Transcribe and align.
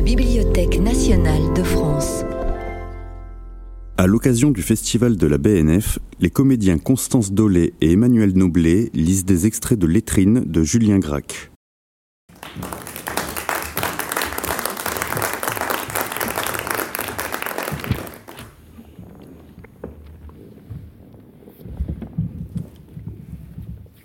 la 0.00 0.06
Bibliothèque 0.06 0.80
nationale 0.80 1.52
de 1.54 1.62
France. 1.62 2.24
À 3.98 4.06
l'occasion 4.06 4.50
du 4.50 4.62
festival 4.62 5.18
de 5.18 5.26
la 5.26 5.36
BNF, 5.36 5.98
les 6.20 6.30
comédiens 6.30 6.78
Constance 6.78 7.32
Dolé 7.32 7.74
et 7.82 7.92
Emmanuel 7.92 8.32
Noblet 8.32 8.88
lisent 8.94 9.26
des 9.26 9.44
extraits 9.44 9.78
de 9.78 9.86
Lettrine 9.86 10.42
de 10.46 10.62
Julien 10.62 11.00
Gracq. 11.00 11.50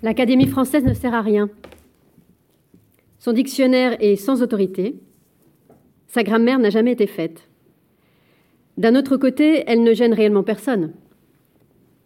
L'Académie 0.02 0.48
française 0.48 0.84
ne 0.84 0.92
sert 0.92 1.14
à 1.14 1.22
rien. 1.22 1.48
Son 3.18 3.32
dictionnaire 3.32 3.96
est 4.00 4.16
sans 4.16 4.42
autorité. 4.42 5.00
Sa 6.16 6.22
grammaire 6.22 6.58
n'a 6.58 6.70
jamais 6.70 6.92
été 6.92 7.06
faite. 7.06 7.46
D'un 8.78 8.94
autre 8.94 9.18
côté, 9.18 9.64
elle 9.66 9.82
ne 9.82 9.92
gêne 9.92 10.14
réellement 10.14 10.44
personne. 10.44 10.92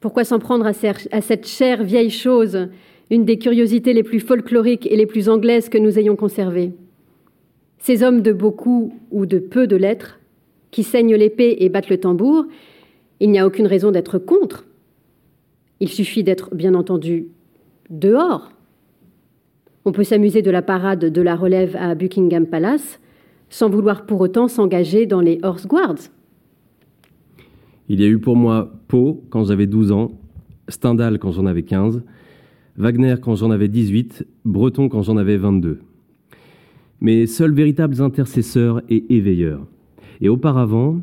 Pourquoi 0.01 0.25
s'en 0.25 0.41
prendre 0.41 0.67
à 0.67 0.73
cette 1.21 1.47
chère 1.47 1.85
vieille 1.85 2.11
chose, 2.11 2.67
une 3.13 3.25
des 3.25 3.39
curiosités 3.39 3.93
les 3.93 4.03
plus 4.03 4.19
folkloriques 4.19 4.91
et 4.91 4.97
les 4.97 5.07
plus 5.07 5.29
anglaises 5.29 5.69
que 5.69 5.79
nous 5.79 5.97
ayons 5.97 6.17
conservées? 6.17 6.73
Ces 7.79 8.03
hommes 8.03 8.21
de 8.21 8.33
beaucoup 8.33 8.99
ou 9.13 9.27
de 9.27 9.39
peu 9.39 9.69
de 9.69 9.77
lettres, 9.77 10.19
qui 10.73 10.83
saignent 10.83 11.15
l'épée 11.15 11.59
et 11.61 11.69
battent 11.69 11.89
le 11.89 12.01
tambour, 12.01 12.47
il 13.21 13.31
n'y 13.31 13.39
a 13.39 13.47
aucune 13.47 13.69
raison 13.69 13.93
d'être 13.93 14.19
contre. 14.19 14.67
Il 15.79 15.89
suffit 15.89 16.25
d'être, 16.25 16.53
bien 16.53 16.75
entendu, 16.75 17.29
dehors. 17.91 18.51
On 19.85 19.93
peut 19.93 20.03
s'amuser 20.03 20.43
de 20.43 20.51
la 20.51 20.63
parade 20.63 20.99
de 20.99 21.23
la 21.23 21.37
relève 21.37 21.77
à 21.77 21.95
Buckingham 21.95 22.49
Palace 22.49 22.99
sans 23.51 23.69
vouloir 23.69 24.07
pour 24.07 24.21
autant 24.21 24.49
s'engager 24.49 25.07
dans 25.07 25.21
les 25.21 25.39
Horse 25.43 25.67
Guards. 25.67 26.09
Il 27.89 28.01
y 28.01 28.05
a 28.05 28.09
eu 28.09 28.19
pour 28.19 28.37
moi 28.37 28.73
Poe 28.89 29.21
quand 29.29 29.45
j'avais 29.45 29.67
12 29.67 29.93
ans, 29.93 30.13
Stendhal 30.69 31.19
quand 31.19 31.33
j'en 31.33 31.47
avais 31.47 31.65
15, 31.65 32.03
Wagner 32.77 33.17
quand 33.21 33.35
j'en 33.35 33.51
avais 33.51 33.69
18, 33.69 34.27
Breton 34.45 34.89
quand 34.89 35.03
j'en 35.03 35.17
avais 35.17 35.37
22. 35.37 35.81
Mes 37.01 37.27
seuls 37.27 37.53
véritables 37.53 38.01
intercesseurs 38.01 38.81
et 38.89 39.05
éveilleurs. 39.15 39.67
Et 40.21 40.29
auparavant, 40.29 41.01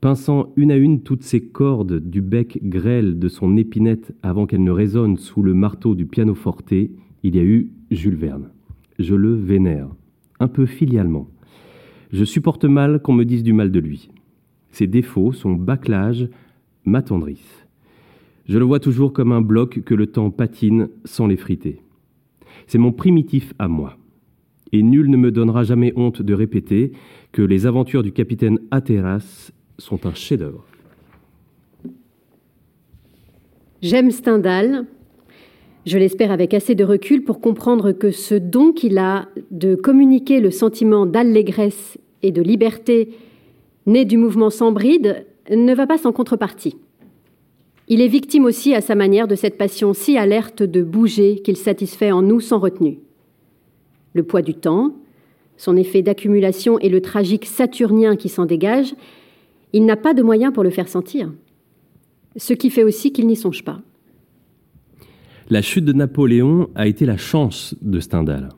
pinçant 0.00 0.52
une 0.56 0.70
à 0.70 0.76
une 0.76 1.00
toutes 1.00 1.22
ces 1.22 1.40
cordes 1.40 1.98
du 1.98 2.20
bec 2.20 2.58
grêle 2.62 3.18
de 3.18 3.28
son 3.28 3.56
épinette 3.56 4.12
avant 4.22 4.46
qu'elle 4.46 4.62
ne 4.62 4.70
résonne 4.70 5.16
sous 5.16 5.42
le 5.42 5.54
marteau 5.54 5.94
du 5.94 6.06
pianoforte, 6.06 6.72
il 6.72 7.36
y 7.36 7.38
a 7.38 7.42
eu 7.42 7.70
Jules 7.90 8.16
Verne. 8.16 8.50
Je 8.98 9.14
le 9.14 9.34
vénère, 9.34 9.88
un 10.40 10.48
peu 10.48 10.66
filialement. 10.66 11.28
Je 12.10 12.24
supporte 12.24 12.64
mal 12.64 13.00
qu'on 13.00 13.12
me 13.12 13.24
dise 13.24 13.42
du 13.42 13.52
mal 13.52 13.70
de 13.70 13.80
lui. 13.80 14.08
Ses 14.70 14.86
défauts, 14.86 15.32
son 15.32 15.52
bâclage, 15.52 16.28
m'attendrissent. 16.84 17.66
Je 18.48 18.58
le 18.58 18.64
vois 18.64 18.80
toujours 18.80 19.12
comme 19.12 19.32
un 19.32 19.42
bloc 19.42 19.82
que 19.84 19.94
le 19.94 20.06
temps 20.06 20.30
patine 20.30 20.88
sans 21.04 21.26
l'effriter. 21.26 21.82
C'est 22.66 22.78
mon 22.78 22.92
primitif 22.92 23.52
à 23.58 23.68
moi. 23.68 23.98
Et 24.72 24.82
nul 24.82 25.10
ne 25.10 25.16
me 25.16 25.30
donnera 25.30 25.64
jamais 25.64 25.92
honte 25.96 26.22
de 26.22 26.34
répéter 26.34 26.92
que 27.32 27.42
les 27.42 27.66
aventures 27.66 28.02
du 28.02 28.12
capitaine 28.12 28.58
Hatteras 28.70 29.50
sont 29.78 30.06
un 30.06 30.14
chef-d'œuvre. 30.14 30.64
J'aime 33.80 34.10
Stendhal, 34.10 34.86
je 35.86 35.98
l'espère 35.98 36.32
avec 36.32 36.54
assez 36.54 36.74
de 36.74 36.84
recul 36.84 37.24
pour 37.24 37.40
comprendre 37.40 37.92
que 37.92 38.10
ce 38.10 38.34
don 38.34 38.72
qu'il 38.72 38.98
a 38.98 39.28
de 39.50 39.74
communiquer 39.74 40.40
le 40.40 40.50
sentiment 40.50 41.06
d'allégresse 41.06 41.98
et 42.22 42.32
de 42.32 42.42
liberté 42.42 43.10
né 43.86 44.04
du 44.04 44.16
mouvement 44.16 44.50
sans 44.50 44.72
bride 44.72 45.26
ne 45.50 45.74
va 45.74 45.86
pas 45.86 45.98
sans 45.98 46.12
contrepartie. 46.12 46.76
Il 47.88 48.02
est 48.02 48.08
victime 48.08 48.44
aussi 48.44 48.74
à 48.74 48.82
sa 48.82 48.94
manière 48.94 49.28
de 49.28 49.34
cette 49.34 49.56
passion 49.56 49.94
si 49.94 50.18
alerte 50.18 50.62
de 50.62 50.82
bouger 50.82 51.36
qu'il 51.36 51.56
satisfait 51.56 52.12
en 52.12 52.20
nous 52.20 52.40
sans 52.40 52.58
retenue. 52.58 52.98
Le 54.12 54.24
poids 54.24 54.42
du 54.42 54.54
temps, 54.54 54.92
son 55.56 55.76
effet 55.76 56.02
d'accumulation 56.02 56.78
et 56.78 56.90
le 56.90 57.00
tragique 57.00 57.46
saturnien 57.46 58.16
qui 58.16 58.28
s'en 58.28 58.44
dégage 58.44 58.94
il 59.72 59.84
n'a 59.84 59.96
pas 59.96 60.14
de 60.14 60.22
moyens 60.22 60.52
pour 60.52 60.62
le 60.62 60.70
faire 60.70 60.88
sentir. 60.88 61.32
Ce 62.36 62.52
qui 62.52 62.70
fait 62.70 62.84
aussi 62.84 63.12
qu'il 63.12 63.26
n'y 63.26 63.36
songe 63.36 63.64
pas. 63.64 63.80
La 65.50 65.62
chute 65.62 65.86
de 65.86 65.94
Napoléon 65.94 66.68
a 66.74 66.86
été 66.86 67.06
la 67.06 67.16
chance 67.16 67.74
de 67.80 68.00
Stendhal. 68.00 68.50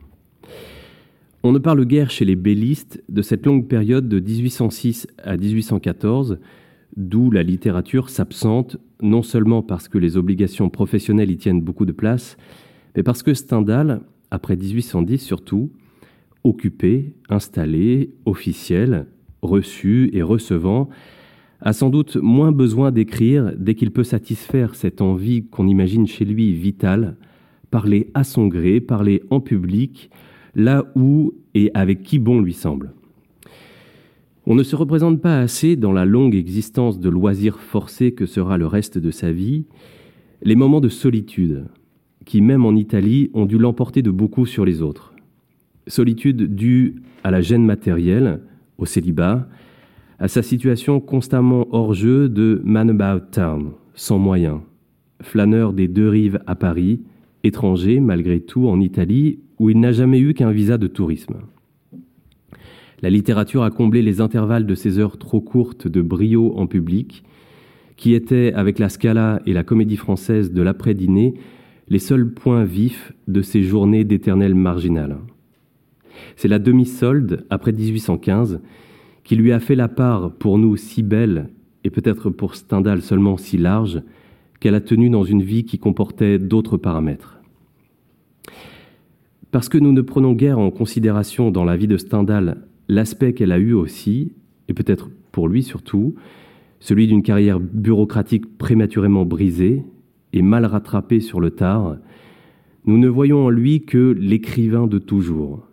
On 1.45 1.53
ne 1.53 1.61
parle 1.61 1.85
guère 1.85 2.11
chez 2.11 2.25
les 2.25 2.35
bellistes 2.35 3.01
de 3.09 3.23
cette 3.23 3.47
longue 3.47 3.69
période 3.69 4.09
de 4.09 4.19
1806 4.19 5.07
à 5.23 5.37
1814, 5.37 6.41
d'où 6.97 7.31
la 7.31 7.45
littérature 7.45 8.11
s'absente, 8.11 8.77
non 9.01 9.23
seulement 9.23 9.63
parce 9.63 9.87
que 9.87 9.99
les 9.99 10.17
obligations 10.17 10.69
professionnelles 10.69 11.31
y 11.31 11.37
tiennent 11.37 11.63
beaucoup 11.63 11.87
de 11.87 11.93
place, 11.93 12.37
mais 12.97 13.05
parce 13.05 13.23
que 13.23 13.35
Stendhal, 13.35 14.01
après 14.33 14.57
1810 14.57 15.19
surtout, 15.19 15.71
occupé, 16.43 17.15
installé, 17.29 18.11
officiel, 18.25 19.07
reçu 19.43 20.11
et 20.13 20.23
recevant, 20.23 20.89
a 21.63 21.73
sans 21.73 21.91
doute 21.91 22.17
moins 22.17 22.53
besoin 22.53 22.91
d'écrire 22.91 23.53
dès 23.57 23.75
qu'il 23.75 23.91
peut 23.91 24.05
satisfaire 24.05 24.75
cette 24.75 25.01
envie 25.01 25.45
qu'on 25.47 25.67
imagine 25.67 26.07
chez 26.07 26.25
lui 26.25 26.53
vitale, 26.53 27.17
parler 27.71 28.11
à 28.15 28.25
son 28.25 28.47
gré, 28.47 28.81
parler 28.81 29.23
en 29.31 29.41
public, 29.41 30.11
là 30.55 30.87
où 30.95 31.35
et 31.55 31.71
avec 31.75 32.03
qui 32.03 32.19
bon 32.19 32.41
lui 32.41 32.55
semble. 32.55 32.93
On 34.47 34.55
ne 34.55 34.63
se 34.63 34.75
représente 34.75 35.21
pas 35.21 35.39
assez 35.39 35.77
dans 35.77 35.93
la 35.93 36.05
longue 36.05 36.35
existence 36.35 36.99
de 36.99 37.11
loisirs 37.11 37.61
forcés 37.61 38.13
que 38.13 38.27
sera 38.27 38.57
le 38.57 38.67
reste 38.67 38.99
de 38.99 39.11
sa 39.11 39.31
vie, 39.31 39.67
les 40.43 40.57
moments 40.57 40.81
de 40.81 40.89
solitude, 40.89 41.67
qui 42.25 42.41
même 42.41 42.65
en 42.65 42.75
Italie 42.75 43.31
ont 43.35 43.45
dû 43.45 43.59
l'emporter 43.59 44.03
de 44.03 44.11
beaucoup 44.11 44.47
sur 44.47 44.65
les 44.65 44.81
autres. 44.81 45.15
Solitude 45.87 46.55
due 46.55 46.97
à 47.23 47.31
la 47.31 47.43
gêne 47.43 47.67
matérielle, 47.67 48.41
au 48.79 48.87
célibat, 48.87 49.47
à 50.21 50.29
sa 50.29 50.43
situation 50.43 51.01
constamment 51.01 51.67
hors 51.73 51.95
jeu 51.95 52.29
de 52.29 52.61
man 52.63 52.91
about 52.91 53.25
town, 53.33 53.71
sans 53.95 54.19
moyens, 54.19 54.61
flâneur 55.23 55.73
des 55.73 55.89
deux 55.89 56.09
rives 56.09 56.41
à 56.47 56.55
Paris, 56.55 57.01
étranger 57.43 58.01
malgré 58.01 58.41
tout 58.41 58.69
en 58.69 58.81
Italie 58.81 59.41
où 59.59 59.71
il 59.71 59.81
n'a 59.81 59.93
jamais 59.93 60.21
eu 60.21 60.35
qu'un 60.35 60.53
visa 60.53 60.77
de 60.77 60.87
tourisme. 60.87 61.37
La 63.01 63.09
littérature 63.09 63.63
a 63.63 63.71
comblé 63.71 64.03
les 64.03 64.21
intervalles 64.21 64.67
de 64.67 64.75
ces 64.75 64.99
heures 64.99 65.17
trop 65.17 65.41
courtes 65.41 65.89
de 65.89 66.03
brio 66.03 66.53
en 66.57 66.67
public, 66.67 67.25
qui 67.97 68.13
étaient, 68.13 68.53
avec 68.53 68.79
la 68.79 68.91
Scala 68.91 69.41
et 69.47 69.55
la 69.55 69.65
comédie 69.65 69.97
française 69.97 70.53
de 70.53 70.61
l'après-dîner, 70.61 71.35
les 71.89 71.99
seuls 71.99 72.31
points 72.31 72.65
vifs 72.65 73.13
de 73.27 73.41
ces 73.41 73.63
journées 73.63 74.05
d'éternel 74.05 74.55
marginal. 74.55 75.19
C'est 76.37 76.49
la 76.49 76.59
demi-solde, 76.59 77.47
après 77.49 77.73
1815, 77.73 78.61
qui 79.25 79.37
lui 79.37 79.53
a 79.53 79.61
fait 79.61 79.75
la 79.75 79.89
part, 79.89 80.33
pour 80.33 80.59
nous 80.59 80.77
si 80.77 81.03
belle, 81.03 81.51
et 81.85 81.91
peut-être 81.91 82.31
pour 82.31 82.55
Stendhal 82.55 83.03
seulement 83.03 83.37
si 83.37 83.57
large, 83.57 84.03
qu'elle 84.61 84.75
a 84.75 84.81
tenue 84.81 85.11
dans 85.11 85.25
une 85.25 85.43
vie 85.43 85.65
qui 85.65 85.79
comportait 85.79 86.39
d'autres 86.39 86.77
paramètres. 86.77 87.39
Parce 89.51 89.69
que 89.69 89.79
nous 89.79 89.93
ne 89.93 90.03
prenons 90.03 90.33
guère 90.33 90.59
en 90.59 90.71
considération 90.71 91.51
dans 91.51 91.65
la 91.65 91.77
vie 91.77 91.89
de 91.89 91.97
Stendhal 91.97 92.59
l'aspect 92.89 93.33
qu'elle 93.33 93.53
a 93.53 93.59
eu 93.59 93.73
aussi, 93.73 94.33
et 94.69 94.75
peut-être 94.75 95.11
pour 95.33 95.49
lui 95.49 95.63
surtout, 95.63 96.15
celui 96.79 97.07
d'une 97.07 97.23
carrière 97.23 97.61
bureaucratique 97.61 98.59
prématurément 98.59 99.25
brisée 99.25 99.83
et 100.33 100.43
mal 100.43 100.65
rattrapée 100.65 101.21
sur 101.21 101.41
le 101.41 101.51
tard, 101.51 101.97
nous 102.87 102.99
ne 102.99 103.09
voyons 103.09 103.45
en 103.45 103.51
lui 103.51 103.83
que 103.83 104.17
l'écrivain 104.19 104.87
de 104.87 104.99
toujours, 104.99 105.67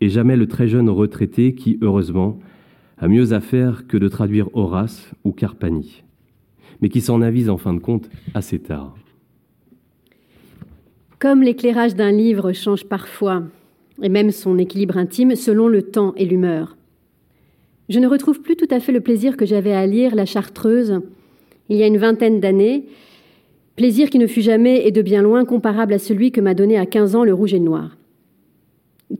et 0.00 0.08
jamais 0.08 0.36
le 0.36 0.46
très 0.46 0.68
jeune 0.68 0.90
retraité 0.90 1.54
qui, 1.54 1.78
heureusement, 1.82 2.38
a 2.98 3.08
mieux 3.08 3.32
à 3.32 3.40
faire 3.40 3.86
que 3.86 3.96
de 3.96 4.08
traduire 4.08 4.48
Horace 4.54 5.10
ou 5.24 5.32
Carpani, 5.32 6.02
mais 6.80 6.88
qui 6.88 7.00
s'en 7.00 7.22
avise 7.22 7.50
en 7.50 7.56
fin 7.56 7.74
de 7.74 7.78
compte 7.78 8.08
assez 8.34 8.58
tard. 8.58 8.96
Comme 11.18 11.42
l'éclairage 11.42 11.94
d'un 11.94 12.12
livre 12.12 12.52
change 12.52 12.84
parfois, 12.84 13.42
et 14.02 14.08
même 14.08 14.30
son 14.30 14.58
équilibre 14.58 14.98
intime, 14.98 15.34
selon 15.34 15.68
le 15.68 15.82
temps 15.82 16.12
et 16.16 16.26
l'humeur. 16.26 16.76
Je 17.88 17.98
ne 17.98 18.06
retrouve 18.06 18.42
plus 18.42 18.56
tout 18.56 18.68
à 18.70 18.80
fait 18.80 18.92
le 18.92 19.00
plaisir 19.00 19.36
que 19.36 19.46
j'avais 19.46 19.72
à 19.72 19.86
lire 19.86 20.14
La 20.14 20.26
Chartreuse 20.26 21.00
il 21.68 21.76
y 21.76 21.82
a 21.82 21.86
une 21.86 21.98
vingtaine 21.98 22.40
d'années, 22.40 22.84
plaisir 23.74 24.10
qui 24.10 24.18
ne 24.18 24.26
fut 24.26 24.40
jamais 24.40 24.86
et 24.86 24.92
de 24.92 25.02
bien 25.02 25.22
loin 25.22 25.44
comparable 25.44 25.92
à 25.92 25.98
celui 25.98 26.30
que 26.30 26.40
m'a 26.40 26.54
donné 26.54 26.78
à 26.78 26.86
15 26.86 27.16
ans 27.16 27.24
le 27.24 27.34
rouge 27.34 27.54
et 27.54 27.58
le 27.58 27.64
noir. 27.64 27.96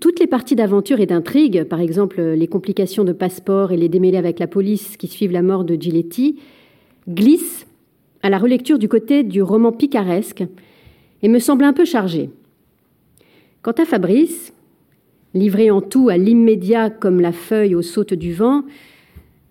Toutes 0.01 0.19
les 0.19 0.27
parties 0.27 0.57
d'aventure 0.57 1.01
et 1.01 1.07
d'intrigue, 1.07 1.65
par 1.65 1.81
exemple 1.81 2.21
les 2.21 2.49
complications 2.49 3.05
de 3.05 3.13
passeport 3.13 3.73
et 3.73 3.77
les 3.77 3.89
démêlés 3.89 4.19
avec 4.19 4.39
la 4.39 4.47
police 4.47 4.97
qui 4.97 5.07
suivent 5.07 5.33
la 5.33 5.43
mort 5.43 5.65
de 5.65 5.75
Giletti, 5.75 6.41
glissent 7.09 7.67
à 8.23 8.31
la 8.31 8.39
relecture 8.39 8.79
du 8.79 8.89
côté 8.89 9.23
du 9.23 9.43
roman 9.43 9.71
picaresque 9.71 10.45
et 11.23 11.29
me 11.29 11.39
semblent 11.39 11.65
un 11.65 11.73
peu 11.73 11.85
chargées. 11.85 12.31
Quant 13.63 13.73
à 13.73 13.85
Fabrice, 13.85 14.53
Livré 15.37 15.71
en 15.71 15.83
tout 15.83 16.09
à 16.09 16.17
l'immédiat 16.17 16.89
comme 16.89 17.21
la 17.21 17.31
feuille 17.31 17.75
aux 17.75 17.83
sautes 17.83 18.15
du 18.15 18.33
vent, 18.33 18.63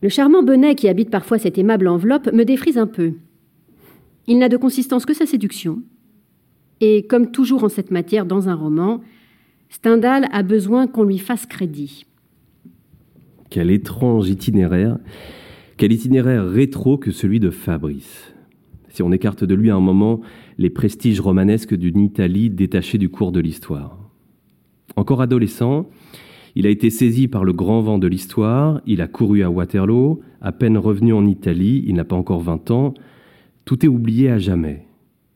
le 0.02 0.10
charmant 0.10 0.42
bonnet 0.42 0.74
qui 0.74 0.90
habite 0.90 1.12
parfois 1.12 1.38
cette 1.38 1.60
aimable 1.60 1.88
enveloppe 1.88 2.34
me 2.34 2.44
défrise 2.44 2.80
un 2.80 2.88
peu. 2.88 3.14
Il 4.26 4.40
n'a 4.40 4.50
de 4.50 4.58
consistance 4.58 5.06
que 5.06 5.14
sa 5.14 5.28
séduction. 5.28 5.84
Et 6.82 7.06
comme 7.06 7.30
toujours 7.30 7.64
en 7.64 7.70
cette 7.70 7.92
matière 7.92 8.26
dans 8.26 8.50
un 8.50 8.56
roman, 8.56 9.02
Stendhal 9.76 10.30
a 10.32 10.42
besoin 10.42 10.88
qu'on 10.88 11.04
lui 11.04 11.18
fasse 11.18 11.46
crédit. 11.46 12.06
Quel 13.50 13.70
étrange 13.70 14.30
itinéraire, 14.30 15.00
quel 15.76 15.92
itinéraire 15.92 16.48
rétro 16.48 16.98
que 16.98 17.12
celui 17.12 17.42
de 17.42 17.50
Fabrice. 17.50 18.34
Si 18.88 19.04
on 19.04 19.12
écarte 19.12 19.44
de 19.44 19.54
lui 19.54 19.70
un 19.70 19.82
moment 19.82 20.22
les 20.58 20.70
prestiges 20.70 21.20
romanesques 21.20 21.76
d'une 21.76 22.00
Italie 22.00 22.50
détachée 22.50 22.98
du 22.98 23.10
cours 23.10 23.34
de 23.34 23.42
l'histoire. 23.42 24.00
Encore 24.96 25.22
adolescent, 25.22 25.90
il 26.56 26.66
a 26.66 26.70
été 26.70 26.90
saisi 26.90 27.28
par 27.28 27.44
le 27.44 27.52
grand 27.52 27.82
vent 27.82 27.98
de 28.00 28.08
l'histoire, 28.08 28.80
il 28.86 29.02
a 29.02 29.10
couru 29.10 29.44
à 29.44 29.52
Waterloo, 29.52 30.22
à 30.40 30.54
peine 30.54 30.78
revenu 30.78 31.12
en 31.12 31.26
Italie, 31.26 31.84
il 31.86 31.96
n'a 31.96 32.06
pas 32.06 32.16
encore 32.16 32.40
20 32.40 32.72
ans, 32.72 32.94
tout 33.66 33.86
est 33.86 33.90
oublié 33.90 34.30
à 34.30 34.38
jamais. 34.38 34.86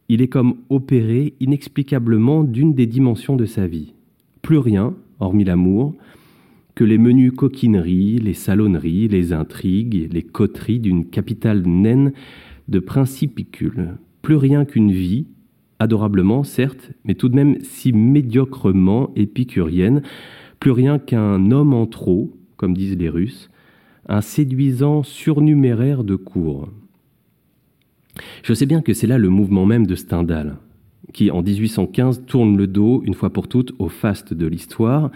Il 0.07 0.21
est 0.21 0.29
comme 0.29 0.55
opéré 0.69 1.33
inexplicablement 1.41 2.45
d'une 2.45 2.73
des 2.73 2.87
dimensions 2.87 3.35
de 3.35 3.45
sa 3.45 3.67
vie. 3.67 3.95
Plus 4.41 4.57
rien, 4.57 4.95
hormis 5.19 5.43
l'amour, 5.43 5.95
que 6.75 6.83
les 6.83 6.97
menus 6.97 7.33
coquineries, 7.33 8.19
les 8.19 8.33
salonneries, 8.33 9.07
les 9.07 9.33
intrigues, 9.33 10.09
les 10.13 10.23
coteries 10.23 10.79
d'une 10.79 11.05
capitale 11.05 11.63
naine 11.65 12.13
de 12.67 12.79
principicules. 12.79 13.97
Plus 14.21 14.35
rien 14.35 14.65
qu'une 14.65 14.91
vie, 14.91 15.27
adorablement 15.79 16.43
certes, 16.43 16.91
mais 17.03 17.15
tout 17.15 17.29
de 17.29 17.35
même 17.35 17.59
si 17.61 17.91
médiocrement 17.91 19.11
épicurienne, 19.15 20.03
plus 20.59 20.71
rien 20.71 20.99
qu'un 20.99 21.51
homme 21.51 21.73
en 21.73 21.85
trop, 21.85 22.33
comme 22.57 22.75
disent 22.75 22.97
les 22.97 23.09
Russes, 23.09 23.49
un 24.07 24.21
séduisant 24.21 25.03
surnuméraire 25.03 26.03
de 26.03 26.15
cours. 26.15 26.69
Je 28.43 28.53
sais 28.53 28.65
bien 28.65 28.81
que 28.81 28.93
c'est 28.93 29.07
là 29.07 29.17
le 29.17 29.29
mouvement 29.29 29.65
même 29.65 29.87
de 29.87 29.95
Stendhal, 29.95 30.57
qui 31.13 31.31
en 31.31 31.41
1815 31.41 32.25
tourne 32.25 32.57
le 32.57 32.67
dos 32.67 33.01
une 33.05 33.13
fois 33.13 33.31
pour 33.31 33.47
toutes 33.47 33.73
au 33.79 33.89
faste 33.89 34.33
de 34.33 34.47
l'histoire, 34.47 35.11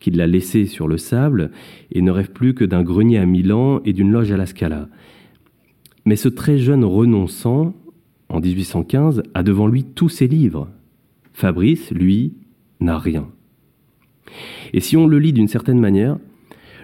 qu'il 0.00 0.16
l'a 0.16 0.26
laissé 0.26 0.66
sur 0.66 0.88
le 0.88 0.96
sable 0.96 1.50
et 1.90 2.02
ne 2.02 2.10
rêve 2.10 2.30
plus 2.30 2.54
que 2.54 2.64
d'un 2.64 2.82
grenier 2.82 3.18
à 3.18 3.26
Milan 3.26 3.80
et 3.84 3.92
d'une 3.92 4.12
loge 4.12 4.32
à 4.32 4.36
la 4.36 4.46
Scala. 4.46 4.88
Mais 6.04 6.16
ce 6.16 6.28
très 6.28 6.58
jeune 6.58 6.84
renonçant, 6.84 7.74
en 8.28 8.40
1815, 8.40 9.22
a 9.34 9.42
devant 9.42 9.66
lui 9.66 9.84
tous 9.84 10.08
ses 10.08 10.28
livres. 10.28 10.68
Fabrice, 11.32 11.90
lui, 11.90 12.34
n'a 12.80 12.98
rien. 12.98 13.28
Et 14.72 14.80
si 14.80 14.96
on 14.96 15.06
le 15.06 15.18
lit 15.18 15.32
d'une 15.32 15.48
certaine 15.48 15.80
manière, 15.80 16.18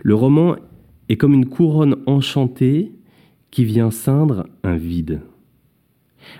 le 0.02 0.14
roman 0.14 0.56
est 1.08 1.17
comme 1.17 1.35
une 1.35 1.46
couronne 1.46 1.96
enchantée 2.06 2.93
qui 3.50 3.64
vient 3.64 3.91
ceindre 3.91 4.46
un 4.62 4.76
vide. 4.76 5.20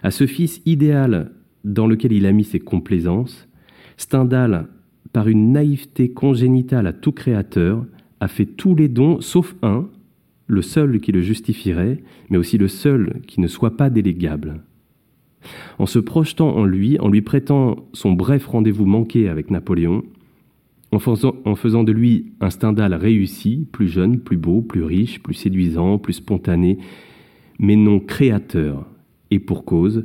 À 0.03 0.11
ce 0.11 0.27
fils 0.27 0.61
idéal 0.67 1.33
dans 1.65 1.87
lequel 1.87 2.13
il 2.13 2.27
a 2.27 2.33
mis 2.33 2.45
ses 2.45 2.61
complaisances, 2.61 3.49
Stendhal, 3.97 4.69
par 5.13 5.29
une 5.29 5.53
naïveté 5.53 6.13
congénitale 6.13 6.87
à 6.87 6.93
tout 6.93 7.13
créateur, 7.13 7.85
a 8.21 8.29
fait 8.29 8.47
tous 8.47 8.75
les 8.75 8.89
dons 8.89 9.21
sauf 9.21 9.55
un, 9.63 9.89
le 10.47 10.63
seul 10.63 11.01
qui 11.01 11.13
le 11.13 11.23
justifierait, 11.23 12.03
mais 12.31 12.37
aussi 12.37 12.59
le 12.59 12.69
seul 12.69 13.21
qui 13.27 13.41
ne 13.41 13.47
soit 13.47 13.77
pas 13.77 13.91
délégable. 13.91 14.61
En 15.79 15.87
se 15.87 15.99
projetant 15.99 16.57
en 16.57 16.65
lui, 16.65 16.99
en 17.01 17.09
lui 17.09 17.23
prêtant 17.23 17.87
son 17.93 18.13
bref 18.13 18.47
rendez-vous 18.47 18.87
manqué 18.87 19.29
avec 19.29 19.51
Napoléon, 19.51 20.03
en 20.93 20.99
faisant, 20.99 21.35
en 21.45 21.55
faisant 21.55 21.85
de 21.85 21.93
lui 21.93 22.33
un 22.41 22.51
Stendhal 22.51 22.95
réussi, 22.95 23.67
plus 23.73 23.89
jeune, 23.89 24.21
plus 24.21 24.37
beau, 24.37 24.63
plus 24.63 24.85
riche, 24.85 25.23
plus 25.23 25.35
séduisant, 25.35 25.99
plus 25.99 26.15
spontané, 26.15 26.79
mais 27.59 27.77
non 27.77 28.01
créateur, 28.01 28.87
et 29.31 29.39
pour 29.39 29.65
cause, 29.65 30.05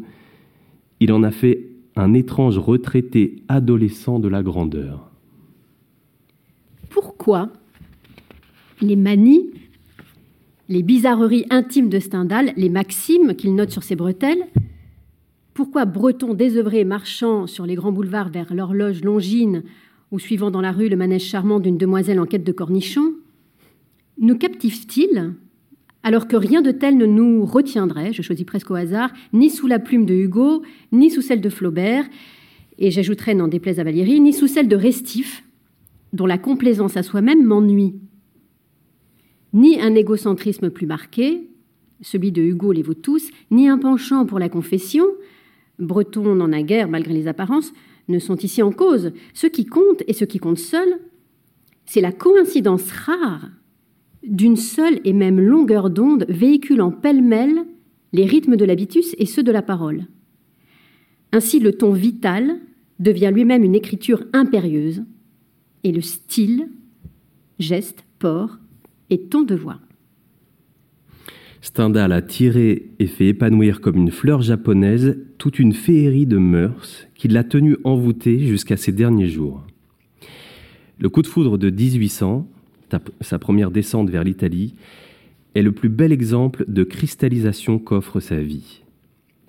il 1.00 1.12
en 1.12 1.24
a 1.24 1.31
fait 1.31 1.68
un 1.96 2.13
étrange 2.13 2.57
retraité 2.57 3.44
adolescent 3.48 4.19
de 4.19 4.28
la 4.28 4.44
grandeur. 4.44 5.12
Pourquoi 6.90 7.51
les 8.81 8.96
manies, 8.96 9.51
les 10.69 10.84
bizarreries 10.84 11.46
intimes 11.50 11.90
de 11.90 12.00
Stendhal, 12.00 12.54
les 12.56 12.69
maximes 12.69 13.36
qu'il 13.36 13.56
note 13.56 13.72
sur 13.72 13.84
ses 13.84 13.96
bretelles, 13.96 14.46
pourquoi 15.54 15.86
Breton 15.86 16.34
désœuvré 16.34 16.86
marchant 16.86 17.46
sur 17.46 17.66
les 17.66 17.75
grands 17.75 17.92
boulevards 17.92 18.30
vers 18.30 18.54
l'horloge 18.54 19.04
longine 19.04 19.63
ou 20.12 20.19
suivant 20.19 20.51
dans 20.51 20.62
la 20.62 20.72
rue 20.72 20.88
le 20.88 20.96
manège 20.96 21.25
charmant 21.25 21.60
d'une 21.60 21.78
demoiselle 21.78 22.19
en 22.19 22.25
quête 22.25 22.46
de 22.46 22.51
cornichons, 22.51 23.13
nous 24.18 24.38
captive-t-il 24.38 25.34
alors 26.04 26.28
que 26.28 26.36
rien 26.36 26.62
de 26.62 26.72
tel 26.72 26.98
ne 26.98 27.06
nous 27.06 27.46
retiendrait, 27.46 28.13
je 28.13 28.22
choisis 28.22 28.46
presque 28.46 28.72
au 28.72 28.75
hasard, 28.75 29.12
ni 29.34 29.50
sous 29.50 29.68
la 29.68 29.80
plume 29.80 30.06
de 30.06 30.13
Hugo, 30.13 30.63
ni 30.92 31.10
sous 31.10 31.22
celle 31.22 31.42
de 31.42 31.50
Flaubert, 31.50 32.06
et 32.78 32.92
j'ajouterai, 32.92 33.36
n'en 33.36 33.50
déplaise 33.50 33.80
à 33.80 33.84
Valérie, 33.84 34.22
ni 34.22 34.31
sous 34.31 34.48
celle 34.48 34.69
de 34.69 34.75
Restif, 34.75 35.44
dont 36.13 36.25
la 36.25 36.38
complaisance 36.38 36.96
à 36.96 37.04
soi-même 37.04 37.44
m'ennuie. 37.44 37.96
Ni 39.51 39.81
un 39.81 39.94
égocentrisme 39.96 40.69
plus 40.69 40.88
marqué, 40.88 41.50
celui 42.01 42.31
de 42.31 42.42
Hugo 42.42 42.72
les 42.72 42.81
vaut 42.81 42.94
tous, 42.94 43.30
ni 43.51 43.68
un 43.68 43.78
penchant 43.78 44.25
pour 44.25 44.40
la 44.40 44.48
confession, 44.48 45.06
Breton 45.80 46.36
n'en 46.36 46.54
a 46.54 46.62
guère 46.62 46.88
malgré 46.88 47.13
les 47.13 47.28
apparences, 47.28 47.74
ne 48.07 48.19
sont 48.19 48.38
ici 48.38 48.62
en 48.62 48.72
cause. 48.72 49.12
Ce 49.34 49.48
qui 49.48 49.66
compte, 49.66 50.04
et 50.07 50.13
ce 50.13 50.25
qui 50.25 50.40
compte 50.40 50.57
seul, 50.57 50.88
c'est 51.86 52.01
la 52.01 52.12
coïncidence 52.12 52.92
rare 52.92 53.50
d'une 54.24 54.57
seule 54.57 55.00
et 55.06 55.13
même 55.13 55.39
longueur 55.39 55.89
d'onde 55.89 56.25
véhiculant 56.30 56.92
pêle-mêle 56.92 57.66
les 58.13 58.25
rythmes 58.25 58.56
de 58.56 58.66
l'habitus 58.66 59.16
et 59.18 59.25
ceux 59.25 59.44
de 59.44 59.51
la 59.51 59.62
parole. 59.62 60.07
Ainsi, 61.31 61.60
le 61.60 61.74
ton 61.74 61.94
vital 61.94 62.60
devient 63.00 63.31
lui-même 63.33 63.63
une 63.63 63.75
écriture 63.75 64.24
impérieuse, 64.33 65.04
et 65.83 65.92
le 65.92 66.01
style, 66.01 66.68
geste, 67.60 68.04
port 68.18 68.57
et 69.10 69.21
ton 69.21 69.44
de 69.44 69.56
voix. 69.56 69.80
Stendhal 71.62 72.12
a 72.12 72.22
tiré 72.22 72.92
et 73.00 73.07
fait 73.07 73.27
épanouir 73.27 73.81
comme 73.81 73.98
une 73.98 74.12
fleur 74.12 74.42
japonaise 74.42 75.18
toute 75.38 75.60
une 75.60 75.74
féerie 75.74 76.25
de 76.25 76.38
mœurs 76.38 77.07
qui 77.15 77.27
l'a 77.27 77.44
tenu 77.44 77.77
envoûté 77.83 78.39
jusqu'à 78.39 78.77
ses 78.77 78.92
derniers 78.92 79.27
jours. 79.27 79.65
Le 80.98 81.10
coup 81.10 81.22
de 81.22 81.27
foudre 81.27 81.57
de 81.57 81.69
1800, 81.69 82.50
sa 83.22 83.39
première 83.39 83.72
descente 83.72 84.10
vers 84.10 84.24
l'Italie, 84.24 84.75
est 85.55 85.62
le 85.62 85.72
plus 85.72 85.89
bel 85.89 86.12
exemple 86.12 86.65
de 86.67 86.84
cristallisation 86.84 87.79
qu'offre 87.79 88.19
sa 88.19 88.39
vie. 88.39 88.81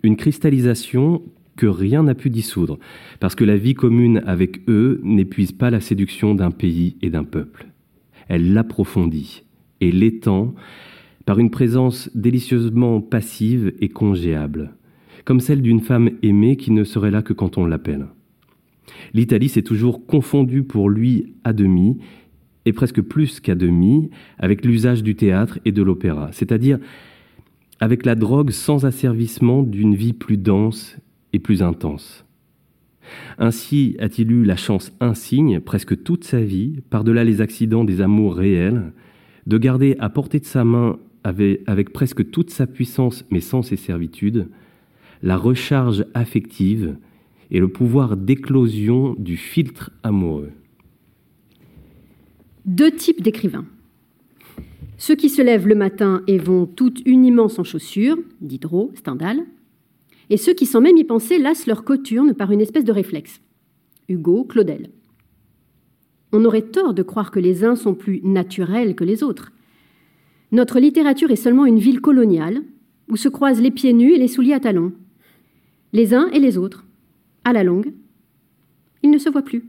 Une 0.02 0.16
cristallisation 0.16 1.22
que 1.56 1.66
rien 1.66 2.02
n'a 2.02 2.14
pu 2.14 2.30
dissoudre, 2.30 2.78
parce 3.20 3.34
que 3.34 3.44
la 3.44 3.56
vie 3.56 3.74
commune 3.74 4.22
avec 4.26 4.62
eux 4.68 5.00
n'épuise 5.02 5.52
pas 5.52 5.70
la 5.70 5.80
séduction 5.80 6.34
d'un 6.34 6.50
pays 6.50 6.96
et 7.02 7.10
d'un 7.10 7.24
peuple. 7.24 7.66
Elle 8.28 8.54
l'approfondit 8.54 9.42
et 9.80 9.92
l'étend 9.92 10.54
par 11.26 11.38
une 11.38 11.50
présence 11.50 12.10
délicieusement 12.14 13.00
passive 13.00 13.72
et 13.80 13.88
congéable, 13.88 14.74
comme 15.24 15.40
celle 15.40 15.62
d'une 15.62 15.80
femme 15.80 16.10
aimée 16.22 16.56
qui 16.56 16.70
ne 16.70 16.84
serait 16.84 17.10
là 17.10 17.22
que 17.22 17.32
quand 17.34 17.58
on 17.58 17.66
l'appelle. 17.66 18.06
L'Italie 19.14 19.48
s'est 19.48 19.62
toujours 19.62 20.06
confondue 20.06 20.62
pour 20.62 20.88
lui 20.88 21.34
à 21.44 21.52
demi, 21.52 21.98
et 22.66 22.72
presque 22.72 23.00
plus 23.00 23.40
qu'à 23.40 23.54
demi, 23.54 24.10
avec 24.38 24.64
l'usage 24.64 25.02
du 25.02 25.14
théâtre 25.14 25.58
et 25.64 25.72
de 25.72 25.82
l'opéra, 25.82 26.30
c'est-à-dire 26.32 26.78
avec 27.80 28.04
la 28.04 28.14
drogue 28.14 28.50
sans 28.50 28.84
asservissement 28.84 29.62
d'une 29.62 29.94
vie 29.94 30.12
plus 30.12 30.36
dense 30.36 30.98
et 31.32 31.38
plus 31.38 31.62
intense. 31.62 32.26
Ainsi 33.38 33.96
a-t-il 33.98 34.30
eu 34.30 34.44
la 34.44 34.56
chance 34.56 34.92
insigne, 35.00 35.60
presque 35.60 36.02
toute 36.02 36.24
sa 36.24 36.40
vie, 36.40 36.82
par-delà 36.90 37.24
les 37.24 37.40
accidents 37.40 37.84
des 37.84 38.02
amours 38.02 38.36
réels, 38.36 38.92
de 39.46 39.58
garder 39.58 39.96
à 39.98 40.10
portée 40.10 40.40
de 40.40 40.44
sa 40.44 40.64
main 40.64 40.98
avec 41.24 41.92
presque 41.92 42.30
toute 42.30 42.50
sa 42.50 42.66
puissance 42.66 43.24
mais 43.30 43.40
sans 43.40 43.62
ses 43.62 43.76
servitudes, 43.76 44.48
la 45.22 45.36
recharge 45.36 46.04
affective 46.14 46.96
et 47.50 47.58
le 47.58 47.68
pouvoir 47.68 48.16
d'éclosion 48.16 49.14
du 49.18 49.36
filtre 49.36 49.90
amoureux. 50.02 50.50
Deux 52.66 52.90
types 52.90 53.22
d'écrivains. 53.22 53.64
Ceux 54.98 55.14
qui 55.14 55.30
se 55.30 55.40
lèvent 55.40 55.66
le 55.66 55.74
matin 55.74 56.22
et 56.26 56.36
vont 56.36 56.66
tout 56.66 56.92
uniment 57.06 57.48
sans 57.48 57.64
chaussures, 57.64 58.18
Diderot, 58.42 58.92
Stendhal, 58.94 59.46
et 60.28 60.36
ceux 60.36 60.52
qui, 60.52 60.66
sans 60.66 60.82
même 60.82 60.98
y 60.98 61.04
penser, 61.04 61.38
lassent 61.38 61.66
leur 61.66 61.84
coturne 61.84 62.34
par 62.34 62.52
une 62.52 62.60
espèce 62.60 62.84
de 62.84 62.92
réflexe, 62.92 63.40
Hugo, 64.08 64.44
Claudel. 64.44 64.90
On 66.32 66.44
aurait 66.44 66.62
tort 66.62 66.92
de 66.92 67.02
croire 67.02 67.30
que 67.30 67.40
les 67.40 67.64
uns 67.64 67.76
sont 67.76 67.94
plus 67.94 68.20
naturels 68.22 68.94
que 68.94 69.04
les 69.04 69.22
autres. 69.22 69.52
Notre 70.52 70.80
littérature 70.80 71.30
est 71.30 71.36
seulement 71.36 71.64
une 71.64 71.78
ville 71.78 72.02
coloniale 72.02 72.62
où 73.08 73.16
se 73.16 73.28
croisent 73.28 73.62
les 73.62 73.70
pieds 73.70 73.94
nus 73.94 74.12
et 74.12 74.18
les 74.18 74.28
souliers 74.28 74.52
à 74.52 74.60
talons. 74.60 74.92
Les 75.94 76.12
uns 76.12 76.28
et 76.28 76.38
les 76.38 76.58
autres. 76.58 76.84
À 77.44 77.54
la 77.54 77.64
longue, 77.64 77.94
ils 79.02 79.10
ne 79.10 79.18
se 79.18 79.30
voient 79.30 79.42
plus. 79.42 79.64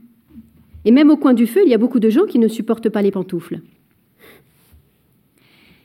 Et 0.84 0.90
même 0.90 1.10
au 1.10 1.16
coin 1.16 1.34
du 1.34 1.46
feu, 1.46 1.60
il 1.64 1.70
y 1.70 1.74
a 1.74 1.78
beaucoup 1.78 2.00
de 2.00 2.10
gens 2.10 2.26
qui 2.26 2.38
ne 2.38 2.48
supportent 2.48 2.88
pas 2.88 3.02
les 3.02 3.10
pantoufles. 3.10 3.60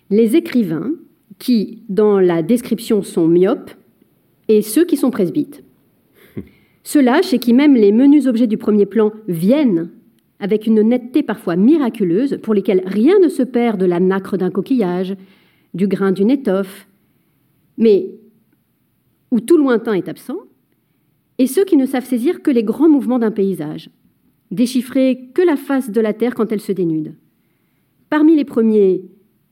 Les 0.10 0.36
écrivains, 0.36 0.92
qui, 1.40 1.84
dans 1.90 2.20
la 2.20 2.42
description, 2.42 3.04
sont 3.04 3.28
myopes, 3.28 3.72
et 4.48 4.62
ceux 4.62 4.86
qui 4.86 4.98
sont 4.98 5.12
presbytes. 5.12 5.64
Ceux-là, 6.84 7.22
chez 7.22 7.40
qui 7.40 7.54
même 7.54 7.76
les 7.76 7.92
menus 7.92 8.28
objets 8.28 8.48
du 8.48 8.58
premier 8.58 8.86
plan 8.86 9.12
viennent 9.28 9.90
avec 10.40 10.68
une 10.68 10.82
netteté 10.82 11.24
parfois 11.24 11.56
miraculeuse, 11.56 12.40
pour 12.42 12.54
lesquels 12.54 12.84
rien 12.86 13.20
ne 13.20 13.28
se 13.28 13.44
perd 13.44 13.80
de 13.80 13.86
la 13.86 14.00
nacre 14.00 14.38
d'un 14.38 14.52
coquillage, 14.52 15.16
du 15.74 15.88
grain 15.88 16.12
d'une 16.12 16.30
étoffe, 16.30 16.88
mais 17.78 18.16
où 19.32 19.40
tout 19.40 19.58
lointain 19.58 19.94
est 19.94 20.10
absent, 20.10 20.38
et 21.40 21.48
ceux 21.48 21.66
qui 21.66 21.78
ne 21.78 21.86
savent 21.86 22.06
saisir 22.06 22.42
que 22.42 22.52
les 22.52 22.64
grands 22.64 22.90
mouvements 22.90 23.20
d'un 23.20 23.32
paysage, 23.32 23.90
déchiffrer 24.52 25.30
que 25.34 25.42
la 25.42 25.56
face 25.56 25.92
de 25.92 26.02
la 26.02 26.14
terre 26.14 26.36
quand 26.36 26.52
elle 26.52 26.62
se 26.62 26.72
dénude. 26.72 27.16
Parmi 28.10 28.36
les 28.36 28.46
premiers, 28.46 29.04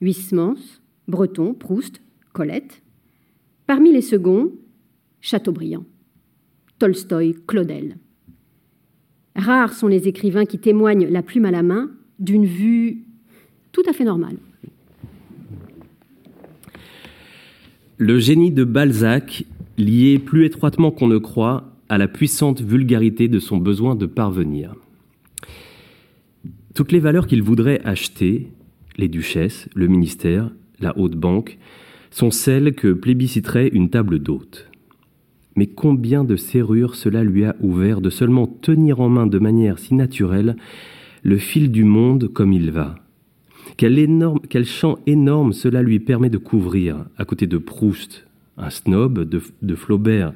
Huysmans, 0.02 0.80
Breton, 1.08 1.54
Proust, 1.54 2.02
Colette. 2.34 2.82
Parmi 3.68 3.92
les 3.92 4.02
seconds, 4.02 4.52
Chateaubriand, 5.22 5.86
Tolstoï, 6.80 7.36
Claudel. 7.48 7.98
Rares 9.36 9.74
sont 9.74 9.88
les 9.88 10.08
écrivains 10.08 10.46
qui 10.46 10.60
témoignent 10.60 11.08
la 11.08 11.24
plume 11.24 11.46
à 11.46 11.52
la 11.52 11.64
main 11.64 11.90
d'une 12.20 12.46
vue 12.46 13.04
tout 13.72 13.84
à 13.88 13.94
fait 13.94 14.06
normale. 14.06 14.38
Le 17.98 18.20
génie 18.20 18.52
de 18.52 18.64
Balzac, 18.64 19.46
lié 19.78 20.20
plus 20.20 20.46
étroitement 20.46 20.92
qu'on 20.92 21.08
ne 21.08 21.18
croit 21.18 21.72
à 21.90 21.98
la 21.98 22.08
puissante 22.08 22.62
vulgarité 22.62 23.28
de 23.28 23.40
son 23.40 23.58
besoin 23.58 23.96
de 23.96 24.06
parvenir. 24.06 24.76
Toutes 26.76 26.92
les 26.92 27.00
valeurs 27.00 27.26
qu'il 27.26 27.42
voudrait 27.42 27.80
acheter, 27.86 28.52
les 28.98 29.08
duchesses, 29.08 29.70
le 29.76 29.88
ministère, 29.88 30.52
la 30.82 30.98
haute 30.98 31.16
banque, 31.16 31.58
sont 32.12 32.32
celles 32.32 32.76
que 32.76 32.92
plébisciterait 32.92 33.70
une 33.70 33.90
table 33.90 34.20
d'hôte. 34.20 34.70
Mais 35.56 35.68
combien 35.68 36.26
de 36.26 36.36
serrures 36.36 36.96
cela 36.96 37.24
lui 37.24 37.46
a 37.46 37.56
ouvert 37.62 38.02
de 38.02 38.10
seulement 38.10 38.46
tenir 38.46 39.00
en 39.00 39.08
main 39.08 39.26
de 39.26 39.40
manière 39.40 39.80
si 39.80 39.96
naturelle 39.96 40.58
le 41.24 41.38
fil 41.38 41.72
du 41.72 41.86
monde 41.86 42.28
comme 42.28 42.52
il 42.52 42.72
va. 42.72 42.96
Quel, 43.78 44.66
champ 44.66 45.00
énorme 45.08 45.54
cela 45.54 45.82
lui 45.82 46.02
permet 46.02 46.30
de 46.30 46.38
couvrir, 46.38 47.06
à 47.18 47.24
côté 47.24 47.48
de 47.48 47.58
Proust, 47.58 48.28
un 48.58 48.70
snob, 48.70 49.22
de 49.22 49.76
Flaubert, 49.76 50.34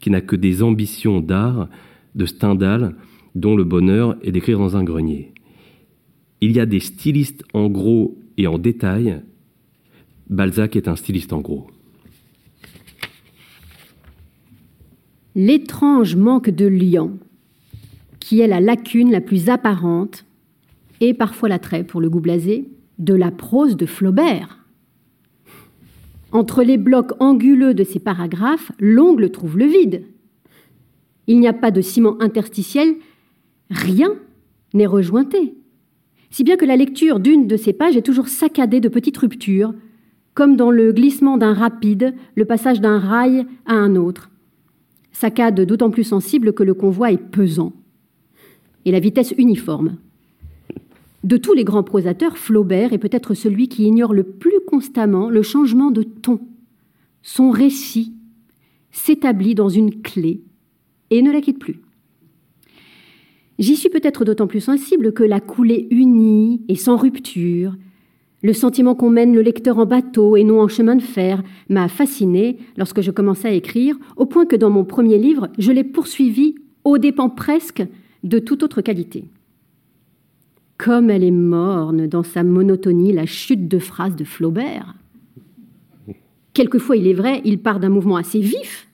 qui 0.00 0.10
n'a 0.10 0.22
que 0.22 0.34
des 0.34 0.64
ambitions 0.64 1.20
d'art, 1.20 1.68
de 2.16 2.26
Stendhal, 2.26 2.96
dont 3.36 3.54
le 3.54 3.62
bonheur 3.62 4.16
est 4.22 4.32
d'écrire 4.32 4.58
dans 4.58 4.76
un 4.76 4.82
grenier. 4.82 5.32
Il 6.40 6.52
y 6.52 6.60
a 6.60 6.66
des 6.66 6.80
stylistes 6.80 7.42
en 7.52 7.68
gros 7.68 8.18
et 8.36 8.46
en 8.46 8.58
détail. 8.58 9.22
Balzac 10.30 10.76
est 10.76 10.88
un 10.88 10.96
styliste 10.96 11.32
en 11.32 11.40
gros. 11.40 11.68
l'étrange 15.38 16.16
manque 16.16 16.50
de 16.50 16.66
liant, 16.66 17.12
qui 18.18 18.40
est 18.40 18.48
la 18.48 18.60
lacune 18.60 19.12
la 19.12 19.20
plus 19.20 19.48
apparente, 19.48 20.24
et 21.00 21.14
parfois 21.14 21.48
l'attrait, 21.48 21.84
pour 21.84 22.00
le 22.00 22.10
goût 22.10 22.18
blasé, 22.18 22.68
de 22.98 23.14
la 23.14 23.30
prose 23.30 23.76
de 23.76 23.86
Flaubert. 23.86 24.58
Entre 26.32 26.64
les 26.64 26.76
blocs 26.76 27.12
anguleux 27.20 27.72
de 27.72 27.84
ces 27.84 28.00
paragraphes, 28.00 28.72
l'ongle 28.80 29.30
trouve 29.30 29.56
le 29.56 29.66
vide. 29.66 30.02
Il 31.28 31.38
n'y 31.38 31.46
a 31.46 31.52
pas 31.52 31.70
de 31.70 31.82
ciment 31.82 32.20
interstitiel, 32.20 32.96
rien 33.70 34.16
n'est 34.74 34.86
rejointé. 34.86 35.54
Si 36.30 36.44
bien 36.44 36.56
que 36.56 36.64
la 36.64 36.76
lecture 36.76 37.20
d'une 37.20 37.46
de 37.46 37.56
ces 37.56 37.72
pages 37.72 37.96
est 37.96 38.02
toujours 38.02 38.28
saccadée 38.28 38.80
de 38.80 38.88
petites 38.88 39.18
ruptures, 39.18 39.74
comme 40.34 40.56
dans 40.56 40.70
le 40.70 40.92
glissement 40.92 41.36
d'un 41.36 41.54
rapide, 41.54 42.14
le 42.36 42.44
passage 42.44 42.80
d'un 42.80 42.98
rail 42.98 43.46
à 43.66 43.74
un 43.74 43.96
autre 43.96 44.30
saccade 45.18 45.60
d'autant 45.62 45.90
plus 45.90 46.04
sensible 46.04 46.52
que 46.52 46.62
le 46.62 46.74
convoi 46.74 47.10
est 47.10 47.18
pesant 47.18 47.72
et 48.84 48.92
la 48.92 49.00
vitesse 49.00 49.34
uniforme. 49.36 49.96
De 51.24 51.36
tous 51.36 51.54
les 51.54 51.64
grands 51.64 51.82
prosateurs, 51.82 52.38
Flaubert 52.38 52.92
est 52.92 52.98
peut-être 52.98 53.34
celui 53.34 53.68
qui 53.68 53.84
ignore 53.84 54.14
le 54.14 54.22
plus 54.22 54.60
constamment 54.66 55.28
le 55.28 55.42
changement 55.42 55.90
de 55.90 56.04
ton. 56.04 56.40
Son 57.22 57.50
récit 57.50 58.14
s'établit 58.92 59.56
dans 59.56 59.68
une 59.68 60.00
clé 60.00 60.40
et 61.10 61.20
ne 61.20 61.32
la 61.32 61.40
quitte 61.40 61.58
plus. 61.58 61.82
J'y 63.58 63.76
suis 63.76 63.88
peut-être 63.88 64.24
d'autant 64.24 64.46
plus 64.46 64.60
sensible 64.60 65.12
que 65.12 65.24
la 65.24 65.40
coulée 65.40 65.88
unie 65.90 66.62
et 66.68 66.76
sans 66.76 66.96
rupture 66.96 67.74
le 68.42 68.52
sentiment 68.52 68.94
qu'on 68.94 69.10
mène 69.10 69.34
le 69.34 69.42
lecteur 69.42 69.78
en 69.78 69.86
bateau 69.86 70.36
et 70.36 70.44
non 70.44 70.60
en 70.60 70.68
chemin 70.68 70.94
de 70.94 71.02
fer 71.02 71.42
m'a 71.68 71.88
fasciné 71.88 72.58
lorsque 72.76 73.00
je 73.00 73.10
commençais 73.10 73.48
à 73.48 73.52
écrire, 73.52 73.96
au 74.16 74.26
point 74.26 74.46
que 74.46 74.56
dans 74.56 74.70
mon 74.70 74.84
premier 74.84 75.18
livre, 75.18 75.48
je 75.58 75.72
l'ai 75.72 75.84
poursuivi 75.84 76.54
aux 76.84 76.98
dépens 76.98 77.30
presque 77.30 77.84
de 78.22 78.38
toute 78.38 78.62
autre 78.62 78.80
qualité. 78.80 79.24
Comme 80.76 81.10
elle 81.10 81.24
est 81.24 81.32
morne 81.32 82.06
dans 82.06 82.22
sa 82.22 82.44
monotonie, 82.44 83.12
la 83.12 83.26
chute 83.26 83.66
de 83.66 83.80
phrases 83.80 84.14
de 84.14 84.22
Flaubert. 84.22 84.94
Quelquefois, 86.52 86.96
il 86.96 87.08
est 87.08 87.14
vrai, 87.14 87.40
il 87.44 87.58
part 87.58 87.80
d'un 87.80 87.88
mouvement 87.88 88.16
assez 88.16 88.40
vif, 88.40 88.88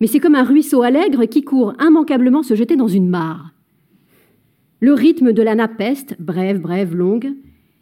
mais 0.00 0.06
c'est 0.06 0.20
comme 0.20 0.36
un 0.36 0.44
ruisseau 0.44 0.82
allègre 0.82 1.24
qui 1.24 1.42
court 1.42 1.74
immanquablement 1.80 2.44
se 2.44 2.54
jeter 2.54 2.76
dans 2.76 2.88
une 2.88 3.08
mare. 3.08 3.52
Le 4.80 4.94
rythme 4.94 5.32
de 5.32 5.42
la 5.42 5.54
napeste, 5.54 6.16
brève, 6.18 6.60
brève, 6.60 6.96
longue, 6.96 7.34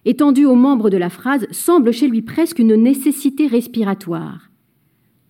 étendu 0.05 0.45
aux 0.45 0.57
membres 0.57 0.91
de 0.91 0.97
la 0.97 1.11
phrase, 1.11 1.47
semble 1.53 1.93
chez 1.93 2.09
lui 2.09 2.23
presque 2.23 2.59
une 2.59 2.75
nécessité 2.75 3.47
respiratoire. 3.47 4.51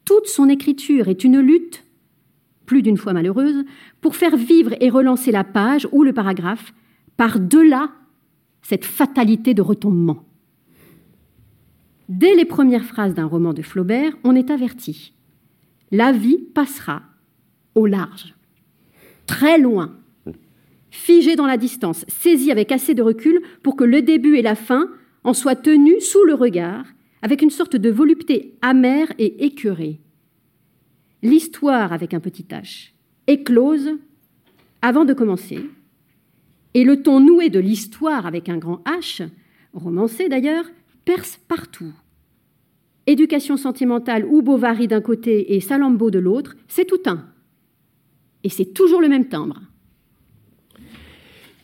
Toute 0.04 0.26
son 0.26 0.48
écriture 0.48 1.08
est 1.08 1.24
une 1.24 1.38
lutte, 1.38 1.84
plus 2.64 2.82
d'une 2.82 2.96
fois 2.96 3.12
malheureuse, 3.12 3.64
pour 4.00 4.16
faire 4.16 4.36
vivre 4.36 4.74
et 4.80 4.88
relancer 4.88 5.30
la 5.30 5.44
page 5.44 5.86
ou 5.92 6.02
le 6.02 6.14
paragraphe 6.14 6.72
par-delà 7.18 7.90
cette 8.62 8.86
fatalité 8.86 9.52
de 9.52 9.62
retombement. 9.62 10.24
Dès 12.08 12.34
les 12.34 12.46
premières 12.46 12.84
phrases 12.84 13.14
d'un 13.14 13.26
roman 13.26 13.52
de 13.52 13.60
Flaubert, 13.60 14.16
on 14.24 14.34
est 14.34 14.50
averti. 14.50 15.12
La 15.90 16.12
vie 16.12 16.38
passera 16.38 17.02
au 17.74 17.86
large, 17.86 18.34
très 19.26 19.58
loin, 19.58 19.94
figé 20.90 21.36
dans 21.36 21.46
la 21.46 21.56
distance, 21.56 22.04
saisi 22.08 22.50
avec 22.50 22.72
assez 22.72 22.94
de 22.94 23.02
recul 23.02 23.40
pour 23.62 23.76
que 23.76 23.84
le 23.84 24.02
début 24.02 24.36
et 24.36 24.42
la 24.42 24.54
fin 24.54 24.88
en 25.24 25.34
soient 25.34 25.56
tenus 25.56 26.04
sous 26.04 26.24
le 26.24 26.34
regard, 26.34 26.84
avec 27.22 27.42
une 27.42 27.50
sorte 27.50 27.76
de 27.76 27.90
volupté 27.90 28.54
amère 28.62 29.12
et 29.18 29.44
écœurée. 29.44 30.00
L'histoire, 31.22 31.92
avec 31.92 32.14
un 32.14 32.20
petit 32.20 32.46
h, 32.50 32.90
éclose 33.26 33.90
avant 34.80 35.04
de 35.04 35.12
commencer, 35.12 35.68
et 36.74 36.84
le 36.84 37.02
ton 37.02 37.20
noué 37.20 37.50
de 37.50 37.58
l'histoire, 37.58 38.26
avec 38.26 38.48
un 38.48 38.58
grand 38.58 38.82
H, 38.84 39.28
romancé 39.72 40.28
d'ailleurs, 40.28 40.66
perce 41.04 41.38
partout. 41.48 41.92
Éducation 43.06 43.56
sentimentale 43.56 44.26
ou 44.26 44.42
Bovary 44.42 44.86
d'un 44.86 45.00
côté 45.00 45.54
et 45.54 45.60
Salambo 45.60 46.10
de 46.10 46.18
l'autre, 46.18 46.56
c'est 46.68 46.84
tout 46.84 47.00
un. 47.06 47.24
Et 48.44 48.48
c'est 48.48 48.74
toujours 48.74 49.00
le 49.00 49.08
même 49.08 49.28
timbre 49.28 49.62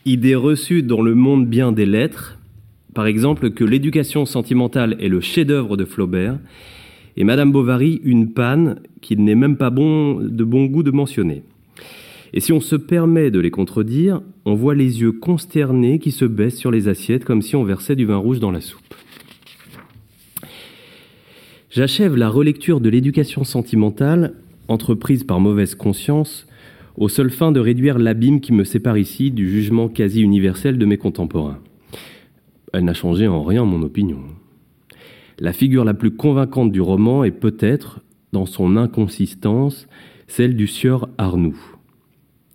idée 0.05 0.35
reçue 0.35 0.83
dans 0.83 1.01
le 1.01 1.15
monde 1.15 1.47
bien 1.47 1.71
des 1.71 1.87
lettres, 1.87 2.37
par 2.93 3.07
exemple 3.07 3.49
que 3.49 3.63
l'éducation 3.63 4.25
sentimentale 4.25 4.95
est 4.99 5.09
le 5.09 5.19
chef-d'œuvre 5.19 5.77
de 5.77 5.85
Flaubert, 5.85 6.37
et 7.17 7.23
Madame 7.23 7.51
Bovary 7.51 8.01
une 8.03 8.31
panne 8.31 8.81
qu'il 9.01 9.23
n'est 9.23 9.35
même 9.35 9.57
pas 9.57 9.71
bon 9.71 10.19
de 10.19 10.43
bon 10.43 10.65
goût 10.65 10.83
de 10.83 10.91
mentionner. 10.91 11.43
Et 12.33 12.39
si 12.39 12.53
on 12.53 12.59
se 12.59 12.75
permet 12.75 13.31
de 13.31 13.39
les 13.39 13.49
contredire, 13.49 14.21
on 14.45 14.53
voit 14.53 14.75
les 14.75 15.01
yeux 15.01 15.11
consternés 15.11 15.97
qui 15.97 16.11
se 16.11 16.25
baissent 16.25 16.57
sur 16.57 16.69
les 16.69 16.87
assiettes 16.87 17.25
comme 17.25 17.41
si 17.41 17.55
on 17.55 17.63
versait 17.63 17.95
du 17.95 18.05
vin 18.05 18.17
rouge 18.17 18.39
dans 18.39 18.51
la 18.51 18.61
soupe. 18.61 18.93
J'achève 21.71 22.15
la 22.15 22.29
relecture 22.29 22.79
de 22.79 22.89
l'éducation 22.89 23.43
sentimentale, 23.43 24.35
entreprise 24.67 25.23
par 25.23 25.39
mauvaise 25.39 25.75
conscience, 25.75 26.45
aux 26.97 27.09
seules 27.09 27.31
fins 27.31 27.51
de 27.51 27.59
réduire 27.59 27.99
l'abîme 27.99 28.39
qui 28.39 28.53
me 28.53 28.63
sépare 28.63 28.97
ici 28.97 29.31
du 29.31 29.49
jugement 29.49 29.89
quasi 29.89 30.21
universel 30.21 30.77
de 30.77 30.85
mes 30.85 30.97
contemporains. 30.97 31.59
Elle 32.73 32.85
n'a 32.85 32.93
changé 32.93 33.27
en 33.27 33.43
rien 33.43 33.65
mon 33.65 33.81
opinion. 33.83 34.19
La 35.39 35.53
figure 35.53 35.83
la 35.83 35.93
plus 35.93 36.11
convaincante 36.11 36.71
du 36.71 36.81
roman 36.81 37.23
est 37.23 37.31
peut-être, 37.31 38.01
dans 38.31 38.45
son 38.45 38.77
inconsistance, 38.77 39.87
celle 40.27 40.55
du 40.55 40.67
sieur 40.67 41.09
Arnoux. 41.17 41.59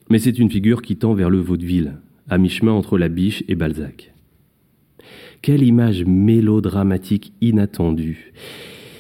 Mais 0.09 0.19
c'est 0.19 0.39
une 0.39 0.51
figure 0.51 0.83
qui 0.83 0.97
tend 0.97 1.15
vers 1.15 1.31
le 1.31 1.41
vaudeville, 1.41 1.99
à 2.29 2.39
mi-chemin 2.39 2.73
entre 2.73 2.99
la 2.99 3.09
biche 3.09 3.45
et 3.49 3.55
Balzac. 3.55 4.13
Quelle 5.43 5.63
image 5.63 6.05
mélodramatique 6.05 7.33
inattendue 7.41 8.33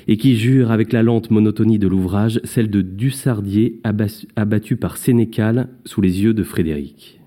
et 0.08 0.16
qui 0.16 0.36
jure 0.36 0.70
avec 0.70 0.92
la 0.92 1.02
lente 1.02 1.30
monotonie 1.30 1.78
de 1.78 1.88
l'ouvrage 1.88 2.40
celle 2.44 2.70
de 2.70 2.82
Dussardier 2.82 3.80
abattu 4.36 4.76
par 4.76 4.96
Sénécal 4.96 5.68
sous 5.84 6.00
les 6.00 6.22
yeux 6.22 6.34
de 6.34 6.42
Frédéric. 6.42 7.20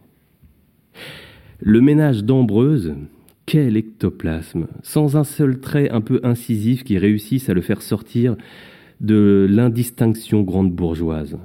Le 1.59 1.81
ménage 1.81 2.23
d'Ambreuse, 2.23 2.93
quel 3.45 3.77
ectoplasme, 3.77 4.67
sans 4.81 5.17
un 5.17 5.23
seul 5.23 5.59
trait 5.59 5.89
un 5.89 6.01
peu 6.01 6.19
incisif 6.23 6.83
qui 6.83 6.97
réussisse 6.97 7.49
à 7.49 7.53
le 7.53 7.61
faire 7.61 7.81
sortir 7.81 8.35
de 9.01 9.47
l'indistinction 9.49 10.41
grande 10.41 10.71
bourgeoise. 10.71 11.37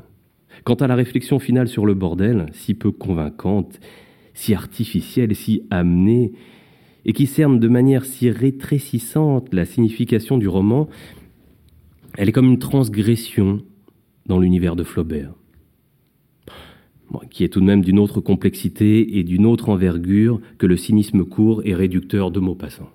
Quant 0.64 0.74
à 0.74 0.86
la 0.86 0.94
réflexion 0.94 1.38
finale 1.38 1.68
sur 1.68 1.86
le 1.86 1.94
bordel, 1.94 2.46
si 2.52 2.74
peu 2.74 2.90
convaincante, 2.90 3.80
si 4.34 4.54
artificielle, 4.54 5.34
si 5.34 5.62
amenée, 5.70 6.32
et 7.04 7.12
qui 7.12 7.26
cerne 7.26 7.58
de 7.58 7.68
manière 7.68 8.04
si 8.04 8.30
rétrécissante 8.30 9.52
la 9.54 9.64
signification 9.64 10.36
du 10.36 10.46
roman, 10.46 10.88
elle 12.18 12.28
est 12.28 12.32
comme 12.32 12.48
une 12.48 12.58
transgression 12.58 13.62
dans 14.26 14.40
l'univers 14.40 14.74
de 14.74 14.82
Flaubert, 14.82 15.32
qui 17.30 17.44
est 17.44 17.48
tout 17.48 17.60
de 17.60 17.64
même 17.64 17.84
d'une 17.84 18.00
autre 18.00 18.20
complexité 18.20 19.18
et 19.18 19.22
d'une 19.22 19.46
autre 19.46 19.68
envergure 19.68 20.40
que 20.58 20.66
le 20.66 20.76
cynisme 20.76 21.24
court 21.24 21.62
et 21.64 21.76
réducteur 21.76 22.32
de 22.32 22.40
Maupassant. 22.40 22.90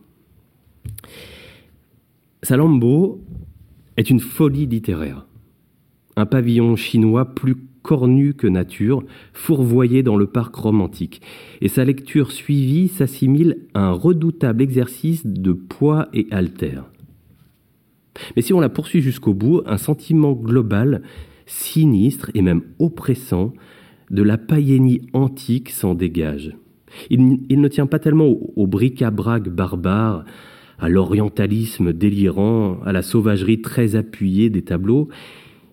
Salambo 2.43 3.21
est 3.95 4.09
une 4.09 4.19
folie 4.19 4.65
littéraire, 4.65 5.25
un 6.17 6.25
pavillon 6.25 6.75
chinois 6.75 7.33
plus 7.33 7.55
cornu 7.81 8.33
que 8.33 8.47
nature, 8.47 9.03
fourvoyé 9.31 10.03
dans 10.03 10.17
le 10.17 10.27
parc 10.27 10.53
romantique, 10.53 11.21
et 11.61 11.69
sa 11.69 11.85
lecture 11.85 12.33
suivie 12.33 12.89
s'assimile 12.89 13.59
à 13.73 13.85
un 13.85 13.91
redoutable 13.93 14.61
exercice 14.61 15.25
de 15.25 15.53
poids 15.53 16.09
et 16.11 16.27
altère. 16.29 16.92
Mais 18.35 18.41
si 18.41 18.53
on 18.53 18.59
la 18.59 18.69
poursuit 18.69 19.01
jusqu'au 19.01 19.33
bout, 19.33 19.61
un 19.65 19.77
sentiment 19.77 20.33
global, 20.33 21.01
sinistre 21.45 22.31
et 22.33 22.41
même 22.41 22.61
oppressant, 22.79 23.53
de 24.11 24.23
la 24.23 24.37
païennie 24.37 25.01
antique 25.13 25.69
s'en 25.69 25.95
dégage. 25.95 26.55
Il, 27.09 27.39
ne 27.49 27.67
tient 27.67 27.87
pas 27.87 27.97
tellement 27.97 28.27
au, 28.27 28.53
au 28.55 28.67
bric-à-brac 28.67 29.49
barbare, 29.49 30.25
à 30.77 30.89
l'orientalisme 30.89 31.93
délirant, 31.93 32.79
à 32.85 32.91
la 32.91 33.01
sauvagerie 33.01 33.61
très 33.61 33.95
appuyée 33.95 34.49
des 34.49 34.63
tableaux, 34.63 35.09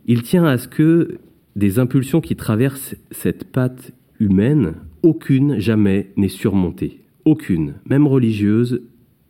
il 0.07 0.23
tient 0.23 0.45
à 0.45 0.57
ce 0.57 0.69
que 0.69 1.19
des 1.57 1.79
impulsions 1.79 2.21
qui 2.21 2.37
traversent 2.37 2.97
cette 3.11 3.45
patte 3.45 3.93
humaine, 4.19 4.75
aucune 5.03 5.59
jamais 5.59 6.13
n'est 6.17 6.29
surmontée. 6.29 7.01
Aucune, 7.25 7.75
même 7.89 8.07
religieuse, 8.07 8.83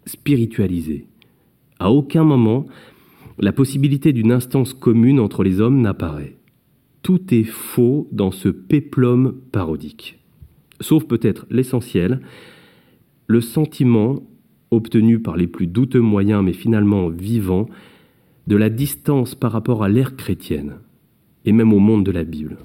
spiritualisée. 0.07 1.07
À 1.79 1.91
aucun 1.91 2.25
moment, 2.25 2.67
la 3.41 3.53
possibilité 3.53 4.13
d'une 4.13 4.33
instance 4.33 4.75
commune 4.75 5.19
entre 5.19 5.43
les 5.43 5.61
hommes 5.61 5.81
n'apparaît. 5.81 6.37
Tout 7.03 7.35
est 7.35 7.45
faux 7.45 8.07
dans 8.13 8.31
ce 8.31 8.49
péplum 8.49 9.41
parodique. 9.51 10.19
Sauf 10.81 11.07
peut-être 11.07 11.47
l'essentiel, 11.51 12.21
le 13.27 13.41
sentiment, 13.41 14.23
obtenu 14.71 15.21
par 15.21 15.37
les 15.37 15.47
plus 15.47 15.67
douteux 15.67 16.01
moyens 16.01 16.45
mais 16.45 16.53
finalement 16.53 17.09
vivant, 17.09 17.69
de 18.47 18.57
la 18.57 18.69
distance 18.69 19.35
par 19.35 19.53
rapport 19.53 19.83
à 19.83 19.89
l'ère 19.89 20.17
chrétienne, 20.17 20.75
et 21.45 21.53
même 21.53 21.73
au 21.73 21.79
monde 21.79 22.05
de 22.05 22.11
la 22.11 22.25
Bible. 22.25 22.59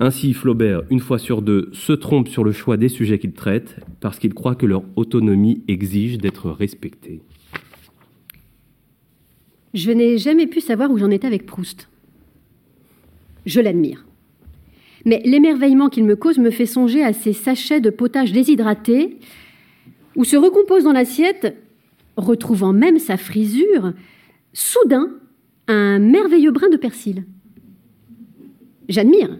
Ainsi, 0.00 0.32
Flaubert, 0.32 0.82
une 0.90 0.98
fois 0.98 1.18
sur 1.18 1.42
deux, 1.42 1.68
se 1.72 1.92
trompe 1.92 2.26
sur 2.26 2.42
le 2.42 2.50
choix 2.50 2.76
des 2.76 2.88
sujets 2.88 3.20
qu'il 3.20 3.32
traite 3.32 3.76
parce 4.00 4.18
qu'il 4.18 4.34
croit 4.34 4.56
que 4.56 4.66
leur 4.66 4.82
autonomie 4.96 5.62
exige 5.68 6.18
d'être 6.18 6.50
respectée. 6.50 7.22
Je 9.74 9.90
n'ai 9.90 10.18
jamais 10.18 10.46
pu 10.46 10.60
savoir 10.60 10.90
où 10.90 10.98
j'en 10.98 11.10
étais 11.10 11.26
avec 11.26 11.46
Proust. 11.46 11.88
Je 13.46 13.60
l'admire. 13.60 14.04
Mais 15.04 15.22
l'émerveillement 15.24 15.88
qu'il 15.88 16.04
me 16.04 16.16
cause 16.16 16.38
me 16.38 16.50
fait 16.50 16.66
songer 16.66 17.02
à 17.02 17.12
ces 17.12 17.32
sachets 17.32 17.80
de 17.80 17.90
potage 17.90 18.32
déshydraté 18.32 19.16
où 20.16 20.24
se 20.24 20.36
recompose 20.36 20.84
dans 20.84 20.92
l'assiette, 20.92 21.56
retrouvant 22.16 22.72
même 22.72 22.98
sa 22.98 23.16
frisure, 23.16 23.92
soudain 24.52 25.10
un 25.68 25.98
merveilleux 25.98 26.50
brin 26.50 26.68
de 26.68 26.76
persil. 26.76 27.24
J'admire, 28.88 29.38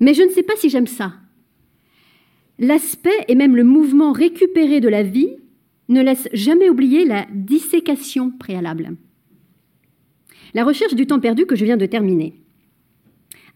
mais 0.00 0.14
je 0.14 0.22
ne 0.22 0.30
sais 0.30 0.42
pas 0.42 0.56
si 0.56 0.70
j'aime 0.70 0.86
ça. 0.86 1.12
L'aspect 2.58 3.24
et 3.28 3.34
même 3.34 3.54
le 3.54 3.62
mouvement 3.62 4.12
récupéré 4.12 4.80
de 4.80 4.88
la 4.88 5.02
vie 5.02 5.36
ne 5.88 6.02
laissent 6.02 6.28
jamais 6.32 6.70
oublier 6.70 7.04
la 7.04 7.26
dissécation 7.32 8.30
préalable. 8.30 8.96
La 10.54 10.64
recherche 10.64 10.94
du 10.94 11.06
temps 11.06 11.20
perdu 11.20 11.46
que 11.46 11.56
je 11.56 11.64
viens 11.64 11.76
de 11.76 11.86
terminer. 11.86 12.34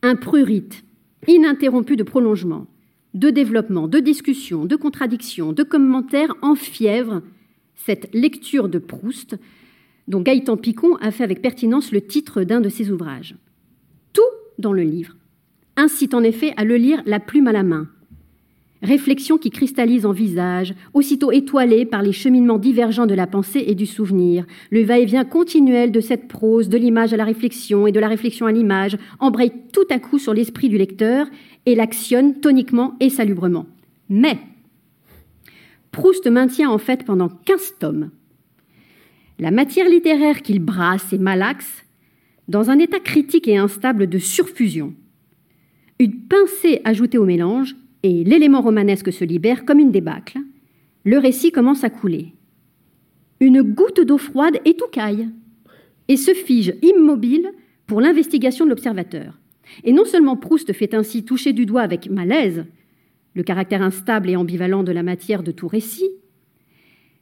Un 0.03 0.17
prurite 0.17 0.85
ininterrompu 1.27 1.97
de 1.97 2.03
prolongement, 2.03 2.67
de 3.15 3.31
développement, 3.31 3.89
de 3.89 4.01
discussion, 4.01 4.65
de 4.65 4.77
contradictions, 4.77 5.53
de 5.53 5.63
commentaires 5.63 6.35
enfièvre 6.43 7.23
cette 7.75 8.13
lecture 8.15 8.69
de 8.69 8.79
Proust 8.79 9.37
dont 10.09 10.21
Gaëtan 10.21 10.57
Picon 10.57 10.97
a 10.97 11.11
fait 11.11 11.25
avec 11.25 11.43
pertinence 11.43 11.93
le 11.93 12.01
titre 12.01 12.43
d'un 12.43 12.61
de 12.61 12.69
ses 12.69 12.91
ouvrages. 12.91 13.37
Tout 14.13 14.23
dans 14.59 14.73
le 14.73 14.83
livre 14.83 15.17
incite 15.77 16.15
en 16.15 16.23
effet 16.23 16.53
à 16.57 16.65
le 16.65 16.77
lire 16.77 17.03
la 17.07 17.21
plume 17.21 17.47
à 17.47 17.53
la 17.53 17.63
main. 17.63 17.89
Réflexion 18.83 19.39
qui 19.39 19.51
cristallise 19.51 20.07
en 20.07 20.13
visage, 20.13 20.75
aussitôt 20.93 21.31
étoilée 21.31 21.85
par 21.85 22.03
les 22.03 22.13
cheminements 22.13 22.59
divergents 22.59 23.07
de 23.07 23.15
la 23.15 23.29
pensée 23.29 23.65
et 23.67 23.77
du 23.77 23.87
souvenir. 23.87 24.45
Le 24.71 24.83
va-et-vient 24.83 25.25
continuel 25.25 25.93
de 25.93 26.01
cette 26.01 26.27
prose, 26.27 26.69
de 26.69 26.77
l'image 26.77 27.13
à 27.13 27.17
la 27.17 27.25
réflexion 27.25 27.87
et 27.87 27.93
de 27.93 28.01
la 28.01 28.09
réflexion 28.09 28.47
à 28.47 28.53
l'image, 28.53 28.99
embraye 29.21 29.53
tout 29.73 29.87
à 29.91 29.99
coup 29.99 30.19
sur 30.19 30.35
l'esprit 30.35 30.69
du 30.69 30.79
lecteur 30.79 31.27
et 31.65 31.77
l'actionne 31.77 32.41
toniquement 32.41 32.95
et 32.99 33.09
salubrement. 33.09 33.67
Mais 34.09 34.39
Proust 35.93 36.27
maintient 36.27 36.71
en 36.71 36.79
fait 36.79 37.05
pendant 37.05 37.29
quinze 37.29 37.75
tomes 37.79 38.11
la 39.39 39.51
matière 39.51 39.89
littéraire 39.89 40.43
qu'il 40.43 40.61
brasse 40.61 41.13
et 41.13 41.19
malaxe 41.19 41.85
dans 42.49 42.71
un 42.71 42.79
état 42.79 43.01
critique 43.01 43.49
et 43.49 43.57
instable 43.57 44.09
de 44.09 44.19
surfusion. 44.19 44.95
Une 45.99 46.21
pincée 46.27 46.81
ajoutée 46.85 47.19
au 47.19 47.25
mélange, 47.25 47.75
et 48.03 48.25
l'élément 48.25 48.61
romanesque 48.61 49.13
se 49.13 49.25
libère 49.25 49.65
comme 49.65 49.79
une 49.79 49.93
débâcle. 49.93 50.39
Le 51.05 51.19
récit 51.19 51.53
commence 51.53 51.85
à 51.85 51.91
couler. 51.91 52.35
Une 53.41 53.63
goutte 53.63 54.01
d'eau 54.01 54.19
froide 54.19 54.59
et 54.65 54.75
tout 54.75 54.89
caille, 54.91 55.29
et 56.09 56.17
se 56.17 56.33
fige 56.33 56.75
immobile 56.83 57.51
pour 57.87 58.01
l'investigation 58.01 58.65
de 58.65 58.71
l'observateur. 58.71 59.39
Et 59.85 59.93
non 59.93 60.05
seulement 60.05 60.37
Proust 60.37 60.73
fait 60.73 60.95
ainsi 60.95 61.25
toucher 61.25 61.53
du 61.53 61.67
doigt 61.67 61.83
avec 61.83 62.11
malaise 62.11 62.65
le 63.35 63.43
caractère 63.43 63.83
instable 63.83 64.29
et 64.29 64.37
ambivalent 64.37 64.83
de 64.83 64.93
la 64.93 65.03
matière 65.03 65.43
de 65.43 65.53
tout 65.53 65.69
récit, 65.69 66.11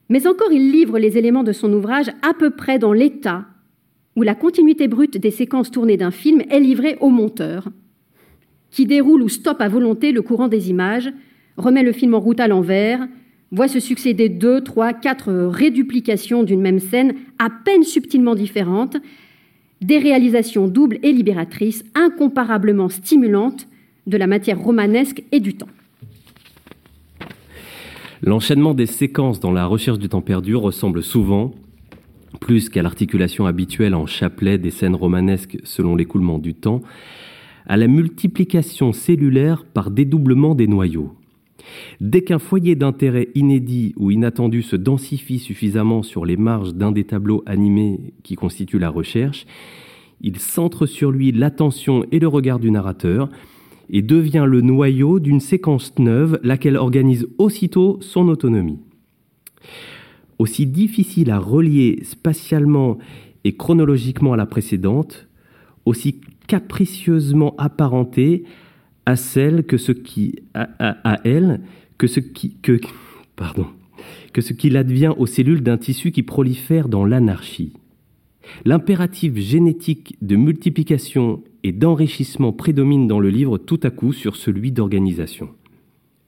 mais 0.08 0.26
encore 0.26 0.50
il 0.50 0.72
livre 0.72 0.98
les 0.98 1.16
éléments 1.16 1.44
de 1.44 1.52
son 1.52 1.72
ouvrage 1.72 2.10
à 2.22 2.34
peu 2.34 2.50
près 2.50 2.80
dans 2.80 2.92
l'état 2.92 3.46
où 4.16 4.22
la 4.22 4.34
continuité 4.34 4.88
brute 4.88 5.16
des 5.16 5.30
séquences 5.30 5.70
tournées 5.70 5.96
d'un 5.96 6.10
film 6.10 6.42
est 6.50 6.58
livrée 6.58 6.96
au 7.00 7.10
monteur, 7.10 7.68
qui 8.70 8.86
déroule 8.86 9.22
ou 9.22 9.28
stoppe 9.28 9.60
à 9.60 9.68
volonté 9.68 10.12
le 10.12 10.22
courant 10.22 10.48
des 10.48 10.70
images, 10.70 11.12
remet 11.56 11.82
le 11.82 11.92
film 11.92 12.14
en 12.14 12.20
route 12.20 12.40
à 12.40 12.48
l'envers, 12.48 13.06
voit 13.52 13.68
se 13.68 13.80
succéder 13.80 14.28
deux, 14.28 14.62
trois, 14.62 14.92
quatre 14.92 15.32
réduplications 15.32 16.42
d'une 16.42 16.60
même 16.60 16.78
scène 16.78 17.14
à 17.38 17.48
peine 17.50 17.82
subtilement 17.82 18.34
différentes, 18.34 18.96
des 19.80 19.98
réalisations 19.98 20.68
doubles 20.68 20.98
et 21.02 21.12
libératrices, 21.12 21.84
incomparablement 21.94 22.88
stimulantes 22.88 23.66
de 24.06 24.16
la 24.16 24.26
matière 24.26 24.60
romanesque 24.60 25.22
et 25.32 25.40
du 25.40 25.54
temps. 25.54 25.68
L'enchaînement 28.22 28.74
des 28.74 28.86
séquences 28.86 29.40
dans 29.40 29.52
la 29.52 29.64
recherche 29.64 29.98
du 29.98 30.08
temps 30.08 30.20
perdu 30.20 30.54
ressemble 30.54 31.02
souvent, 31.02 31.52
plus 32.38 32.68
qu'à 32.68 32.82
l'articulation 32.82 33.46
habituelle 33.46 33.94
en 33.94 34.06
chapelet 34.06 34.58
des 34.58 34.70
scènes 34.70 34.94
romanesques 34.94 35.58
selon 35.64 35.96
l'écoulement 35.96 36.38
du 36.38 36.54
temps, 36.54 36.82
à 37.70 37.76
la 37.76 37.86
multiplication 37.86 38.92
cellulaire 38.92 39.64
par 39.64 39.92
dédoublement 39.92 40.56
des 40.56 40.66
noyaux. 40.66 41.12
Dès 42.00 42.22
qu'un 42.22 42.40
foyer 42.40 42.74
d'intérêt 42.74 43.28
inédit 43.36 43.94
ou 43.96 44.10
inattendu 44.10 44.62
se 44.62 44.74
densifie 44.74 45.38
suffisamment 45.38 46.02
sur 46.02 46.24
les 46.24 46.36
marges 46.36 46.74
d'un 46.74 46.90
des 46.90 47.04
tableaux 47.04 47.44
animés 47.46 48.12
qui 48.24 48.34
constituent 48.34 48.80
la 48.80 48.90
recherche, 48.90 49.46
il 50.20 50.40
centre 50.40 50.84
sur 50.84 51.12
lui 51.12 51.30
l'attention 51.30 52.04
et 52.10 52.18
le 52.18 52.26
regard 52.26 52.58
du 52.58 52.72
narrateur, 52.72 53.28
et 53.88 54.02
devient 54.02 54.46
le 54.48 54.62
noyau 54.62 55.20
d'une 55.20 55.38
séquence 55.38 55.96
neuve, 56.00 56.40
laquelle 56.42 56.76
organise 56.76 57.28
aussitôt 57.38 57.98
son 58.00 58.26
autonomie. 58.26 58.80
Aussi 60.40 60.66
difficile 60.66 61.30
à 61.30 61.38
relier 61.38 62.00
spatialement 62.02 62.98
et 63.44 63.56
chronologiquement 63.56 64.32
à 64.32 64.36
la 64.36 64.46
précédente, 64.46 65.28
aussi 65.84 66.20
capricieusement 66.50 67.54
apparentée 67.58 68.42
à 69.06 69.14
celle 69.14 69.62
que 69.62 69.76
ce 69.76 69.92
qui 69.92 70.34
à, 70.52 71.20
elle 71.22 71.60
que 71.96 72.08
ce 72.08 72.18
qui 72.18 72.56
que 72.60 72.80
pardon 73.36 73.66
que 74.32 74.40
ce 74.40 74.52
qu'il 74.52 74.76
advient 74.76 75.12
aux 75.16 75.26
cellules 75.26 75.62
d'un 75.62 75.78
tissu 75.78 76.10
qui 76.10 76.24
prolifère 76.24 76.88
dans 76.88 77.04
l'anarchie. 77.04 77.72
L'impératif 78.64 79.36
génétique 79.36 80.16
de 80.22 80.34
multiplication 80.34 81.44
et 81.62 81.70
d'enrichissement 81.70 82.52
prédomine 82.52 83.06
dans 83.06 83.20
le 83.20 83.30
livre 83.30 83.56
tout 83.56 83.78
à 83.84 83.90
coup 83.90 84.12
sur 84.12 84.34
celui 84.34 84.72
d'organisation. 84.72 85.50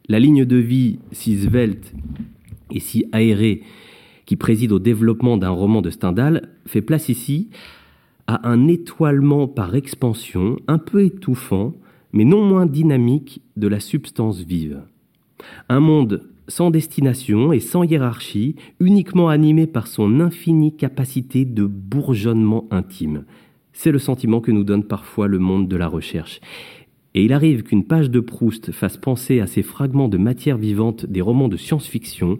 La 0.08 0.20
ligne 0.20 0.44
de 0.44 0.56
vie 0.56 1.00
si 1.10 1.36
svelte 1.36 1.92
et 2.70 2.78
si 2.78 3.06
aérée 3.10 3.62
qui 4.26 4.36
préside 4.36 4.70
au 4.70 4.78
développement 4.78 5.36
d'un 5.36 5.50
roman 5.50 5.82
de 5.82 5.90
Stendhal 5.90 6.50
fait 6.64 6.82
place 6.82 7.08
ici 7.08 7.48
à 8.32 8.48
un 8.48 8.68
étoilement 8.68 9.46
par 9.46 9.74
expansion 9.74 10.56
un 10.66 10.78
peu 10.78 11.04
étouffant, 11.04 11.74
mais 12.12 12.24
non 12.24 12.42
moins 12.44 12.66
dynamique 12.66 13.42
de 13.56 13.68
la 13.68 13.80
substance 13.80 14.40
vive. 14.40 14.82
Un 15.68 15.80
monde 15.80 16.28
sans 16.48 16.70
destination 16.70 17.52
et 17.52 17.60
sans 17.60 17.82
hiérarchie, 17.84 18.56
uniquement 18.80 19.28
animé 19.28 19.66
par 19.66 19.86
son 19.86 20.20
infinie 20.20 20.76
capacité 20.76 21.44
de 21.44 21.64
bourgeonnement 21.64 22.66
intime. 22.70 23.24
C'est 23.72 23.92
le 23.92 23.98
sentiment 23.98 24.40
que 24.40 24.50
nous 24.50 24.64
donne 24.64 24.84
parfois 24.84 25.28
le 25.28 25.38
monde 25.38 25.68
de 25.68 25.76
la 25.76 25.88
recherche. 25.88 26.40
Et 27.14 27.24
il 27.24 27.32
arrive 27.32 27.62
qu'une 27.62 27.84
page 27.84 28.10
de 28.10 28.20
Proust 28.20 28.72
fasse 28.72 28.96
penser 28.96 29.40
à 29.40 29.46
ces 29.46 29.62
fragments 29.62 30.08
de 30.08 30.18
matière 30.18 30.56
vivante 30.56 31.06
des 31.06 31.20
romans 31.20 31.48
de 31.48 31.56
science-fiction, 31.56 32.38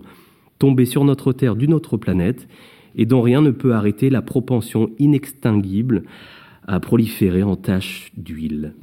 tombés 0.58 0.86
sur 0.86 1.04
notre 1.04 1.32
Terre 1.32 1.56
d'une 1.56 1.74
autre 1.74 1.96
planète, 1.96 2.48
et 2.96 3.06
dont 3.06 3.22
rien 3.22 3.40
ne 3.40 3.50
peut 3.50 3.74
arrêter 3.74 4.10
la 4.10 4.22
propension 4.22 4.90
inextinguible 4.98 6.04
à 6.66 6.80
proliférer 6.80 7.42
en 7.42 7.56
taches 7.56 8.12
d'huile. 8.16 8.74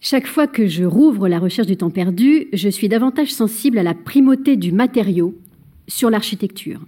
Chaque 0.00 0.26
fois 0.26 0.46
que 0.46 0.68
je 0.68 0.84
rouvre 0.84 1.26
la 1.28 1.40
recherche 1.40 1.66
du 1.66 1.76
temps 1.76 1.90
perdu, 1.90 2.46
je 2.52 2.68
suis 2.68 2.88
davantage 2.88 3.32
sensible 3.32 3.78
à 3.78 3.82
la 3.82 3.94
primauté 3.94 4.56
du 4.56 4.70
matériau 4.70 5.34
sur 5.88 6.10
l'architecture, 6.10 6.80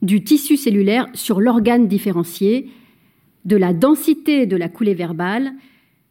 du 0.00 0.24
tissu 0.24 0.56
cellulaire 0.56 1.06
sur 1.12 1.40
l'organe 1.40 1.88
différencié, 1.88 2.70
de 3.44 3.56
la 3.56 3.72
densité 3.72 4.46
de 4.46 4.56
la 4.56 4.68
coulée 4.68 4.94
verbale 4.94 5.52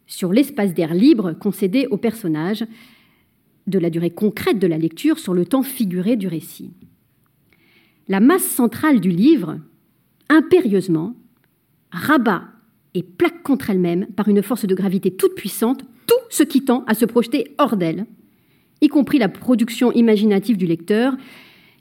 sur 0.06 0.32
l'espace 0.32 0.73
d'air 0.73 0.93
libre 0.93 1.34
concédé 1.34 1.88
au 1.88 1.97
personnage, 1.97 2.65
de 3.67 3.80
la 3.80 3.89
durée 3.89 4.12
concrète 4.12 4.60
de 4.60 4.67
la 4.67 4.78
lecture 4.78 5.19
sur 5.19 5.34
le 5.34 5.45
temps 5.45 5.63
figuré 5.63 6.15
du 6.15 6.28
récit. 6.28 6.71
La 8.10 8.20
masse 8.20 8.46
centrale 8.46 9.00
du 9.00 9.10
livre, 9.10 9.60
impérieusement, 10.30 11.15
rabat 11.91 12.43
et 12.93 13.04
plaque 13.04 13.43
contre 13.43 13.70
elle-même 13.70 14.08
par 14.15 14.28
une 14.28 14.41
force 14.41 14.65
de 14.65 14.76
gravité 14.76 15.12
toute 15.12 15.36
puissante 15.36 15.84
tout 16.08 16.15
ce 16.30 16.43
qui 16.43 16.63
tend 16.63 16.84
à 16.88 16.93
se 16.93 17.06
projeter 17.06 17.54
hors 17.58 17.76
d'elle, 17.76 18.06
y 18.82 18.88
compris 18.88 19.17
la 19.17 19.30
production 19.30 19.91
imaginative 19.91 20.58
du 20.58 20.65
lecteur, 20.65 21.13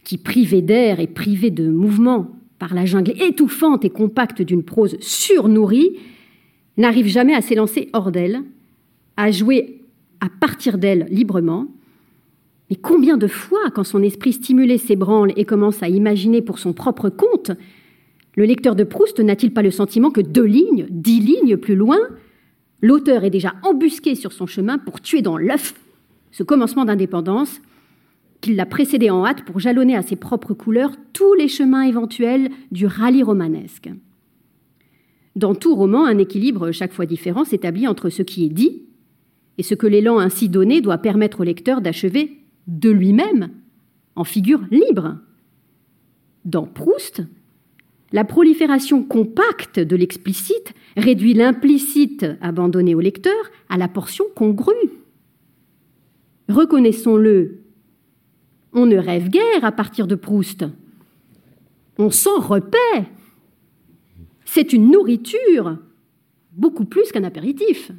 qui, 0.02 0.18
privé 0.18 0.62
d'air 0.62 1.00
et 1.00 1.06
privé 1.06 1.50
de 1.50 1.68
mouvement 1.68 2.30
par 2.58 2.74
la 2.74 2.86
jungle 2.86 3.14
étouffante 3.20 3.84
et 3.84 3.90
compacte 3.90 4.42
d'une 4.42 4.62
prose 4.62 4.96
surnourrie, 5.00 5.98
n'arrive 6.76 7.06
jamais 7.06 7.34
à 7.34 7.40
s'élancer 7.40 7.88
hors 7.92 8.12
d'elle, 8.12 8.42
à 9.16 9.30
jouer 9.30 9.82
à 10.20 10.28
partir 10.28 10.78
d'elle 10.78 11.06
librement. 11.10 11.66
Mais 12.70 12.76
combien 12.76 13.16
de 13.16 13.26
fois, 13.26 13.70
quand 13.74 13.84
son 13.84 14.02
esprit 14.02 14.32
stimulé 14.32 14.78
s'ébranle 14.78 15.32
et 15.36 15.44
commence 15.44 15.82
à 15.82 15.88
imaginer 15.88 16.42
pour 16.42 16.58
son 16.58 16.72
propre 16.72 17.08
compte, 17.08 17.52
le 18.36 18.44
lecteur 18.44 18.74
de 18.74 18.84
Proust 18.84 19.20
n'a-t-il 19.20 19.52
pas 19.52 19.62
le 19.62 19.70
sentiment 19.70 20.10
que 20.10 20.20
deux 20.20 20.44
lignes, 20.44 20.86
dix 20.90 21.20
lignes 21.20 21.56
plus 21.56 21.76
loin, 21.76 21.98
l'auteur 22.82 23.24
est 23.24 23.30
déjà 23.30 23.54
embusqué 23.62 24.14
sur 24.14 24.32
son 24.32 24.46
chemin 24.46 24.78
pour 24.78 25.00
tuer 25.00 25.22
dans 25.22 25.38
l'œuf 25.38 25.74
ce 26.32 26.42
commencement 26.42 26.84
d'indépendance 26.84 27.60
qu'il 28.42 28.56
l'a 28.56 28.66
précédé 28.66 29.08
en 29.10 29.24
hâte 29.24 29.44
pour 29.44 29.58
jalonner 29.58 29.96
à 29.96 30.02
ses 30.02 30.16
propres 30.16 30.52
couleurs 30.52 30.92
tous 31.14 31.32
les 31.34 31.48
chemins 31.48 31.82
éventuels 31.82 32.50
du 32.70 32.86
rallye 32.86 33.22
romanesque. 33.22 33.88
Dans 35.34 35.54
tout 35.54 35.74
roman, 35.74 36.04
un 36.04 36.18
équilibre 36.18 36.72
chaque 36.72 36.92
fois 36.92 37.06
différent 37.06 37.44
s'établit 37.44 37.88
entre 37.88 38.10
ce 38.10 38.22
qui 38.22 38.44
est 38.44 38.50
dit 38.50 38.82
et 39.56 39.62
ce 39.62 39.74
que 39.74 39.86
l'élan 39.86 40.18
ainsi 40.18 40.48
donné 40.50 40.82
doit 40.82 40.98
permettre 40.98 41.40
au 41.40 41.44
lecteur 41.44 41.80
d'achever 41.80 42.45
de 42.66 42.90
lui-même, 42.90 43.50
en 44.14 44.24
figure 44.24 44.62
libre. 44.70 45.18
Dans 46.44 46.66
Proust, 46.66 47.22
la 48.12 48.24
prolifération 48.24 49.02
compacte 49.02 49.80
de 49.80 49.96
l'explicite 49.96 50.74
réduit 50.96 51.34
l'implicite 51.34 52.24
abandonné 52.40 52.94
au 52.94 53.00
lecteur 53.00 53.34
à 53.68 53.76
la 53.76 53.88
portion 53.88 54.24
congrue. 54.34 54.74
Reconnaissons-le, 56.48 57.62
on 58.72 58.86
ne 58.86 58.96
rêve 58.96 59.28
guère 59.28 59.64
à 59.64 59.72
partir 59.72 60.06
de 60.06 60.14
Proust. 60.14 60.64
On 61.98 62.10
s'en 62.10 62.38
repaît. 62.40 63.08
C'est 64.44 64.72
une 64.72 64.90
nourriture, 64.90 65.78
beaucoup 66.52 66.84
plus 66.84 67.10
qu'un 67.10 67.24
apéritif. 67.24 67.90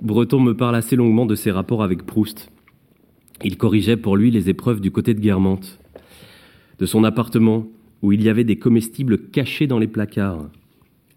Breton 0.00 0.40
me 0.40 0.56
parle 0.56 0.76
assez 0.76 0.96
longuement 0.96 1.26
de 1.26 1.34
ses 1.34 1.50
rapports 1.50 1.82
avec 1.82 2.04
Proust. 2.04 2.50
Il 3.44 3.56
corrigeait 3.56 3.96
pour 3.96 4.16
lui 4.16 4.30
les 4.30 4.48
épreuves 4.48 4.80
du 4.80 4.90
côté 4.90 5.14
de 5.14 5.20
Guermantes, 5.20 5.78
de 6.78 6.86
son 6.86 7.04
appartement 7.04 7.66
où 8.02 8.12
il 8.12 8.22
y 8.22 8.28
avait 8.28 8.44
des 8.44 8.56
comestibles 8.56 9.18
cachés 9.30 9.66
dans 9.66 9.78
les 9.78 9.88
placards, 9.88 10.48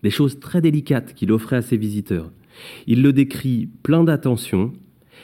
des 0.03 0.09
choses 0.09 0.39
très 0.39 0.61
délicates 0.61 1.13
qu'il 1.13 1.31
offrait 1.31 1.57
à 1.57 1.61
ses 1.61 1.77
visiteurs. 1.77 2.31
Il 2.87 3.01
le 3.01 3.13
décrit 3.13 3.69
plein 3.83 4.03
d'attention 4.03 4.73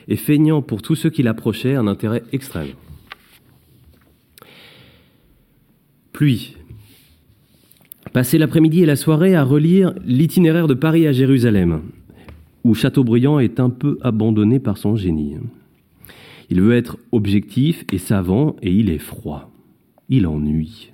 et 0.08 0.16
feignant 0.16 0.62
pour 0.62 0.82
tous 0.82 0.96
ceux 0.96 1.10
qui 1.10 1.24
l'approchaient 1.24 1.76
un 1.76 1.88
intérêt 1.88 2.24
extrême. 2.32 2.70
Pluie, 6.14 6.58
Passer 8.14 8.38
l'après-midi 8.38 8.82
et 8.82 8.86
la 8.86 8.96
soirée 8.96 9.36
à 9.36 9.44
relire 9.44 9.94
l'itinéraire 10.06 10.68
de 10.68 10.74
Paris 10.74 11.06
à 11.06 11.12
Jérusalem, 11.12 11.82
où 12.68 12.74
Chateaubriand 12.74 13.40
est 13.40 13.62
un 13.62 13.70
peu 13.70 13.98
abandonné 14.02 14.60
par 14.60 14.78
son 14.78 14.98
génie. 14.98 15.38
Il 16.50 16.62
veut 16.62 16.76
être 16.76 16.98
objectif 17.14 17.86
et 17.94 17.98
savant 17.98 18.58
et 18.62 18.74
il 18.74 18.90
est 18.90 18.98
froid. 18.98 19.50
Il 20.10 20.28
ennuie. 20.28 20.92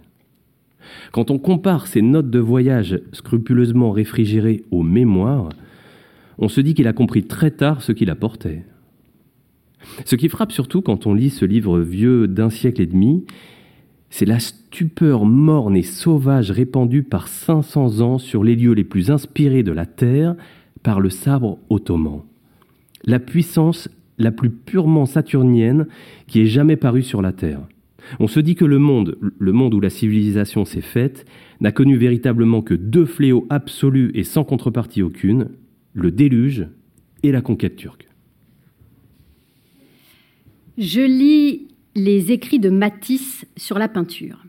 Quand 1.12 1.32
on 1.32 1.40
compare 1.40 1.88
ses 1.88 2.04
notes 2.04 2.30
de 2.30 2.38
voyage 2.38 3.00
scrupuleusement 3.12 3.92
réfrigérées 3.92 4.64
aux 4.70 4.84
mémoires, 4.84 5.50
on 6.38 6.48
se 6.48 6.62
dit 6.62 6.76
qu'il 6.76 6.88
a 6.88 6.94
compris 6.94 7.24
très 7.24 7.50
tard 7.50 7.82
ce 7.82 7.92
qu'il 7.92 8.12
apportait. 8.12 8.64
Ce 10.06 10.16
qui 10.16 10.30
frappe 10.30 10.52
surtout 10.52 10.84
quand 10.84 11.08
on 11.08 11.16
lit 11.16 11.32
ce 11.32 11.46
livre 11.46 11.80
vieux 11.80 12.28
d'un 12.28 12.52
siècle 12.52 12.84
et 12.84 12.88
demi, 12.88 13.26
c'est 14.12 14.26
la 14.26 14.40
stupeur 14.40 15.26
morne 15.26 15.76
et 15.76 15.82
sauvage 15.82 16.52
répandue 16.52 17.02
par 17.02 17.28
500 17.28 18.02
ans 18.02 18.20
sur 18.20 18.44
les 18.44 18.56
lieux 18.56 18.74
les 18.74 18.84
plus 18.84 19.10
inspirés 19.10 19.64
de 19.64 19.72
la 19.72 19.88
Terre 19.88 20.36
par 20.84 21.00
le 21.00 21.10
sabre 21.10 21.60
ottoman. 21.69 22.22
La 23.06 23.19
puissance 23.19 23.89
la 24.17 24.32
plus 24.32 24.50
purement 24.52 25.06
saturnienne 25.06 25.88
qui 26.28 26.41
ait 26.41 26.46
jamais 26.46 26.76
paru 26.76 27.02
sur 27.02 27.22
la 27.22 27.32
Terre. 27.32 27.62
On 28.19 28.28
se 28.28 28.39
dit 28.39 28.56
que 28.56 28.65
le 28.65 28.80
monde, 28.80 29.17
le 29.22 29.52
monde 29.54 29.74
où 29.74 29.80
la 29.80 29.89
civilisation 29.89 30.65
s'est 30.65 30.82
faite, 30.82 31.26
n'a 31.62 31.72
connu 31.72 31.96
véritablement 31.96 32.62
que 32.62 32.74
deux 32.74 33.06
fléaux 33.06 33.48
absolus 33.50 34.12
et 34.13 34.24
sans 34.24 34.43
contrepartie 34.43 35.02
aucune, 35.02 35.50
le 35.93 36.12
déluge 36.12 36.67
et 37.24 37.32
la 37.32 37.41
conquête 37.41 37.76
turque. 37.76 38.08
Je 40.78 41.02
lis 41.02 41.67
les 41.96 42.32
écrits 42.32 42.60
de 42.60 42.69
Matisse 42.69 43.46
sur 43.56 43.78
la 43.78 43.88
peinture. 43.88 44.43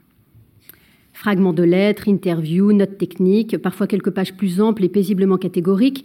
Fragments 1.24 1.54
de 1.54 1.62
lettres, 1.62 2.10
interviews, 2.10 2.74
notes 2.74 2.98
techniques, 2.98 3.56
parfois 3.56 3.86
quelques 3.86 4.10
pages 4.10 4.34
plus 4.36 4.60
amples 4.60 4.84
et 4.84 4.90
paisiblement 4.90 5.38
catégoriques, 5.38 6.04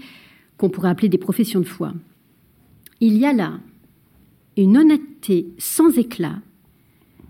qu'on 0.56 0.70
pourrait 0.70 0.88
appeler 0.88 1.10
des 1.10 1.18
professions 1.18 1.60
de 1.60 1.66
foi. 1.66 1.92
Il 3.02 3.18
y 3.18 3.26
a 3.26 3.34
là 3.34 3.60
une 4.56 4.78
honnêteté 4.78 5.48
sans 5.58 5.98
éclat, 5.98 6.38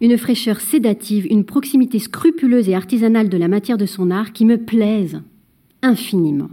une 0.01 0.19
fraîcheur 0.19 0.61
sédative, 0.61 1.25
une 1.31 1.45
proximité 1.45 1.97
scrupuleuse 1.97 2.69
et 2.69 2.75
artisanale 2.75 3.27
de 3.27 3.37
la 3.39 3.47
matière 3.47 3.79
de 3.79 3.87
son 3.87 4.11
art 4.11 4.33
qui 4.33 4.45
me 4.45 4.59
plaisent 4.59 5.23
infiniment. 5.81 6.51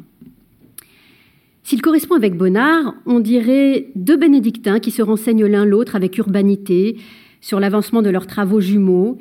S'il 1.64 1.83
correspond 1.83 2.14
avec 2.14 2.35
Bonnard, 2.38 2.94
on 3.05 3.20
dirait 3.20 3.90
deux 3.94 4.16
bénédictins 4.16 4.81
qui 4.81 4.90
se 4.90 5.03
renseignent 5.03 5.44
l'un 5.44 5.66
l'autre 5.66 5.96
avec 5.96 6.16
urbanité, 6.16 6.96
sur 7.42 7.61
l'avancement 7.61 8.01
de 8.01 8.09
leurs 8.09 8.27
travaux 8.27 8.62
jumeaux 8.62 9.18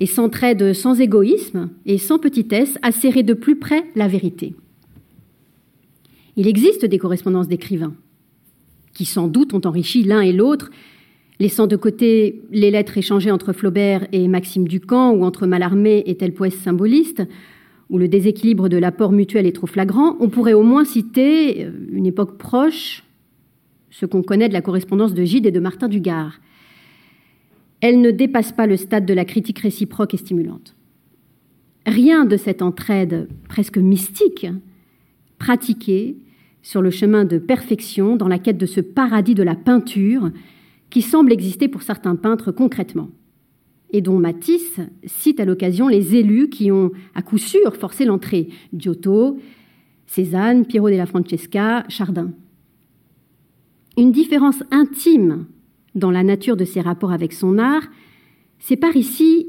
et 0.00 0.06
s'entraident 0.06 0.72
sans 0.72 1.00
égoïsme 1.00 1.70
et 1.86 1.98
sans 1.98 2.18
petitesse 2.18 2.78
à 2.82 2.92
serrer 2.92 3.22
de 3.22 3.34
plus 3.34 3.56
près 3.56 3.84
la 3.96 4.08
vérité. 4.08 4.54
Il 6.36 6.46
existe 6.46 6.84
des 6.84 6.98
correspondances 6.98 7.48
d'écrivains 7.48 7.94
qui 8.98 9.04
sans 9.04 9.28
doute 9.28 9.54
ont 9.54 9.60
enrichi 9.64 10.02
l'un 10.02 10.22
et 10.22 10.32
l'autre, 10.32 10.72
laissant 11.38 11.68
de 11.68 11.76
côté 11.76 12.42
les 12.50 12.72
lettres 12.72 12.98
échangées 12.98 13.30
entre 13.30 13.52
Flaubert 13.52 14.08
et 14.10 14.26
Maxime 14.26 14.66
Ducamp 14.66 15.12
ou 15.12 15.24
entre 15.24 15.46
Mallarmé 15.46 16.02
et 16.06 16.16
tel 16.16 16.34
poète 16.34 16.54
symboliste, 16.54 17.22
où 17.90 17.98
le 17.98 18.08
déséquilibre 18.08 18.68
de 18.68 18.76
l'apport 18.76 19.12
mutuel 19.12 19.46
est 19.46 19.52
trop 19.52 19.68
flagrant, 19.68 20.16
on 20.18 20.28
pourrait 20.28 20.52
au 20.52 20.64
moins 20.64 20.84
citer 20.84 21.64
euh, 21.64 21.70
une 21.92 22.06
époque 22.06 22.38
proche, 22.38 23.04
ce 23.90 24.04
qu'on 24.04 24.22
connaît 24.22 24.48
de 24.48 24.52
la 24.52 24.62
correspondance 24.62 25.14
de 25.14 25.24
Gide 25.24 25.46
et 25.46 25.52
de 25.52 25.60
Martin 25.60 25.86
Dugard, 25.86 26.40
elle 27.80 28.00
ne 28.00 28.10
dépasse 28.10 28.52
pas 28.52 28.66
le 28.66 28.76
stade 28.76 29.06
de 29.06 29.14
la 29.14 29.24
critique 29.24 29.60
réciproque 29.60 30.14
et 30.14 30.18
stimulante. 30.18 30.74
Rien 31.86 32.24
de 32.24 32.36
cette 32.36 32.62
entraide 32.62 33.28
presque 33.48 33.78
mystique, 33.78 34.46
pratiquée, 35.38 36.16
sur 36.62 36.82
le 36.82 36.90
chemin 36.90 37.24
de 37.24 37.38
perfection 37.38 38.16
dans 38.16 38.28
la 38.28 38.38
quête 38.38 38.58
de 38.58 38.66
ce 38.66 38.80
paradis 38.80 39.34
de 39.34 39.42
la 39.42 39.54
peinture 39.54 40.30
qui 40.90 41.02
semble 41.02 41.32
exister 41.32 41.68
pour 41.68 41.82
certains 41.82 42.16
peintres 42.16 42.52
concrètement, 42.52 43.10
et 43.90 44.00
dont 44.00 44.18
Matisse 44.18 44.80
cite 45.06 45.40
à 45.40 45.44
l'occasion 45.44 45.88
les 45.88 46.16
élus 46.16 46.48
qui 46.48 46.70
ont 46.70 46.90
à 47.14 47.22
coup 47.22 47.38
sûr 47.38 47.76
forcé 47.76 48.04
l'entrée 48.04 48.48
Giotto, 48.76 49.38
Cézanne, 50.06 50.66
Piero 50.66 50.90
della 50.90 51.06
Francesca, 51.06 51.84
Chardin. 51.88 52.32
Une 53.96 54.12
différence 54.12 54.62
intime 54.70 55.46
dans 55.98 56.10
la 56.10 56.22
nature 56.22 56.56
de 56.56 56.64
ses 56.64 56.80
rapports 56.80 57.12
avec 57.12 57.32
son 57.32 57.58
art 57.58 57.86
sépare 58.58 58.96
ici 58.96 59.48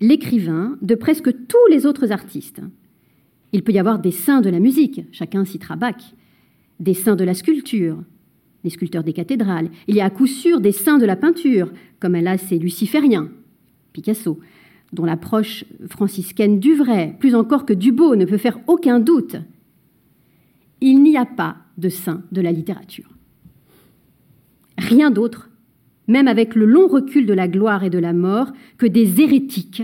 l'écrivain 0.00 0.76
de 0.82 0.94
presque 0.94 1.32
tous 1.46 1.66
les 1.70 1.86
autres 1.86 2.12
artistes. 2.12 2.60
Il 3.52 3.62
peut 3.62 3.72
y 3.72 3.78
avoir 3.78 3.98
des 3.98 4.10
saints 4.10 4.40
de 4.40 4.50
la 4.50 4.60
musique, 4.60 5.02
chacun 5.12 5.44
citera 5.44 5.76
Bach, 5.76 6.14
des 6.80 6.94
saints 6.94 7.16
de 7.16 7.24
la 7.24 7.34
sculpture, 7.34 8.02
les 8.64 8.70
sculpteurs 8.70 9.04
des 9.04 9.12
cathédrales. 9.12 9.70
Il 9.86 9.94
y 9.94 10.00
a 10.00 10.04
à 10.04 10.10
coup 10.10 10.26
sûr 10.26 10.60
des 10.60 10.72
saints 10.72 10.98
de 10.98 11.06
la 11.06 11.16
peinture, 11.16 11.72
comme 12.00 12.16
là 12.16 12.36
c'est 12.36 12.58
luciférien, 12.58 13.30
Picasso, 13.92 14.38
dont 14.92 15.04
l'approche 15.04 15.64
franciscaine 15.88 16.60
du 16.60 16.74
vrai, 16.74 17.16
plus 17.18 17.34
encore 17.34 17.64
que 17.64 17.72
du 17.72 17.92
beau, 17.92 18.16
ne 18.16 18.24
peut 18.24 18.36
faire 18.36 18.58
aucun 18.66 19.00
doute. 19.00 19.36
Il 20.80 21.02
n'y 21.02 21.16
a 21.16 21.24
pas 21.24 21.56
de 21.78 21.88
saint 21.88 22.22
de 22.32 22.40
la 22.40 22.52
littérature. 22.52 23.08
Rien 24.76 25.10
d'autre, 25.10 25.48
même 26.08 26.28
avec 26.28 26.54
le 26.54 26.66
long 26.66 26.86
recul 26.86 27.26
de 27.26 27.32
la 27.32 27.48
gloire 27.48 27.84
et 27.84 27.90
de 27.90 27.98
la 27.98 28.12
mort, 28.12 28.52
que 28.78 28.86
des 28.86 29.20
hérétiques, 29.20 29.82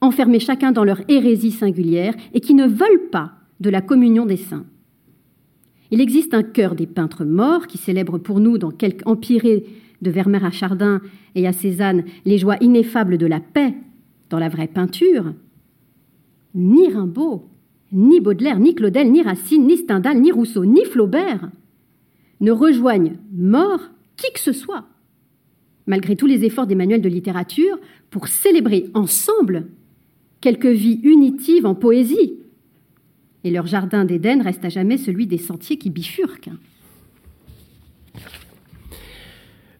enfermés 0.00 0.40
chacun 0.40 0.72
dans 0.72 0.84
leur 0.84 1.00
hérésie 1.08 1.50
singulière 1.50 2.14
et 2.34 2.40
qui 2.40 2.54
ne 2.54 2.66
veulent 2.66 3.10
pas 3.10 3.32
de 3.60 3.70
la 3.70 3.80
communion 3.80 4.26
des 4.26 4.36
saints. 4.36 4.66
Il 5.90 6.00
existe 6.00 6.34
un 6.34 6.42
chœur 6.42 6.74
des 6.74 6.86
peintres 6.86 7.24
morts 7.24 7.66
qui 7.66 7.78
célèbre 7.78 8.18
pour 8.18 8.40
nous 8.40 8.58
dans 8.58 8.70
quelques 8.70 9.06
empirés 9.06 9.64
de 10.02 10.10
Vermeer 10.10 10.44
à 10.44 10.50
Chardin 10.50 11.00
et 11.34 11.46
à 11.46 11.52
Cézanne 11.52 12.04
les 12.24 12.38
joies 12.38 12.56
ineffables 12.60 13.18
de 13.18 13.26
la 13.26 13.40
paix 13.40 13.74
dans 14.28 14.38
la 14.38 14.48
vraie 14.48 14.66
peinture. 14.66 15.32
Ni 16.54 16.88
Rimbaud, 16.88 17.44
ni 17.92 18.20
Baudelaire, 18.20 18.58
ni 18.58 18.74
Claudel, 18.74 19.10
ni 19.10 19.22
Racine, 19.22 19.66
ni 19.66 19.76
Stendhal, 19.76 20.20
ni 20.20 20.32
Rousseau, 20.32 20.64
ni 20.64 20.84
Flaubert 20.84 21.50
ne 22.40 22.50
rejoignent 22.50 23.16
mort 23.32 23.80
qui 24.16 24.30
que 24.32 24.40
ce 24.40 24.52
soit, 24.52 24.84
malgré 25.86 26.16
tous 26.16 26.26
les 26.26 26.44
efforts 26.44 26.66
des 26.66 26.74
manuels 26.74 27.02
de 27.02 27.08
littérature, 27.08 27.78
pour 28.10 28.28
célébrer 28.28 28.86
ensemble 28.94 29.66
quelques 30.40 30.66
vies 30.66 31.00
unitives 31.02 31.66
en 31.66 31.74
poésie, 31.74 32.34
et 33.44 33.50
leur 33.50 33.66
jardin 33.66 34.04
d'Éden 34.04 34.42
reste 34.42 34.64
à 34.64 34.68
jamais 34.68 34.96
celui 34.96 35.26
des 35.26 35.38
sentiers 35.38 35.78
qui 35.78 35.90
bifurquent. 35.90 36.50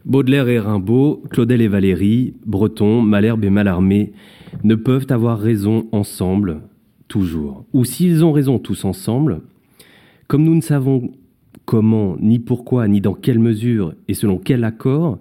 Baudelaire 0.04 0.48
et 0.48 0.60
Rimbaud, 0.60 1.24
Claudel 1.30 1.60
et 1.60 1.66
Valérie, 1.66 2.34
Breton, 2.46 3.02
Malherbe 3.02 3.42
et 3.42 3.50
Mallarmé 3.50 4.12
ne 4.62 4.76
peuvent 4.76 5.08
avoir 5.10 5.40
raison 5.40 5.88
ensemble, 5.90 6.62
toujours. 7.08 7.64
Ou 7.72 7.84
s'ils 7.84 8.24
ont 8.24 8.30
raison 8.30 8.60
tous 8.60 8.84
ensemble, 8.84 9.40
comme 10.28 10.44
nous 10.44 10.54
ne 10.54 10.60
savons 10.60 11.10
comment, 11.64 12.16
ni 12.20 12.38
pourquoi, 12.38 12.86
ni 12.86 13.00
dans 13.00 13.14
quelle 13.14 13.40
mesure 13.40 13.94
et 14.06 14.14
selon 14.14 14.38
quel 14.38 14.62
accord, 14.62 15.18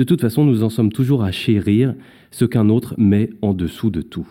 de 0.00 0.04
toute 0.04 0.22
façon 0.22 0.46
nous 0.46 0.62
en 0.62 0.70
sommes 0.70 0.92
toujours 0.92 1.24
à 1.24 1.30
chérir 1.30 1.94
ce 2.30 2.46
qu'un 2.46 2.70
autre 2.70 2.94
met 2.96 3.28
en 3.42 3.52
dessous 3.52 3.90
de 3.90 4.00
tout. 4.00 4.26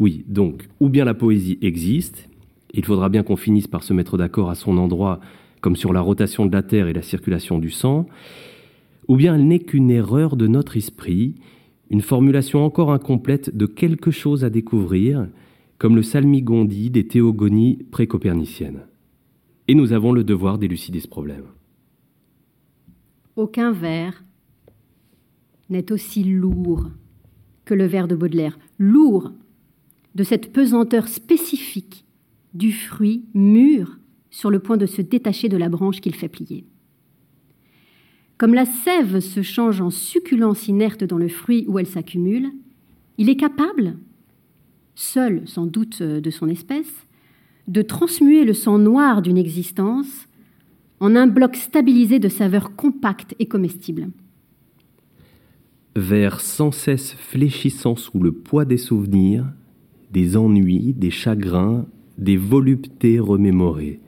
Oui, 0.00 0.24
donc, 0.26 0.66
ou 0.80 0.88
bien 0.88 1.04
la 1.04 1.14
poésie 1.14 1.56
existe, 1.62 2.28
il 2.72 2.84
faudra 2.84 3.08
bien 3.08 3.22
qu'on 3.22 3.36
finisse 3.36 3.68
par 3.68 3.84
se 3.84 3.92
mettre 3.92 4.18
d'accord 4.18 4.50
à 4.50 4.56
son 4.56 4.76
endroit, 4.76 5.20
comme 5.60 5.76
sur 5.76 5.92
la 5.92 6.00
rotation 6.00 6.46
de 6.46 6.52
la 6.52 6.64
Terre 6.64 6.88
et 6.88 6.92
la 6.92 7.02
circulation 7.02 7.60
du 7.60 7.70
sang, 7.70 8.08
ou 9.06 9.14
bien 9.14 9.36
elle 9.36 9.46
n'est 9.46 9.60
qu'une 9.60 9.92
erreur 9.92 10.34
de 10.34 10.48
notre 10.48 10.76
esprit, 10.76 11.36
une 11.88 12.00
formulation 12.00 12.64
encore 12.64 12.90
incomplète 12.90 13.56
de 13.56 13.66
quelque 13.66 14.10
chose 14.10 14.42
à 14.42 14.50
découvrir, 14.50 15.28
comme 15.78 15.94
le 15.94 16.02
salmigondi 16.02 16.90
des 16.90 17.06
théogonies 17.06 17.84
précoperniciennes. 17.92 18.80
Et 19.68 19.76
nous 19.76 19.92
avons 19.92 20.10
le 20.10 20.24
devoir 20.24 20.58
d'élucider 20.58 20.98
ce 20.98 21.06
problème. 21.06 21.44
Aucun 23.36 23.70
vers 23.70 24.23
n'est 25.70 25.92
aussi 25.92 26.24
lourd 26.24 26.90
que 27.64 27.74
le 27.74 27.86
vers 27.86 28.08
de 28.08 28.14
Baudelaire. 28.14 28.58
Lourd 28.78 29.32
de 30.14 30.22
cette 30.22 30.52
pesanteur 30.52 31.08
spécifique 31.08 32.04
du 32.52 32.72
fruit 32.72 33.24
mûr 33.34 33.98
sur 34.30 34.50
le 34.50 34.60
point 34.60 34.76
de 34.76 34.86
se 34.86 35.02
détacher 35.02 35.48
de 35.48 35.56
la 35.56 35.68
branche 35.68 36.00
qu'il 36.00 36.14
fait 36.14 36.28
plier. 36.28 36.64
Comme 38.36 38.54
la 38.54 38.66
sève 38.66 39.20
se 39.20 39.42
change 39.42 39.80
en 39.80 39.90
succulence 39.90 40.68
inerte 40.68 41.04
dans 41.04 41.18
le 41.18 41.28
fruit 41.28 41.64
où 41.68 41.78
elle 41.78 41.86
s'accumule, 41.86 42.50
il 43.16 43.28
est 43.28 43.36
capable, 43.36 43.96
seul 44.94 45.46
sans 45.46 45.66
doute 45.66 46.02
de 46.02 46.30
son 46.30 46.48
espèce, 46.48 47.06
de 47.68 47.82
transmuer 47.82 48.44
le 48.44 48.52
sang 48.52 48.78
noir 48.78 49.22
d'une 49.22 49.38
existence 49.38 50.26
en 51.00 51.16
un 51.16 51.26
bloc 51.26 51.56
stabilisé 51.56 52.18
de 52.18 52.28
saveurs 52.28 52.76
compactes 52.76 53.34
et 53.38 53.46
comestibles. 53.46 54.08
Vers 55.96 56.40
sans 56.40 56.72
cesse 56.72 57.12
fléchissant 57.12 57.94
sous 57.94 58.18
le 58.18 58.32
poids 58.32 58.64
des 58.64 58.78
souvenirs, 58.78 59.46
des 60.10 60.36
ennuis, 60.36 60.92
des 60.92 61.10
chagrins, 61.10 61.86
des 62.18 62.36
voluptés 62.36 63.20
remémorées. 63.20 64.00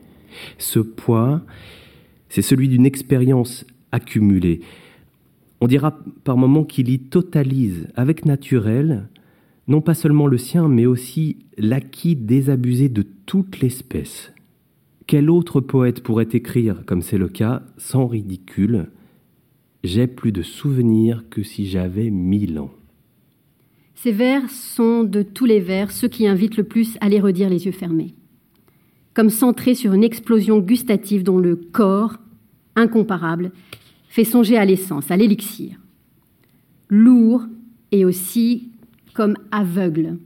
Ce 0.57 0.79
poids, 0.79 1.41
c'est 2.27 2.41
celui 2.41 2.67
d'une 2.67 2.85
expérience 2.85 3.65
accumulée. 3.93 4.59
On 5.61 5.67
dira 5.67 5.97
par 6.25 6.35
moments 6.35 6.65
qu'il 6.65 6.89
y 6.89 6.99
totalise 6.99 7.87
avec 7.95 8.25
naturel, 8.25 9.07
non 9.69 9.79
pas 9.79 9.93
seulement 9.93 10.27
le 10.27 10.37
sien, 10.37 10.67
mais 10.67 10.85
aussi 10.85 11.37
l'acquis 11.57 12.17
désabusé 12.17 12.89
de 12.89 13.05
toute 13.25 13.61
l'espèce. 13.61 14.33
Quel 15.07 15.29
autre 15.29 15.61
poète 15.61 16.03
pourrait 16.03 16.27
écrire, 16.33 16.83
comme 16.85 17.01
c'est 17.01 17.17
le 17.17 17.29
cas, 17.29 17.63
sans 17.77 18.07
ridicule 18.07 18.89
J'ai 19.83 20.07
plus 20.07 20.31
de 20.31 20.41
souvenirs 20.41 21.23
que 21.29 21.43
si 21.43 21.67
j'avais 21.67 22.09
mille 22.09 22.59
ans. 22.59 22.71
Ces 23.95 24.11
vers 24.11 24.49
sont 24.49 25.03
de 25.03 25.21
tous 25.21 25.45
les 25.45 25.59
vers 25.59 25.91
ceux 25.91 26.07
qui 26.07 26.27
invitent 26.27 26.57
le 26.57 26.63
plus 26.63 26.97
à 27.01 27.09
les 27.09 27.19
redire 27.19 27.49
les 27.49 27.65
yeux 27.65 27.71
fermés, 27.71 28.13
comme 29.13 29.29
centrés 29.29 29.75
sur 29.75 29.93
une 29.93 30.03
explosion 30.03 30.59
gustative 30.59 31.23
dont 31.23 31.39
le 31.39 31.55
corps, 31.55 32.17
incomparable, 32.75 33.51
fait 34.07 34.23
songer 34.23 34.57
à 34.57 34.65
l'essence, 34.65 35.09
à 35.09 35.17
l'élixir. 35.17 35.77
Lourd 36.89 37.45
et 37.91 38.05
aussi 38.05 38.69
comme 39.13 39.35
aveugle. 39.51 40.17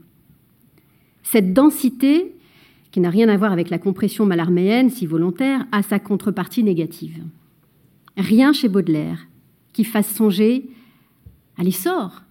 Cette 1.22 1.54
densité, 1.54 2.34
qui 2.90 3.00
n'a 3.00 3.10
rien 3.10 3.28
à 3.30 3.36
voir 3.38 3.52
avec 3.52 3.70
la 3.70 3.78
compression 3.78 4.26
malarméenne, 4.26 4.90
si 4.90 5.06
volontaire, 5.06 5.66
a 5.72 5.82
sa 5.82 5.98
contrepartie 5.98 6.62
négative. 6.62 7.22
Rien 8.18 8.52
chez 8.52 8.68
Baudelaire 8.68 9.26
qui 9.72 9.84
fasse 9.84 10.14
songer 10.14 10.68
à 11.56 11.62
l'essor, 11.62 12.22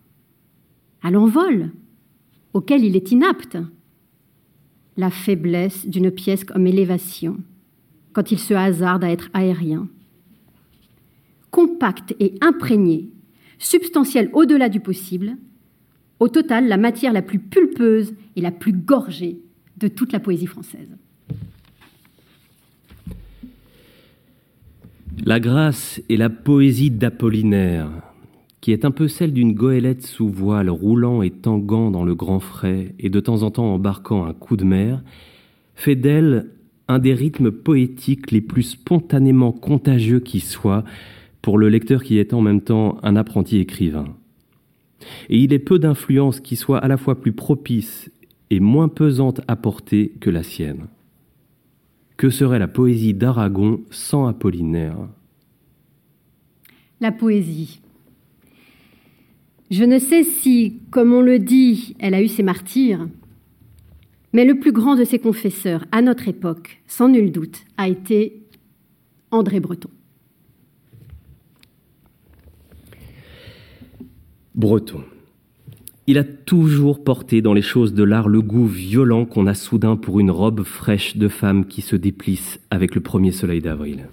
à 1.01 1.11
l'envol, 1.11 1.71
auquel 2.53 2.83
il 2.83 2.95
est 2.95 3.11
inapte. 3.11 3.57
La 4.97 5.09
faiblesse 5.09 5.87
d'une 5.87 6.11
pièce 6.11 6.43
comme 6.43 6.67
élévation, 6.67 7.37
quand 8.13 8.31
il 8.31 8.39
se 8.39 8.53
hasarde 8.53 9.03
à 9.03 9.09
être 9.09 9.29
aérien. 9.33 9.87
Compact 11.49 12.15
et 12.19 12.35
imprégné, 12.41 13.09
substantiel 13.57 14.29
au-delà 14.33 14.69
du 14.69 14.79
possible, 14.79 15.37
au 16.19 16.27
total 16.27 16.67
la 16.67 16.77
matière 16.77 17.13
la 17.13 17.21
plus 17.21 17.39
pulpeuse 17.39 18.13
et 18.35 18.41
la 18.41 18.51
plus 18.51 18.73
gorgée 18.73 19.39
de 19.77 19.87
toute 19.87 20.11
la 20.11 20.19
poésie 20.19 20.45
française. 20.45 20.89
La 25.23 25.39
grâce 25.39 26.01
et 26.09 26.17
la 26.17 26.31
poésie 26.31 26.89
d'Apollinaire 26.89 27.89
qui 28.59 28.71
est 28.71 28.85
un 28.85 28.91
peu 28.91 29.07
celle 29.07 29.33
d'une 29.33 29.53
goélette 29.53 30.03
sous 30.03 30.29
voile 30.29 30.69
roulant 30.69 31.21
et 31.21 31.31
tanguant 31.31 31.91
dans 31.91 32.03
le 32.03 32.15
grand 32.15 32.39
frais 32.39 32.93
et 32.99 33.09
de 33.09 33.19
temps 33.19 33.43
en 33.43 33.51
temps 33.51 33.73
embarquant 33.73 34.25
un 34.25 34.33
coup 34.33 34.55
de 34.55 34.63
mer, 34.63 35.03
fait 35.75 35.95
d'elle 35.95 36.47
un 36.87 36.99
des 36.99 37.13
rythmes 37.13 37.51
poétiques 37.51 38.31
les 38.31 38.41
plus 38.41 38.63
spontanément 38.63 39.51
contagieux 39.51 40.19
qui 40.19 40.39
soit 40.39 40.83
pour 41.41 41.57
le 41.57 41.69
lecteur 41.69 42.03
qui 42.03 42.19
est 42.19 42.33
en 42.33 42.41
même 42.41 42.61
temps 42.61 42.97
un 43.01 43.15
apprenti 43.15 43.57
écrivain. 43.57 44.05
Et 45.29 45.37
il 45.37 45.53
est 45.53 45.59
peu 45.59 45.79
d'influence 45.79 46.39
qui 46.39 46.55
soit 46.55 46.77
à 46.77 46.87
la 46.87 46.97
fois 46.97 47.19
plus 47.19 47.33
propice 47.33 48.11
et 48.51 48.59
moins 48.59 48.89
pesante 48.89 49.41
à 49.47 49.55
porter 49.55 50.13
que 50.19 50.29
la 50.29 50.43
sienne. 50.43 50.87
Que 52.21 52.29
serait 52.29 52.59
la 52.59 52.67
poésie 52.67 53.15
d'Aragon 53.15 53.81
sans 53.89 54.27
Apollinaire? 54.27 54.95
La 56.99 57.11
poésie, 57.11 57.81
je 59.71 59.83
ne 59.83 59.97
sais 59.97 60.23
si, 60.23 60.77
comme 60.91 61.13
on 61.13 61.21
le 61.21 61.39
dit, 61.39 61.95
elle 61.97 62.13
a 62.13 62.21
eu 62.21 62.27
ses 62.27 62.43
martyrs, 62.43 63.09
Mais 64.33 64.45
le 64.45 64.59
plus 64.59 64.71
grand 64.71 64.95
de 64.95 65.03
ses 65.03 65.17
confesseurs, 65.17 65.87
à 65.91 66.03
notre 66.03 66.27
époque, 66.27 66.83
sans 66.85 67.09
nul 67.09 67.31
doute, 67.31 67.65
a 67.77 67.87
été 67.87 68.43
André 69.31 69.59
Breton. 69.59 69.89
Breton. 74.53 75.03
Il 76.07 76.17
a 76.17 76.23
toujours 76.23 77.03
porté 77.03 77.41
dans 77.41 77.53
les 77.53 77.61
choses 77.61 77.93
de 77.93 78.03
l'art 78.03 78.27
le 78.27 78.41
goût 78.41 78.65
violent 78.65 79.25
qu'on 79.25 79.45
a 79.45 79.53
soudain 79.53 79.95
pour 79.95 80.19
une 80.19 80.31
robe 80.31 80.63
fraîche 80.63 81.15
de 81.15 81.27
femme 81.27 81.65
qui 81.65 81.81
se 81.81 81.95
déplisse 81.95 82.59
avec 82.71 82.95
le 82.95 83.01
premier 83.01 83.31
soleil 83.31 83.61
d'avril. 83.61 84.07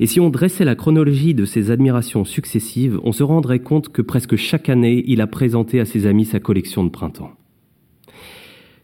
Et 0.00 0.06
si 0.06 0.18
on 0.18 0.30
dressait 0.30 0.64
la 0.64 0.74
chronologie 0.74 1.32
de 1.32 1.44
ses 1.44 1.70
admirations 1.70 2.24
successives, 2.24 2.98
on 3.04 3.12
se 3.12 3.22
rendrait 3.22 3.60
compte 3.60 3.90
que 3.90 4.02
presque 4.02 4.34
chaque 4.34 4.68
année, 4.68 5.04
il 5.06 5.20
a 5.20 5.28
présenté 5.28 5.78
à 5.78 5.84
ses 5.84 6.06
amis 6.06 6.24
sa 6.24 6.40
collection 6.40 6.82
de 6.84 6.90
printemps. 6.90 7.32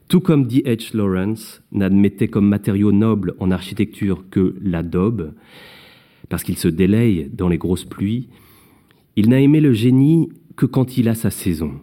Tout 0.09 0.21
comme 0.21 0.47
D.H. 0.47 0.97
Lawrence 0.97 1.63
n'admettait 1.73 2.29
comme 2.29 2.47
matériau 2.47 2.93
noble 2.93 3.35
en 3.41 3.51
architecture 3.51 4.25
que 4.31 4.55
la 4.63 4.85
daube, 4.85 5.35
parce 6.29 6.45
qu'il 6.45 6.57
se 6.57 6.69
délaye 6.69 7.29
dans 7.33 7.49
les 7.49 7.59
grosses 7.59 7.85
pluies, 7.85 8.29
il 9.17 9.29
n'a 9.29 9.41
aimé 9.41 9.61
le 9.61 9.73
génie 9.73 10.29
que 10.55 10.67
quand 10.67 10.97
il 10.97 11.09
a 11.09 11.17
sa 11.17 11.31
saison. 11.31 11.81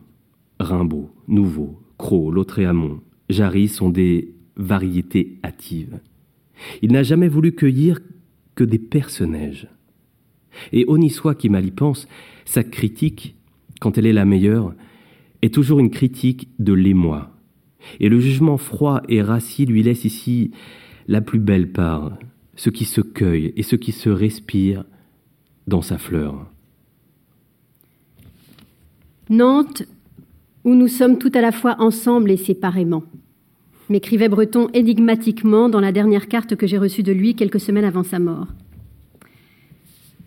Rimbaud, 0.60 1.10
Nouveau, 1.28 1.80
Cros, 1.98 2.32
Lautréamont, 2.32 3.02
Jarry 3.30 3.68
sont 3.68 3.90
des 3.90 4.34
variétés 4.56 5.38
hâtives. 5.44 6.00
Il 6.82 6.92
n'a 6.92 7.04
jamais 7.04 7.28
voulu 7.28 7.54
cueillir 7.54 8.00
que 8.56 8.64
des 8.64 8.80
personnages. 8.80 9.68
Et 10.72 10.86
honni 10.88 11.10
soit 11.10 11.36
qui 11.36 11.50
mal 11.50 11.66
y 11.66 11.72
pense, 11.72 12.08
sa 12.46 12.64
critique, 12.64 13.36
quand 13.82 13.98
elle 13.98 14.06
est 14.06 14.14
la 14.14 14.26
meilleure, 14.26 14.74
est 15.42 15.54
toujours 15.54 15.80
une 15.80 15.90
critique 15.90 16.50
de 16.60 16.74
l'émoi. 16.74 17.32
Et 18.00 18.10
le 18.10 18.20
jugement 18.20 18.58
froid 18.58 19.02
et 19.10 19.22
rassis 19.22 19.66
lui 19.66 19.84
laisse 19.84 20.06
ici 20.06 20.52
la 21.08 21.22
plus 21.22 21.40
belle 21.40 21.72
part, 21.72 22.18
ce 22.56 22.70
qui 22.70 22.86
se 22.86 23.02
cueille 23.02 23.54
et 23.58 23.64
ce 23.64 23.76
qui 23.76 23.92
se 23.92 24.10
respire 24.10 24.86
dans 25.68 25.82
sa 25.82 25.98
fleur. 25.98 26.50
Nantes, 29.30 29.84
où 30.64 30.76
nous 30.76 30.88
sommes 30.88 31.18
tout 31.18 31.32
à 31.34 31.42
la 31.42 31.52
fois 31.52 31.76
ensemble 31.80 32.32
et 32.32 32.38
séparément, 32.38 33.04
m'écrivait 33.90 34.30
Breton 34.30 34.70
énigmatiquement 34.74 35.70
dans 35.70 35.82
la 35.82 35.92
dernière 35.92 36.28
carte 36.28 36.56
que 36.56 36.68
j'ai 36.68 36.78
reçue 36.78 37.04
de 37.04 37.12
lui 37.12 37.36
quelques 37.36 37.60
semaines 37.60 37.86
avant 37.86 38.04
sa 38.04 38.20
mort. 38.20 38.48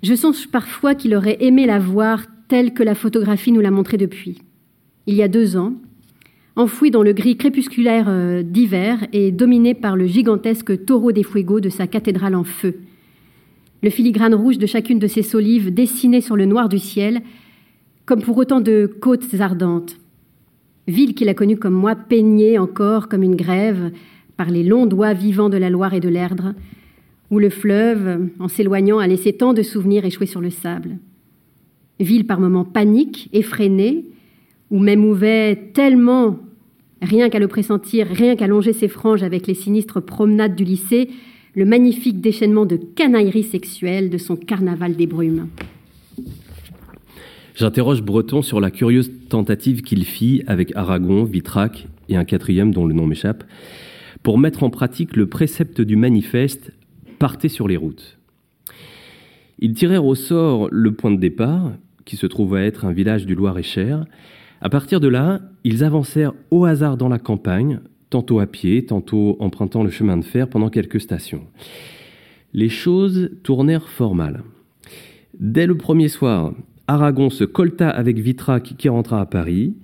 Je 0.03 0.14
songe 0.14 0.49
parfois 0.49 0.94
qu'il 0.94 1.14
aurait 1.14 1.38
aimé 1.40 1.66
la 1.66 1.79
voir 1.79 2.27
telle 2.49 2.75
que 2.75 2.83
la 2.83 2.94
photographie 2.94 3.53
nous 3.53 3.61
l'a 3.61 3.70
montrée 3.70 3.96
depuis. 3.96 4.38
Il 5.07 5.14
y 5.14 5.22
a 5.22 5.29
deux 5.29 5.57
ans, 5.57 5.72
enfouie 6.55 6.90
dans 6.90 7.03
le 7.03 7.12
gris 7.12 7.37
crépusculaire 7.37 8.07
euh, 8.09 8.42
d'hiver 8.42 9.07
et 9.12 9.33
dominée 9.33 9.75
par 9.75 9.96
le 9.96 10.07
gigantesque 10.07 10.85
taureau 10.85 11.12
des 11.12 11.22
fuegos 11.22 11.61
de 11.61 11.68
sa 11.70 11.87
cathédrale 11.87 12.35
en 12.35 12.44
feu. 12.44 12.77
Le 13.83 13.90
filigrane 13.90 14.35
rouge 14.35 14.59
de 14.59 14.66
chacune 14.66 14.99
de 14.99 15.07
ses 15.07 15.22
solives 15.22 15.72
dessiné 15.72 16.20
sur 16.20 16.37
le 16.37 16.46
noir 16.46 16.68
du 16.68 16.79
ciel, 16.79 17.22
comme 18.05 18.22
pour 18.22 18.37
autant 18.37 18.61
de 18.61 18.87
côtes 19.01 19.35
ardentes 19.40 19.96
ville 20.87 21.14
qu'il 21.14 21.29
a 21.29 21.35
connue 21.35 21.57
comme 21.57 21.75
moi, 21.75 21.94
peignée 21.94 22.59
encore 22.59 23.09
comme 23.09 23.22
une 23.22 23.37
grève 23.37 23.90
par 24.37 24.51
les 24.51 24.62
longs 24.62 24.87
doigts 24.87 25.14
vivants 25.14 25.49
de 25.49 25.57
la 25.57 25.70
Loire 25.70 25.94
et 25.94 26.01
de 26.01 26.09
l'Erdre, 26.09 26.55
où 27.31 27.38
le 27.38 27.51
fleuve, 27.51 28.29
en 28.38 28.49
s'éloignant, 28.49 28.99
a 28.99 29.07
laissé 29.07 29.33
tant 29.33 29.53
de 29.53 29.62
souvenirs 29.62 30.05
échoués 30.05 30.27
sur 30.27 30.40
le 30.40 30.51
sable. 30.51 30.99
Ville 31.99 32.27
par 32.27 32.40
moments 32.40 32.64
panique, 32.64 33.29
effrénée, 33.33 34.05
où 34.70 34.79
m'émouvait 34.79 35.70
tellement, 35.72 36.38
rien 37.03 37.29
qu'à 37.29 37.38
le 37.38 37.49
pressentir, 37.49 38.07
rien 38.07 38.37
qu'à 38.37 38.46
longer 38.46 38.72
ses 38.72 38.88
franges 38.88 39.22
avec 39.22 39.46
les 39.46 39.55
sinistres 39.55 40.03
promenades 40.03 40.55
du 40.55 40.64
lycée, 40.64 41.09
le 41.55 41.64
magnifique 41.64 42.20
déchaînement 42.20 42.66
de 42.66 42.77
canaillerie 42.77 43.42
sexuelle 43.42 44.11
de 44.11 44.18
son 44.18 44.37
carnaval 44.37 44.94
des 44.94 45.07
brumes. 45.07 45.49
J'interroge 47.57 48.03
Breton 48.03 48.42
sur 48.42 48.61
la 48.61 48.71
curieuse 48.71 49.11
tentative 49.31 49.81
qu'il 49.81 50.05
fit 50.05 50.42
avec 50.47 50.77
Aragon, 50.77 51.25
Vitrac 51.25 51.88
et 52.11 52.16
un 52.16 52.27
quatrième 52.27 52.71
dont 52.71 52.87
le 52.87 52.92
nom 52.92 53.07
m'échappe, 53.07 53.45
pour 54.23 54.38
mettre 54.38 54.62
en 54.62 54.69
pratique 54.69 55.16
le 55.16 55.27
précepte 55.27 55.81
du 55.81 55.97
manifeste 55.97 56.73
Partez 57.19 57.49
sur 57.49 57.66
les 57.66 57.79
routes. 57.79 58.19
Ils 59.59 59.73
tirèrent 59.73 60.05
au 60.05 60.14
sort 60.14 60.69
le 60.71 60.92
point 60.92 61.11
de 61.11 61.16
départ, 61.16 61.73
qui 62.05 62.16
se 62.16 62.27
trouve 62.27 62.57
à 62.57 62.62
être 62.62 62.85
un 62.85 62.92
village 62.92 63.25
du 63.25 63.35
Loir-et-Cher. 63.35 64.05
À 64.61 64.69
partir 64.69 65.01
de 65.01 65.09
là, 65.09 65.40
ils 65.64 65.83
avancèrent 65.83 66.35
au 66.51 66.66
hasard 66.66 66.99
dans 66.99 67.09
la 67.09 67.19
campagne, 67.19 67.81
tantôt 68.11 68.38
à 68.38 68.47
pied, 68.47 68.85
tantôt 68.85 69.38
empruntant 69.40 69.83
le 69.83 69.88
chemin 69.88 70.19
de 70.19 70.25
fer 70.25 70.47
pendant 70.51 70.69
quelques 70.69 71.01
stations. 71.01 71.47
Les 72.53 72.69
choses 72.69 73.31
tournèrent 73.42 73.88
fort 73.88 74.14
mal. 74.14 74.45
Dès 75.40 75.66
le 75.66 75.79
premier 75.79 76.09
soir, 76.09 76.53
Aragon 76.88 77.31
se 77.31 77.42
colta 77.42 77.90
avec 77.90 78.18
Vitrac 78.18 78.75
qui 78.79 78.88
rentra 78.88 79.20
à 79.20 79.27
Paris. 79.27 79.75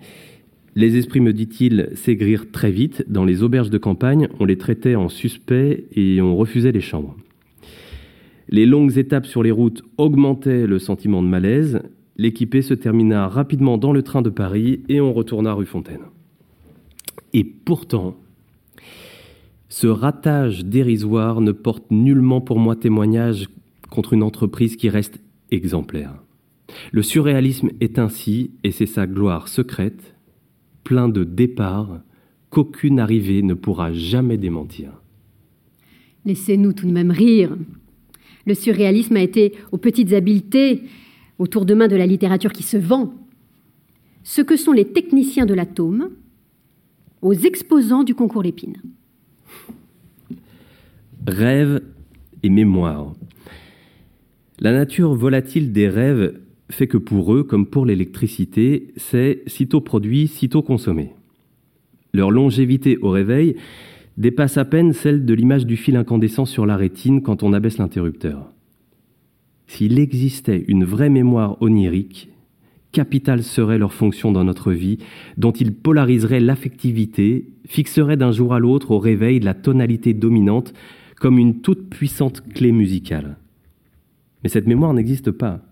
Les 0.77 0.97
esprits, 0.97 1.21
me 1.21 1.33
dit-il, 1.33 1.91
s'aigrirent 1.95 2.51
très 2.53 2.71
vite. 2.71 3.05
Dans 3.09 3.25
les 3.25 3.43
auberges 3.43 3.71
de 3.71 3.79
campagne, 3.79 4.29
on 4.39 4.45
les 4.45 4.57
traitait 4.57 4.95
en 4.95 5.09
suspects 5.09 5.85
et 5.93 6.23
on 6.23 6.37
refusait 6.37 6.73
les 6.73 6.81
chambres. 6.81 7.17
Les 8.49 8.67
longues 8.67 8.97
étapes 8.99 9.27
sur 9.27 9.43
les 9.43 9.51
routes 9.51 9.83
augmentaient 9.99 10.67
le 10.67 10.79
sentiment 10.79 11.23
de 11.23 11.29
malaise. 11.29 11.83
L'équipée 12.17 12.63
se 12.63 12.75
termina 12.75 13.27
rapidement 13.27 13.79
dans 13.79 13.93
le 13.93 14.03
train 14.03 14.23
de 14.23 14.31
Paris 14.31 14.83
et 14.89 15.01
on 15.01 15.13
retourna 15.13 15.53
rue 15.55 15.67
Fontaine. 15.67 16.03
Et 17.33 17.45
pourtant, 17.45 18.17
ce 19.69 19.87
ratage 19.87 20.65
dérisoire 20.65 21.41
ne 21.41 21.53
porte 21.53 21.91
nullement 21.91 22.41
pour 22.41 22.59
moi 22.59 22.77
témoignage 22.77 23.49
contre 23.91 24.13
une 24.13 24.23
entreprise 24.23 24.77
qui 24.77 24.89
reste 24.89 25.21
exemplaire. 25.51 26.23
Le 26.93 27.03
surréalisme 27.03 27.71
est 27.81 27.99
ainsi, 27.99 28.51
et 28.65 28.71
c'est 28.71 28.87
sa 28.87 29.07
gloire 29.07 29.49
secrète, 29.49 30.15
plein 30.85 31.09
de 31.09 31.25
départs 31.25 32.01
qu'aucune 32.51 33.01
arrivée 33.01 33.43
ne 33.43 33.55
pourra 33.55 33.93
jamais 33.93 34.37
démentir. 34.37 34.93
Laissez-nous 36.25 36.73
tout 36.73 36.87
de 36.87 36.93
même 36.93 37.11
rire. 37.11 37.57
Le 38.47 38.55
surréalisme 38.55 39.17
a 39.17 39.23
été 39.23 39.55
aux 39.73 39.79
petites 39.79 40.13
habiletés, 40.13 40.83
autour 41.39 41.65
de 41.65 41.75
main 41.75 41.89
de 41.89 41.97
la 41.97 42.07
littérature 42.07 42.53
qui 42.53 42.63
se 42.63 42.77
vend, 42.77 43.15
ce 44.23 44.43
que 44.43 44.57
sont 44.57 44.73
les 44.73 44.85
techniciens 44.85 45.47
de 45.47 45.55
l'atome 45.55 46.11
aux 47.23 47.33
exposants 47.33 48.05
du 48.05 48.15
concours 48.15 48.43
Lépine. 48.43 48.77
Rêve 51.27 51.83
et 52.43 52.51
mémoire. 52.51 53.13
La 54.59 54.73
nature 54.73 55.15
volatile 55.15 55.73
des 55.73 55.89
rêves 55.89 56.41
fait 56.73 56.87
que 56.87 56.99
pour 56.99 57.35
eux, 57.35 57.43
comme 57.43 57.67
pour 57.67 57.87
l'électricité, 57.87 58.93
c'est 58.97 59.43
sitôt 59.47 59.81
produit, 59.81 60.29
sitôt 60.29 60.63
consommé. 60.63 61.13
Leur 62.13 62.31
longévité 62.31 62.99
au 62.99 63.11
réveil 63.11 63.57
dépasse 64.19 64.59
à 64.59 64.65
peine 64.65 64.93
celle 64.93 65.25
de 65.25 65.35
l'image 65.35 65.67
du 65.67 65.77
fil 65.77 65.97
incandescent 65.97 66.45
sur 66.45 66.67
la 66.67 66.77
rétine 66.77 67.23
quand 67.23 67.43
on 67.43 67.53
abaisse 67.53 67.79
l'interrupteur. 67.79 68.53
S'il 69.67 69.99
existait 69.99 70.65
une 70.69 70.85
vraie 70.85 71.09
mémoire 71.09 71.61
onirique, 71.63 72.29
capitale 72.93 73.43
serait 73.43 73.79
leur 73.79 73.95
fonction 73.95 74.31
dans 74.33 74.45
notre 74.45 74.73
vie, 74.73 74.99
dont 75.39 75.53
ils 75.53 75.75
polariseraient 75.75 76.41
l'affectivité, 76.41 77.49
fixeraient 77.67 78.19
d'un 78.19 78.33
jour 78.33 78.53
à 78.53 78.59
l'autre 78.59 78.91
au 78.91 78.99
réveil 78.99 79.41
la 79.41 79.55
tonalité 79.55 80.13
dominante 80.13 80.75
comme 81.19 81.39
une 81.39 81.61
toute 81.61 81.89
puissante 81.89 82.43
clé 82.53 82.73
musicale. 82.73 83.39
Mais 84.43 84.51
cette 84.51 84.67
mémoire 84.67 84.93
n'existe 84.93 85.31
pas 85.31 85.63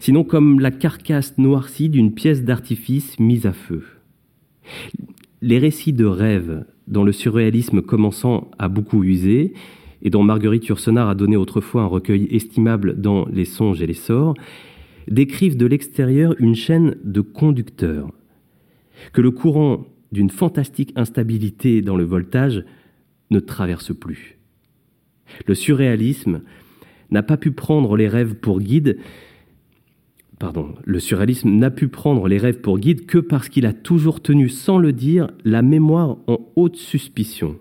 sinon 0.00 0.24
comme 0.24 0.60
la 0.60 0.70
carcasse 0.70 1.38
noircie 1.38 1.88
d'une 1.88 2.12
pièce 2.12 2.44
d'artifice 2.44 3.18
mise 3.18 3.46
à 3.46 3.52
feu. 3.52 3.84
Les 5.42 5.58
récits 5.58 5.92
de 5.92 6.04
rêves, 6.04 6.64
dont 6.88 7.04
le 7.04 7.12
surréalisme 7.12 7.82
commençant 7.82 8.50
à 8.58 8.68
beaucoup 8.68 9.04
user, 9.04 9.52
et 10.02 10.10
dont 10.10 10.22
Marguerite 10.22 10.66
Yourcenar 10.66 11.08
a 11.08 11.14
donné 11.14 11.36
autrefois 11.36 11.82
un 11.82 11.86
recueil 11.86 12.28
estimable 12.30 13.00
dans 13.00 13.26
Les 13.26 13.46
songes 13.46 13.80
et 13.80 13.86
les 13.86 13.94
sorts, 13.94 14.34
décrivent 15.08 15.56
de 15.56 15.66
l'extérieur 15.66 16.34
une 16.38 16.54
chaîne 16.54 16.96
de 17.04 17.20
conducteurs, 17.20 18.10
que 19.12 19.20
le 19.20 19.30
courant 19.30 19.86
d'une 20.12 20.30
fantastique 20.30 20.92
instabilité 20.96 21.82
dans 21.82 21.96
le 21.96 22.04
voltage 22.04 22.64
ne 23.30 23.40
traverse 23.40 23.94
plus. 23.94 24.38
Le 25.46 25.54
surréalisme 25.54 26.42
n'a 27.10 27.22
pas 27.22 27.36
pu 27.36 27.50
prendre 27.50 27.96
les 27.96 28.08
rêves 28.08 28.34
pour 28.34 28.60
guide, 28.60 28.98
le 30.84 31.00
surréalisme 31.00 31.50
n'a 31.50 31.70
pu 31.70 31.88
prendre 31.88 32.28
les 32.28 32.38
rêves 32.38 32.60
pour 32.60 32.78
guide 32.78 33.06
que 33.06 33.18
parce 33.18 33.48
qu'il 33.48 33.66
a 33.66 33.72
toujours 33.72 34.20
tenu, 34.20 34.48
sans 34.48 34.78
le 34.78 34.92
dire, 34.92 35.30
la 35.44 35.62
mémoire 35.62 36.18
en 36.26 36.38
haute 36.56 36.76
suspicion, 36.76 37.56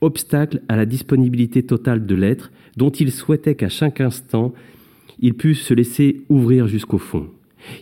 obstacle 0.00 0.62
à 0.68 0.76
la 0.76 0.86
disponibilité 0.86 1.62
totale 1.62 2.06
de 2.06 2.14
l'être, 2.14 2.52
dont 2.76 2.90
il 2.90 3.10
souhaitait 3.10 3.54
qu'à 3.54 3.68
chaque 3.68 4.00
instant, 4.00 4.52
il 5.18 5.34
pût 5.34 5.54
se 5.54 5.74
laisser 5.74 6.22
ouvrir 6.28 6.68
jusqu'au 6.68 6.98
fond. 6.98 7.28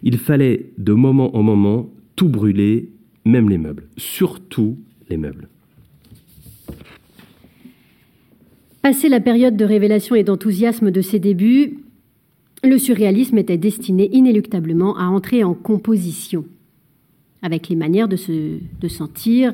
Il 0.03 0.18
fallait, 0.18 0.70
de 0.78 0.92
moment 0.92 1.36
en 1.36 1.42
moment, 1.42 1.90
tout 2.16 2.28
brûler, 2.28 2.88
même 3.24 3.49
les 3.49 3.59
meubles, 3.59 3.84
surtout 3.96 4.76
les 5.09 5.16
meubles. 5.16 5.49
Passé 8.82 9.09
la 9.09 9.20
période 9.20 9.57
de 9.57 9.64
révélation 9.64 10.14
et 10.14 10.24
d'enthousiasme 10.24 10.90
de 10.90 11.01
ses 11.01 11.18
débuts, 11.18 11.78
le 12.65 12.79
surréalisme 12.79 13.39
était 13.39 13.59
destiné 13.59 14.09
inéluctablement 14.13 14.97
à 14.97 15.05
entrer 15.05 15.45
en 15.45 15.55
composition 15.55 16.45
avec 17.43 17.69
les 17.69 17.77
manières 17.77 18.09
de 18.09 18.17
se 18.17 18.59
sentir, 18.89 19.53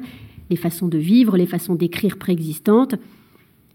les 0.51 0.57
façons 0.57 0.89
de 0.89 0.99
vivre, 0.99 1.37
les 1.37 1.47
façons 1.47 1.75
d'écrire 1.75 2.17
préexistantes, 2.19 2.95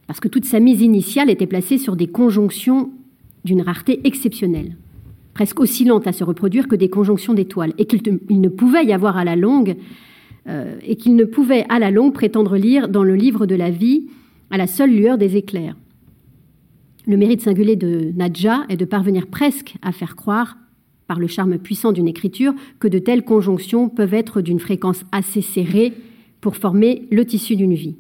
parce 0.08 0.20
que 0.20 0.28
toute 0.28 0.46
sa 0.46 0.60
mise 0.60 0.82
initiale 0.82 1.30
était 1.30 1.46
placée 1.46 1.78
sur 1.78 1.96
des 1.96 2.08
conjonctions 2.08 2.90
d'une 3.46 3.62
rareté 3.62 4.02
exceptionnelle, 4.04 4.76
presque 5.34 5.60
aussi 5.60 5.86
lentes 5.86 6.08
à 6.08 6.12
se 6.12 6.24
reproduire 6.24 6.68
que 6.68 6.76
des 6.76 6.90
conjonctions 6.90 7.34
d'étoiles, 7.34 7.74
et 7.78 7.86
qu'il 7.86 8.02
ne 8.30 8.50
pouvait 8.50 8.86
y 8.86 8.94
avoir 8.94 9.18
à 9.18 9.24
la 9.24 9.36
longue, 9.36 9.78
euh, 10.48 10.76
et 10.84 10.96
qu'il 10.96 11.16
ne 11.16 11.26
pouvait 11.26 11.66
à 11.70 11.80
la 11.80 11.92
longue 11.92 12.14
prétendre 12.14 12.58
lire 12.58 12.90
dans 12.90 13.04
le 13.04 13.16
livre 13.16 13.46
de 13.46 13.56
la 13.56 13.70
vie 13.70 14.08
à 14.50 14.58
la 14.58 14.68
seule 14.68 14.92
lueur 14.92 15.18
des 15.18 15.38
éclairs. 15.38 15.76
Le 17.10 17.18
mérite 17.18 17.42
singulier 17.42 17.76
de 17.76 18.12
Nadja 18.16 18.66
est 18.70 18.78
de 18.78 18.86
parvenir 18.86 19.26
presque 19.26 19.78
à 19.82 19.92
faire 19.92 20.16
croire, 20.16 20.60
par 21.08 21.20
le 21.20 21.26
charme 21.26 21.58
puissant 21.58 21.92
d'une 21.92 22.08
écriture, 22.08 22.54
que 22.80 22.88
de 22.88 23.00
telles 23.00 23.26
conjonctions 23.26 23.90
peuvent 23.90 24.14
être 24.14 24.42
d'une 24.42 24.60
fréquence 24.60 25.04
assez 25.12 25.42
serrée 25.42 25.92
pour 26.40 26.56
former 26.56 27.08
le 27.10 27.26
tissu 27.26 27.56
d'une 27.56 27.74
vie. 27.74 27.96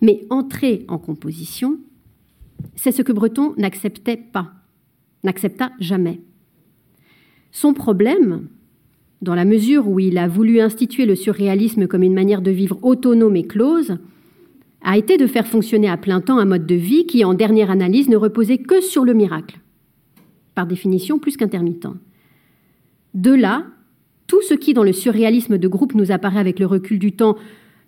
Mais 0.00 0.20
entrer 0.30 0.84
en 0.86 0.96
composition, 0.96 1.80
c'est 2.76 2.92
ce 2.92 3.02
que 3.02 3.10
Breton 3.10 3.52
n'acceptait 3.58 4.16
pas, 4.16 4.52
n'accepta 5.24 5.72
jamais. 5.80 6.20
Son 7.50 7.74
problème, 7.74 8.46
dans 9.22 9.34
la 9.34 9.44
mesure 9.44 9.88
où 9.88 9.98
il 9.98 10.18
a 10.18 10.28
voulu 10.28 10.60
instituer 10.60 11.04
le 11.04 11.16
surréalisme 11.16 11.88
comme 11.88 12.04
une 12.04 12.14
manière 12.14 12.42
de 12.42 12.52
vivre 12.52 12.78
autonome 12.82 13.34
et 13.34 13.48
close, 13.48 13.98
a 14.84 14.96
été 14.96 15.16
de 15.16 15.26
faire 15.26 15.46
fonctionner 15.46 15.88
à 15.88 15.96
plein 15.96 16.20
temps 16.20 16.38
un 16.38 16.44
mode 16.44 16.66
de 16.66 16.74
vie 16.74 17.06
qui, 17.06 17.24
en 17.24 17.34
dernière 17.34 17.70
analyse, 17.70 18.08
ne 18.08 18.16
reposait 18.16 18.58
que 18.58 18.80
sur 18.80 19.04
le 19.04 19.14
miracle, 19.14 19.60
par 20.54 20.66
définition 20.66 21.18
plus 21.18 21.36
qu'intermittent. 21.36 21.88
De 23.14 23.32
là, 23.32 23.66
tout 24.26 24.42
ce 24.42 24.54
qui, 24.54 24.74
dans 24.74 24.84
le 24.84 24.92
surréalisme 24.92 25.58
de 25.58 25.68
groupe, 25.68 25.94
nous 25.94 26.10
apparaît 26.10 26.40
avec 26.40 26.58
le 26.58 26.66
recul 26.66 26.98
du 26.98 27.12
temps, 27.12 27.36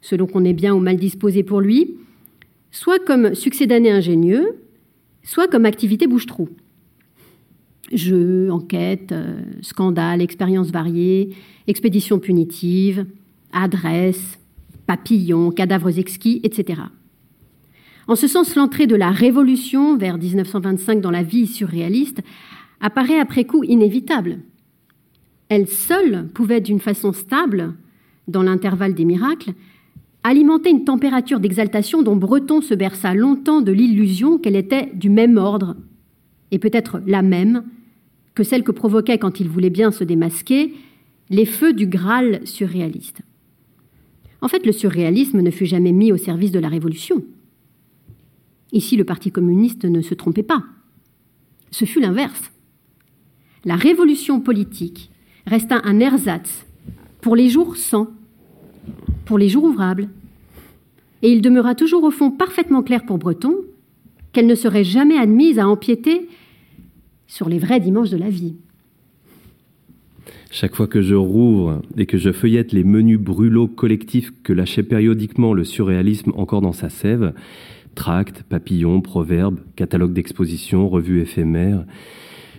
selon 0.01 0.27
qu'on 0.27 0.45
est 0.45 0.53
bien 0.53 0.75
ou 0.75 0.79
mal 0.79 0.97
disposé 0.97 1.43
pour 1.43 1.61
lui, 1.61 1.97
soit 2.71 3.05
comme 3.05 3.35
succès 3.35 3.67
d'année 3.67 3.91
ingénieux, 3.91 4.59
soit 5.23 5.49
comme 5.49 5.65
activité 5.65 6.07
bouche-trou. 6.07 6.49
Jeux, 7.93 8.51
enquêtes, 8.51 9.13
euh, 9.13 9.41
scandales, 9.63 10.23
expériences 10.23 10.71
variées, 10.71 11.31
expéditions 11.67 12.19
punitives, 12.19 13.07
adresses, 13.53 14.39
papillons, 14.87 15.51
cadavres 15.51 15.99
exquis, 15.99 16.41
etc. 16.43 16.83
En 18.07 18.17
ce 18.17 18.27
sens, 18.27 18.55
l'entrée 18.55 18.87
de 18.87 18.97
la 18.97 19.11
Révolution 19.11 19.97
vers 19.97 20.19
1925 20.19 21.01
dans 21.01 21.11
la 21.11 21.23
vie 21.23 21.47
surréaliste 21.47 22.21
apparaît 22.81 23.19
après 23.19 23.45
coup 23.45 23.65
inévitable. 23.65 24.41
Elle 25.49 25.69
seule 25.69 26.29
pouvait, 26.35 26.61
d'une 26.61 26.81
façon 26.81 27.13
stable, 27.13 27.75
dans 28.29 28.43
l'intervalle 28.43 28.95
des 28.95 29.05
miracles, 29.05 29.53
alimenter 30.23 30.71
une 30.71 30.85
température 30.85 31.41
d'exaltation 31.41 32.03
dont 32.03 32.17
Breton 32.17 32.61
se 32.61 32.75
berça 32.75 33.15
longtemps 33.15 33.61
de 33.61 33.73
l'illusion 33.73 34.39
qu'elle 34.39 34.57
était 34.57 34.91
du 34.95 35.11
même 35.11 35.37
ordre, 35.37 35.77
et 36.51 36.59
peut-être 36.59 37.01
la 37.07 37.23
même, 37.23 37.65
que 38.35 38.43
celle 38.43 38.65
que 38.65 38.73
provoquait, 38.73 39.19
quand 39.19 39.41
il 39.41 39.49
voulait 39.49 39.71
bien 39.71 39.91
se 39.91 40.05
démasquer, 40.05 40.75
les 41.31 41.47
feux 41.47 41.73
du 41.73 41.87
Graal 41.87 42.41
surréaliste. 42.45 43.23
En 44.45 44.49
fait, 44.49 44.67
le 44.67 44.73
surréalisme 44.73 45.41
ne 45.41 45.51
fut 45.51 45.65
jamais 45.65 45.93
mis 45.93 46.13
au 46.13 46.19
service 46.19 46.53
de 46.53 46.59
la 46.59 46.69
Révolution. 46.69 47.25
Ici, 48.73 48.95
le 48.95 49.05
Parti 49.05 49.33
communiste 49.33 49.87
ne 49.87 50.03
se 50.03 50.13
trompait 50.13 50.43
pas. 50.43 50.63
Ce 51.71 51.87
fut 51.87 51.99
l'inverse. 51.99 52.53
La 53.65 53.77
révolution 53.77 54.41
politique 54.41 55.11
resta 55.47 55.81
un 55.85 55.99
ersatz 55.99 56.67
pour 57.23 57.37
les 57.37 57.49
jours 57.49 57.79
sans, 57.79 58.09
pour 59.25 59.39
les 59.39 59.49
jours 59.49 59.65
ouvrables. 59.65 60.11
Et 61.23 61.33
il 61.33 61.41
demeura 61.41 61.75
toujours 61.75 62.05
au 62.05 62.11
fond 62.11 62.31
parfaitement 62.31 62.83
clair 62.83 63.07
pour 63.07 63.17
Breton 63.17 63.55
qu'elle 64.33 64.47
ne 64.47 64.55
serait 64.55 64.85
jamais 64.85 65.17
admise 65.17 65.59
à 65.59 65.67
empiéter 65.67 66.29
sur 67.27 67.49
les 67.49 67.59
vrais 67.59 67.81
dimanches 67.81 68.11
de 68.11 68.19
la 68.19 68.29
vie. 68.29 68.57
Chaque 70.57 70.77
fois 70.77 70.87
que 70.87 71.03
je 71.03 71.17
rouvre 71.17 71.83
et 71.97 72.07
que 72.07 72.17
je 72.17 72.31
feuillette 72.31 72.73
les 72.73 72.85
menus 72.85 73.19
brûlots 73.19 73.67
collectifs 73.67 74.31
que 74.45 74.53
lâchait 74.53 74.85
périodiquement 74.85 75.53
le 75.53 75.65
surréalisme 75.65 76.31
encore 76.37 76.61
dans 76.61 76.73
sa 76.73 76.91
sève, 76.91 77.35
tracts, 77.97 78.45
papillons, 78.45 79.01
proverbes, 79.01 79.59
catalogues 79.75 80.13
d'expositions, 80.13 80.89
revues 80.89 81.21
éphémères, 81.21 81.85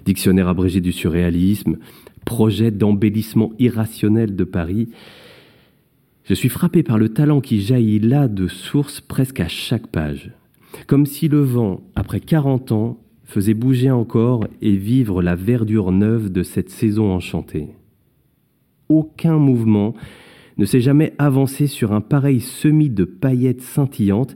dictionnaire 0.03 0.49
abrégé 0.49 0.81
du 0.81 0.91
surréalisme, 0.91 1.77
projet 2.25 2.69
d'embellissement 2.69 3.53
irrationnel 3.59 4.35
de 4.35 4.43
Paris, 4.43 4.89
je 6.25 6.33
suis 6.33 6.49
frappé 6.49 6.83
par 6.83 6.97
le 6.97 7.07
talent 7.07 7.39
qui 7.39 7.61
jaillit 7.61 7.99
là 7.99 8.27
de 8.27 8.49
source 8.49 8.99
presque 8.99 9.39
à 9.39 9.47
chaque 9.47 9.87
page. 9.87 10.33
Comme 10.87 11.05
si 11.05 11.29
le 11.29 11.39
vent, 11.39 11.79
après 11.95 12.19
40 12.19 12.73
ans, 12.73 12.99
faisait 13.23 13.53
bouger 13.53 13.89
encore 13.89 14.49
et 14.61 14.75
vivre 14.75 15.21
la 15.21 15.35
verdure 15.35 15.93
neuve 15.93 16.29
de 16.29 16.43
cette 16.43 16.69
saison 16.69 17.13
enchantée 17.13 17.69
aucun 18.89 19.37
mouvement 19.37 19.95
ne 20.57 20.65
s'est 20.65 20.81
jamais 20.81 21.13
avancé 21.17 21.67
sur 21.67 21.91
un 21.91 22.01
pareil 22.01 22.39
semis 22.39 22.89
de 22.89 23.03
paillettes 23.03 23.61
scintillantes, 23.61 24.35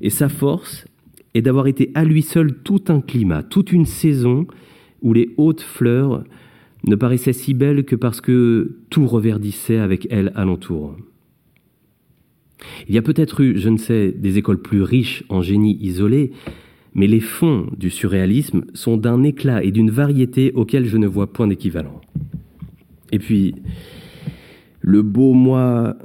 et 0.00 0.10
sa 0.10 0.28
force 0.28 0.86
est 1.34 1.42
d'avoir 1.42 1.66
été 1.66 1.90
à 1.94 2.04
lui 2.04 2.22
seul 2.22 2.54
tout 2.62 2.84
un 2.88 3.00
climat, 3.00 3.42
toute 3.42 3.72
une 3.72 3.86
saison 3.86 4.46
où 5.02 5.12
les 5.12 5.30
hautes 5.36 5.62
fleurs 5.62 6.24
ne 6.86 6.96
paraissaient 6.96 7.32
si 7.32 7.54
belles 7.54 7.84
que 7.84 7.96
parce 7.96 8.20
que 8.20 8.78
tout 8.90 9.06
reverdissait 9.06 9.78
avec 9.78 10.06
elles 10.10 10.32
alentour. 10.34 10.96
Il 12.88 12.94
y 12.94 12.98
a 12.98 13.02
peut-être 13.02 13.40
eu, 13.40 13.58
je 13.58 13.68
ne 13.68 13.76
sais, 13.76 14.12
des 14.12 14.38
écoles 14.38 14.62
plus 14.62 14.82
riches 14.82 15.24
en 15.28 15.42
génie 15.42 15.78
isolé, 15.80 16.32
mais 16.94 17.06
les 17.06 17.20
fonds 17.20 17.66
du 17.76 17.90
surréalisme 17.90 18.64
sont 18.74 18.96
d'un 18.96 19.22
éclat 19.22 19.62
et 19.62 19.70
d'une 19.70 19.90
variété 19.90 20.52
auxquels 20.54 20.86
je 20.86 20.96
ne 20.96 21.06
vois 21.06 21.32
point 21.32 21.46
d'équivalent. 21.46 22.00
Et 23.12 23.18
puis, 23.18 23.54
le 24.80 25.02
beau 25.02 25.32
mois 25.32 25.96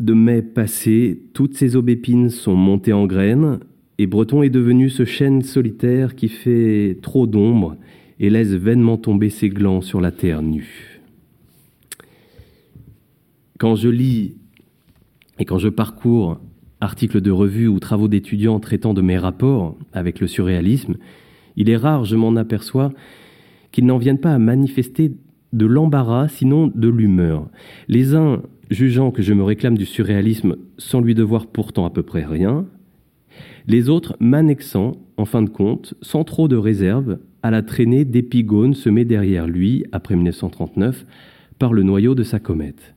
de 0.00 0.14
mai 0.14 0.42
passé, 0.42 1.22
toutes 1.32 1.56
ces 1.56 1.76
aubépines 1.76 2.30
sont 2.30 2.56
montées 2.56 2.92
en 2.92 3.06
graines, 3.06 3.60
et 3.98 4.06
Breton 4.06 4.42
est 4.42 4.50
devenu 4.50 4.90
ce 4.90 5.04
chêne 5.04 5.42
solitaire 5.42 6.16
qui 6.16 6.28
fait 6.28 6.98
trop 7.02 7.26
d'ombre 7.26 7.76
et 8.18 8.30
laisse 8.30 8.52
vainement 8.52 8.96
tomber 8.96 9.30
ses 9.30 9.48
glands 9.48 9.80
sur 9.80 10.00
la 10.00 10.10
terre 10.10 10.42
nue. 10.42 11.00
Quand 13.58 13.76
je 13.76 13.88
lis 13.88 14.36
et 15.38 15.44
quand 15.44 15.58
je 15.58 15.68
parcours 15.68 16.40
articles 16.80 17.20
de 17.20 17.30
revue 17.30 17.68
ou 17.68 17.78
travaux 17.78 18.08
d'étudiants 18.08 18.58
traitant 18.58 18.92
de 18.92 19.02
mes 19.02 19.18
rapports 19.18 19.76
avec 19.92 20.18
le 20.18 20.26
surréalisme, 20.26 20.96
il 21.56 21.70
est 21.70 21.76
rare, 21.76 22.04
je 22.04 22.16
m'en 22.16 22.34
aperçois, 22.34 22.92
qu'ils 23.70 23.86
n'en 23.86 23.98
viennent 23.98 24.18
pas 24.18 24.34
à 24.34 24.38
manifester 24.38 25.12
de 25.52 25.66
l'embarras, 25.66 26.28
sinon 26.28 26.70
de 26.74 26.88
l'humeur. 26.88 27.48
Les 27.88 28.14
uns 28.14 28.42
jugeant 28.70 29.10
que 29.10 29.22
je 29.22 29.34
me 29.34 29.42
réclame 29.42 29.76
du 29.76 29.84
surréalisme 29.84 30.56
sans 30.78 31.00
lui 31.00 31.14
devoir 31.14 31.46
pourtant 31.46 31.84
à 31.84 31.90
peu 31.90 32.02
près 32.02 32.24
rien, 32.24 32.66
les 33.66 33.88
autres 33.88 34.16
m'annexant, 34.18 34.92
en 35.16 35.24
fin 35.24 35.42
de 35.42 35.50
compte, 35.50 35.94
sans 36.02 36.24
trop 36.24 36.48
de 36.48 36.56
réserve, 36.56 37.18
à 37.42 37.50
la 37.50 37.62
traînée 37.62 38.04
d'épigones 38.04 38.74
semées 38.74 39.04
derrière 39.04 39.46
lui, 39.46 39.84
après 39.92 40.16
1939, 40.16 41.06
par 41.58 41.72
le 41.72 41.82
noyau 41.82 42.14
de 42.14 42.22
sa 42.22 42.40
comète. 42.40 42.94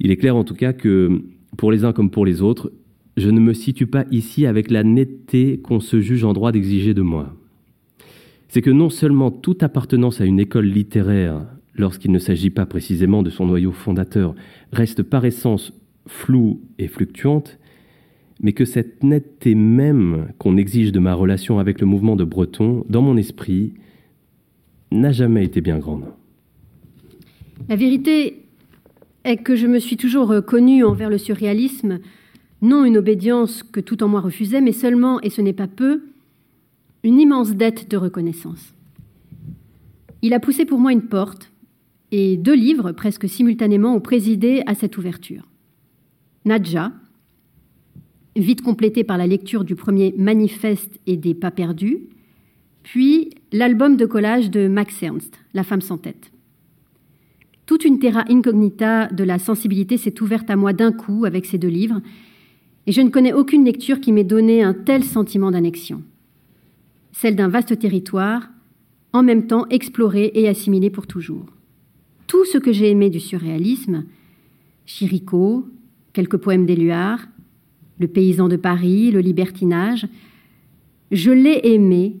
Il 0.00 0.10
est 0.10 0.16
clair 0.16 0.36
en 0.36 0.44
tout 0.44 0.54
cas 0.54 0.72
que, 0.72 1.22
pour 1.56 1.72
les 1.72 1.84
uns 1.84 1.92
comme 1.92 2.10
pour 2.10 2.24
les 2.24 2.42
autres, 2.42 2.72
je 3.16 3.30
ne 3.30 3.40
me 3.40 3.52
situe 3.52 3.86
pas 3.86 4.04
ici 4.10 4.46
avec 4.46 4.70
la 4.70 4.84
netteté 4.84 5.58
qu'on 5.58 5.80
se 5.80 6.00
juge 6.00 6.24
en 6.24 6.32
droit 6.32 6.52
d'exiger 6.52 6.94
de 6.94 7.02
moi 7.02 7.34
c'est 8.48 8.62
que 8.62 8.70
non 8.70 8.90
seulement 8.90 9.30
toute 9.30 9.62
appartenance 9.62 10.20
à 10.20 10.24
une 10.24 10.40
école 10.40 10.66
littéraire, 10.66 11.46
lorsqu'il 11.74 12.10
ne 12.12 12.18
s'agit 12.18 12.50
pas 12.50 12.66
précisément 12.66 13.22
de 13.22 13.30
son 13.30 13.46
noyau 13.46 13.72
fondateur, 13.72 14.34
reste 14.72 15.02
par 15.02 15.24
essence 15.24 15.72
floue 16.06 16.60
et 16.78 16.88
fluctuante, 16.88 17.58
mais 18.40 18.52
que 18.52 18.64
cette 18.64 19.02
netteté 19.02 19.54
même 19.54 20.28
qu'on 20.38 20.56
exige 20.56 20.92
de 20.92 21.00
ma 21.00 21.14
relation 21.14 21.58
avec 21.58 21.80
le 21.80 21.86
mouvement 21.86 22.16
de 22.16 22.24
Breton, 22.24 22.84
dans 22.88 23.02
mon 23.02 23.16
esprit, 23.16 23.74
n'a 24.90 25.12
jamais 25.12 25.44
été 25.44 25.60
bien 25.60 25.78
grande. 25.78 26.04
La 27.68 27.76
vérité 27.76 28.44
est 29.24 29.36
que 29.38 29.56
je 29.56 29.66
me 29.66 29.78
suis 29.78 29.96
toujours 29.96 30.34
connue 30.46 30.84
envers 30.84 31.10
le 31.10 31.18
surréalisme, 31.18 31.98
non 32.62 32.84
une 32.84 32.96
obédience 32.96 33.62
que 33.62 33.80
tout 33.80 34.02
en 34.02 34.08
moi 34.08 34.20
refusait, 34.20 34.60
mais 34.60 34.72
seulement, 34.72 35.20
et 35.20 35.30
ce 35.30 35.42
n'est 35.42 35.52
pas 35.52 35.66
peu, 35.68 36.02
une 37.02 37.20
immense 37.20 37.52
dette 37.54 37.90
de 37.90 37.96
reconnaissance. 37.96 38.74
Il 40.22 40.34
a 40.34 40.40
poussé 40.40 40.64
pour 40.64 40.80
moi 40.80 40.92
une 40.92 41.08
porte, 41.08 41.52
et 42.10 42.36
deux 42.36 42.54
livres, 42.54 42.92
presque 42.92 43.28
simultanément, 43.28 43.94
ont 43.94 44.00
présidé 44.00 44.62
à 44.66 44.74
cette 44.74 44.96
ouverture. 44.98 45.46
Nadja, 46.44 46.92
vite 48.34 48.62
complété 48.62 49.04
par 49.04 49.18
la 49.18 49.26
lecture 49.26 49.64
du 49.64 49.74
premier 49.74 50.14
Manifeste 50.16 50.98
et 51.06 51.16
des 51.16 51.34
Pas 51.34 51.50
perdus, 51.50 52.00
puis 52.82 53.30
l'album 53.52 53.96
de 53.96 54.06
collage 54.06 54.50
de 54.50 54.66
Max 54.66 55.02
Ernst, 55.02 55.38
La 55.52 55.62
femme 55.62 55.82
sans 55.82 55.98
tête. 55.98 56.32
Toute 57.66 57.84
une 57.84 57.98
terra 57.98 58.24
incognita 58.30 59.08
de 59.08 59.24
la 59.24 59.38
sensibilité 59.38 59.98
s'est 59.98 60.22
ouverte 60.22 60.48
à 60.48 60.56
moi 60.56 60.72
d'un 60.72 60.90
coup 60.90 61.26
avec 61.26 61.44
ces 61.44 61.58
deux 61.58 61.68
livres, 61.68 62.00
et 62.86 62.92
je 62.92 63.02
ne 63.02 63.10
connais 63.10 63.34
aucune 63.34 63.66
lecture 63.66 64.00
qui 64.00 64.12
m'ait 64.12 64.24
donné 64.24 64.62
un 64.62 64.72
tel 64.72 65.04
sentiment 65.04 65.50
d'annexion. 65.50 66.02
Celle 67.20 67.34
d'un 67.34 67.48
vaste 67.48 67.76
territoire, 67.76 68.48
en 69.12 69.24
même 69.24 69.48
temps 69.48 69.66
exploré 69.70 70.30
et 70.34 70.48
assimilé 70.48 70.88
pour 70.88 71.08
toujours. 71.08 71.46
Tout 72.28 72.44
ce 72.44 72.58
que 72.58 72.70
j'ai 72.70 72.90
aimé 72.90 73.10
du 73.10 73.18
surréalisme, 73.18 74.04
Chirico, 74.86 75.66
quelques 76.12 76.36
poèmes 76.36 76.64
d'Éluard, 76.64 77.26
Le 77.98 78.06
paysan 78.06 78.46
de 78.46 78.54
Paris, 78.54 79.10
Le 79.10 79.18
libertinage, 79.18 80.06
je 81.10 81.32
l'ai 81.32 81.60
aimé 81.64 82.14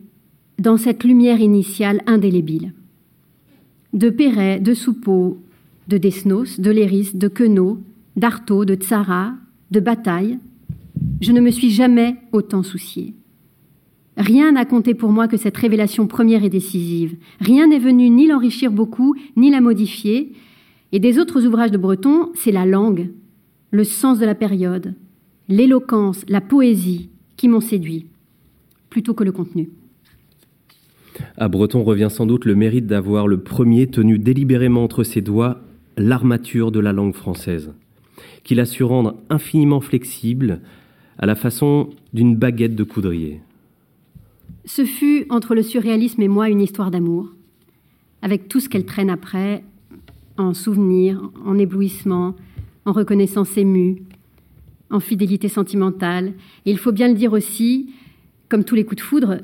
dans 0.58 0.76
cette 0.76 1.04
lumière 1.04 1.38
initiale 1.38 2.02
indélébile 2.06 2.72
de 3.92 4.10
Perret, 4.10 4.58
de 4.58 4.74
Soupeau, 4.74 5.38
de 5.86 5.96
Desnos, 5.96 6.58
de 6.58 6.72
Léris, 6.72 7.12
de 7.14 7.28
Queneau, 7.28 7.78
d'Artaud, 8.16 8.64
de 8.64 8.74
Tsara, 8.74 9.34
de 9.70 9.78
Bataille, 9.78 10.40
je 11.20 11.30
ne 11.30 11.40
me 11.40 11.52
suis 11.52 11.70
jamais 11.70 12.16
autant 12.32 12.64
soucié. 12.64 13.14
Rien 14.18 14.50
n'a 14.50 14.64
compté 14.64 14.94
pour 14.94 15.12
moi 15.12 15.28
que 15.28 15.36
cette 15.36 15.56
révélation 15.56 16.08
première 16.08 16.42
et 16.42 16.50
décisive. 16.50 17.16
Rien 17.40 17.68
n'est 17.68 17.78
venu 17.78 18.10
ni 18.10 18.26
l'enrichir 18.26 18.72
beaucoup, 18.72 19.14
ni 19.36 19.48
la 19.48 19.60
modifier. 19.60 20.32
Et 20.90 20.98
des 20.98 21.20
autres 21.20 21.46
ouvrages 21.46 21.70
de 21.70 21.78
Breton, 21.78 22.30
c'est 22.34 22.50
la 22.50 22.66
langue, 22.66 23.10
le 23.70 23.84
sens 23.84 24.18
de 24.18 24.26
la 24.26 24.34
période, 24.34 24.94
l'éloquence, 25.48 26.24
la 26.28 26.40
poésie 26.40 27.10
qui 27.36 27.46
m'ont 27.46 27.60
séduit, 27.60 28.06
plutôt 28.90 29.14
que 29.14 29.22
le 29.22 29.30
contenu. 29.30 29.70
À 31.36 31.48
Breton 31.48 31.84
revient 31.84 32.08
sans 32.10 32.26
doute 32.26 32.44
le 32.44 32.56
mérite 32.56 32.86
d'avoir 32.88 33.28
le 33.28 33.38
premier 33.38 33.86
tenu 33.86 34.18
délibérément 34.18 34.82
entre 34.82 35.04
ses 35.04 35.20
doigts 35.20 35.60
l'armature 35.96 36.72
de 36.72 36.80
la 36.80 36.92
langue 36.92 37.14
française, 37.14 37.72
qu'il 38.42 38.58
a 38.58 38.64
su 38.64 38.82
rendre 38.82 39.14
infiniment 39.30 39.80
flexible 39.80 40.60
à 41.18 41.26
la 41.26 41.36
façon 41.36 41.90
d'une 42.12 42.34
baguette 42.34 42.74
de 42.74 42.84
coudrier. 42.84 43.42
Ce 44.68 44.84
fut 44.84 45.24
entre 45.30 45.54
le 45.54 45.62
surréalisme 45.62 46.20
et 46.20 46.28
moi 46.28 46.50
une 46.50 46.60
histoire 46.60 46.90
d'amour, 46.90 47.32
avec 48.20 48.48
tout 48.48 48.60
ce 48.60 48.68
qu'elle 48.68 48.84
traîne 48.84 49.08
après, 49.08 49.64
en 50.36 50.52
souvenirs, 50.52 51.22
en 51.46 51.56
éblouissement, 51.56 52.36
en 52.84 52.92
reconnaissance 52.92 53.56
émue, 53.56 54.02
en 54.90 55.00
fidélité 55.00 55.48
sentimentale. 55.48 56.34
Et 56.66 56.70
il 56.70 56.76
faut 56.76 56.92
bien 56.92 57.08
le 57.08 57.14
dire 57.14 57.32
aussi, 57.32 57.94
comme 58.50 58.62
tous 58.62 58.74
les 58.74 58.84
coups 58.84 58.98
de 58.98 59.06
foudre, 59.06 59.38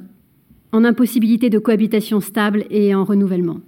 en 0.73 0.85
impossibilité 0.85 1.49
de 1.49 1.59
cohabitation 1.59 2.21
stable 2.21 2.67
et 2.69 2.95
en 2.95 3.05
renouvellement. 3.05 3.61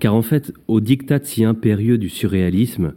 Car 0.00 0.14
en 0.14 0.22
fait, 0.22 0.50
au 0.66 0.80
diktat 0.80 1.24
si 1.24 1.44
impérieux 1.44 1.98
du 1.98 2.08
surréalisme, 2.08 2.94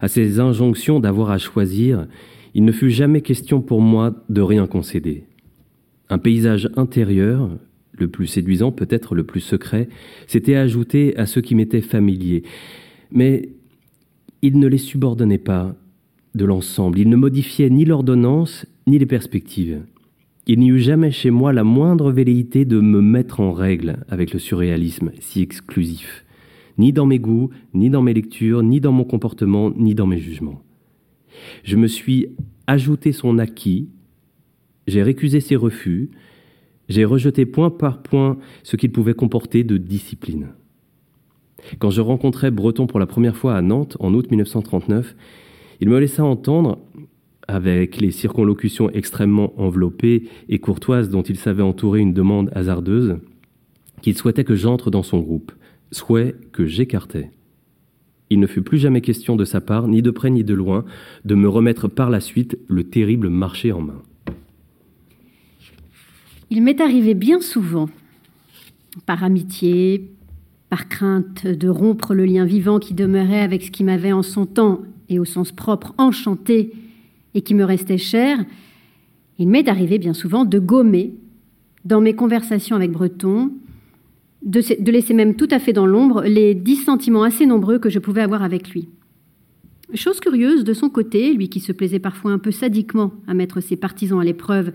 à 0.00 0.08
ces 0.08 0.40
injonctions 0.40 0.98
d'avoir 0.98 1.30
à 1.30 1.36
choisir, 1.36 2.06
il 2.54 2.64
ne 2.64 2.72
fut 2.72 2.90
jamais 2.90 3.20
question 3.20 3.60
pour 3.60 3.82
moi 3.82 4.14
de 4.30 4.40
rien 4.40 4.66
concéder. 4.66 5.24
Un 6.10 6.18
paysage 6.18 6.68
intérieur, 6.76 7.50
le 7.92 8.08
plus 8.08 8.26
séduisant, 8.26 8.72
peut-être 8.72 9.14
le 9.14 9.24
plus 9.24 9.40
secret, 9.40 9.88
s'était 10.26 10.56
ajouté 10.56 11.16
à 11.16 11.26
ceux 11.26 11.40
qui 11.40 11.54
m'étaient 11.54 11.80
familiers. 11.80 12.42
Mais 13.10 13.50
il 14.42 14.58
ne 14.58 14.66
les 14.66 14.78
subordonnait 14.78 15.38
pas 15.38 15.74
de 16.34 16.44
l'ensemble, 16.44 16.98
il 16.98 17.08
ne 17.08 17.16
modifiait 17.16 17.70
ni 17.70 17.84
l'ordonnance 17.84 18.66
ni 18.86 18.98
les 18.98 19.06
perspectives. 19.06 19.82
Il 20.46 20.58
n'y 20.58 20.68
eut 20.68 20.80
jamais 20.80 21.10
chez 21.10 21.30
moi 21.30 21.52
la 21.52 21.64
moindre 21.64 22.12
velléité 22.12 22.66
de 22.66 22.80
me 22.80 23.00
mettre 23.00 23.40
en 23.40 23.52
règle 23.52 24.04
avec 24.08 24.32
le 24.32 24.38
surréalisme 24.38 25.12
si 25.20 25.40
exclusif, 25.40 26.26
ni 26.76 26.92
dans 26.92 27.06
mes 27.06 27.18
goûts, 27.18 27.50
ni 27.72 27.88
dans 27.88 28.02
mes 28.02 28.12
lectures, 28.12 28.62
ni 28.62 28.80
dans 28.80 28.92
mon 28.92 29.04
comportement, 29.04 29.70
ni 29.70 29.94
dans 29.94 30.06
mes 30.06 30.18
jugements. 30.18 30.60
Je 31.62 31.76
me 31.76 31.86
suis 31.86 32.28
ajouté 32.66 33.12
son 33.12 33.38
acquis, 33.38 33.88
j'ai 34.86 35.02
récusé 35.02 35.40
ses 35.40 35.56
refus, 35.56 36.10
j'ai 36.88 37.04
rejeté 37.04 37.46
point 37.46 37.70
par 37.70 38.02
point 38.02 38.38
ce 38.62 38.76
qu'il 38.76 38.92
pouvait 38.92 39.14
comporter 39.14 39.64
de 39.64 39.76
discipline. 39.78 40.48
Quand 41.78 41.90
je 41.90 42.00
rencontrai 42.00 42.50
Breton 42.50 42.86
pour 42.86 43.00
la 43.00 43.06
première 43.06 43.36
fois 43.36 43.56
à 43.56 43.62
Nantes 43.62 43.96
en 44.00 44.12
août 44.14 44.30
1939, 44.30 45.16
il 45.80 45.88
me 45.88 45.98
laissa 45.98 46.24
entendre 46.24 46.78
avec 47.48 48.00
les 48.00 48.10
circonlocutions 48.10 48.90
extrêmement 48.90 49.58
enveloppées 49.60 50.28
et 50.48 50.58
courtoises 50.58 51.10
dont 51.10 51.22
il 51.22 51.36
savait 51.36 51.62
entourer 51.62 52.00
une 52.00 52.14
demande 52.14 52.50
hasardeuse, 52.54 53.16
qu'il 54.02 54.16
souhaitait 54.16 54.44
que 54.44 54.54
j'entre 54.54 54.90
dans 54.90 55.02
son 55.02 55.20
groupe, 55.20 55.52
souhait 55.90 56.34
que 56.52 56.66
j'écartais. 56.66 57.30
Il 58.30 58.40
ne 58.40 58.46
fut 58.46 58.62
plus 58.62 58.78
jamais 58.78 59.00
question 59.00 59.36
de 59.36 59.44
sa 59.44 59.60
part, 59.60 59.88
ni 59.88 60.02
de 60.02 60.10
près 60.10 60.30
ni 60.30 60.44
de 60.44 60.54
loin, 60.54 60.84
de 61.24 61.34
me 61.34 61.48
remettre 61.48 61.88
par 61.88 62.10
la 62.10 62.20
suite 62.20 62.58
le 62.68 62.84
terrible 62.84 63.28
marché 63.28 63.72
en 63.72 63.80
main. 63.80 64.02
Il 66.50 66.62
m'est 66.62 66.80
arrivé 66.80 67.14
bien 67.14 67.40
souvent, 67.40 67.88
par 69.06 69.24
amitié, 69.24 70.10
par 70.70 70.88
crainte 70.88 71.46
de 71.46 71.68
rompre 71.68 72.14
le 72.14 72.24
lien 72.24 72.44
vivant 72.44 72.78
qui 72.78 72.94
demeurait 72.94 73.40
avec 73.40 73.62
ce 73.62 73.70
qui 73.70 73.84
m'avait 73.84 74.12
en 74.12 74.22
son 74.22 74.46
temps, 74.46 74.82
et 75.08 75.18
au 75.18 75.24
sens 75.24 75.52
propre, 75.52 75.94
enchanté 75.98 76.72
et 77.34 77.42
qui 77.42 77.54
me 77.54 77.64
restait 77.64 77.98
cher, 77.98 78.38
il 79.38 79.48
m'est 79.48 79.68
arrivé 79.68 79.98
bien 79.98 80.14
souvent 80.14 80.44
de 80.44 80.58
gommer 80.58 81.14
dans 81.84 82.00
mes 82.00 82.14
conversations 82.14 82.76
avec 82.76 82.92
Breton, 82.92 83.52
de, 84.42 84.90
laisser 84.90 85.14
même 85.14 85.34
tout 85.34 85.48
à 85.50 85.58
fait 85.58 85.72
dans 85.72 85.86
l'ombre 85.86 86.22
les 86.22 86.54
dissentiments 86.54 87.22
assez 87.22 87.46
nombreux 87.46 87.78
que 87.78 87.90
je 87.90 87.98
pouvais 87.98 88.20
avoir 88.20 88.42
avec 88.42 88.70
lui. 88.70 88.88
Chose 89.94 90.20
curieuse, 90.20 90.64
de 90.64 90.72
son 90.72 90.88
côté, 90.88 91.32
lui 91.34 91.48
qui 91.48 91.60
se 91.60 91.72
plaisait 91.72 91.98
parfois 91.98 92.32
un 92.32 92.38
peu 92.38 92.50
sadiquement 92.50 93.12
à 93.26 93.34
mettre 93.34 93.60
ses 93.60 93.76
partisans 93.76 94.20
à 94.20 94.24
l'épreuve, 94.24 94.72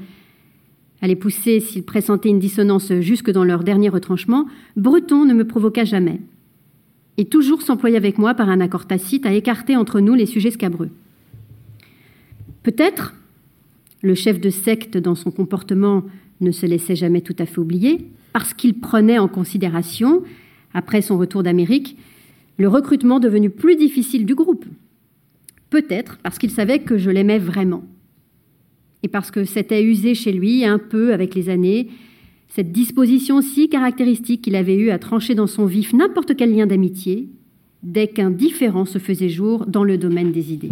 à 1.01 1.15
pousser 1.15 1.59
s'ils 1.59 1.83
pressentaient 1.83 2.29
une 2.29 2.39
dissonance 2.39 2.93
jusque 2.99 3.31
dans 3.31 3.43
leur 3.43 3.63
dernier 3.63 3.89
retranchement, 3.89 4.45
Breton 4.75 5.25
ne 5.25 5.33
me 5.33 5.47
provoqua 5.47 5.85
jamais, 5.85 6.19
et 7.17 7.25
toujours 7.25 7.61
s'employait 7.61 7.97
avec 7.97 8.17
moi 8.17 8.33
par 8.33 8.49
un 8.49 8.61
accord 8.61 8.85
tacite 8.85 9.25
à 9.25 9.33
écarter 9.33 9.75
entre 9.75 9.99
nous 9.99 10.13
les 10.13 10.25
sujets 10.25 10.51
scabreux. 10.51 10.89
Peut-être, 12.63 13.15
le 14.01 14.15
chef 14.15 14.39
de 14.39 14.49
secte 14.49 14.97
dans 14.97 15.15
son 15.15 15.31
comportement 15.31 16.03
ne 16.41 16.51
se 16.51 16.65
laissait 16.65 16.95
jamais 16.95 17.21
tout 17.21 17.35
à 17.39 17.45
fait 17.45 17.59
oublier, 17.59 18.07
parce 18.33 18.53
qu'il 18.53 18.79
prenait 18.79 19.19
en 19.19 19.27
considération, 19.27 20.23
après 20.73 21.01
son 21.01 21.17
retour 21.17 21.43
d'Amérique, 21.43 21.97
le 22.57 22.67
recrutement 22.67 23.19
devenu 23.19 23.49
plus 23.49 23.75
difficile 23.75 24.25
du 24.25 24.35
groupe. 24.35 24.65
Peut-être 25.69 26.17
parce 26.23 26.37
qu'il 26.37 26.51
savait 26.51 26.79
que 26.79 26.97
je 26.97 27.09
l'aimais 27.09 27.39
vraiment. 27.39 27.83
Et 29.03 29.07
parce 29.07 29.31
que 29.31 29.43
c'était 29.43 29.83
usé 29.83 30.13
chez 30.15 30.31
lui 30.31 30.65
un 30.65 30.77
peu 30.79 31.13
avec 31.13 31.35
les 31.35 31.49
années, 31.49 31.87
cette 32.49 32.71
disposition 32.71 33.41
si 33.41 33.69
caractéristique 33.69 34.41
qu'il 34.41 34.55
avait 34.55 34.75
eue 34.75 34.89
à 34.89 34.99
trancher 34.99 35.35
dans 35.35 35.47
son 35.47 35.65
vif 35.65 35.93
n'importe 35.93 36.35
quel 36.35 36.55
lien 36.55 36.65
d'amitié, 36.65 37.29
dès 37.83 38.07
qu'un 38.07 38.31
différent 38.31 38.85
se 38.85 38.99
faisait 38.99 39.29
jour 39.29 39.65
dans 39.65 39.83
le 39.83 39.97
domaine 39.97 40.31
des 40.31 40.51
idées. 40.51 40.71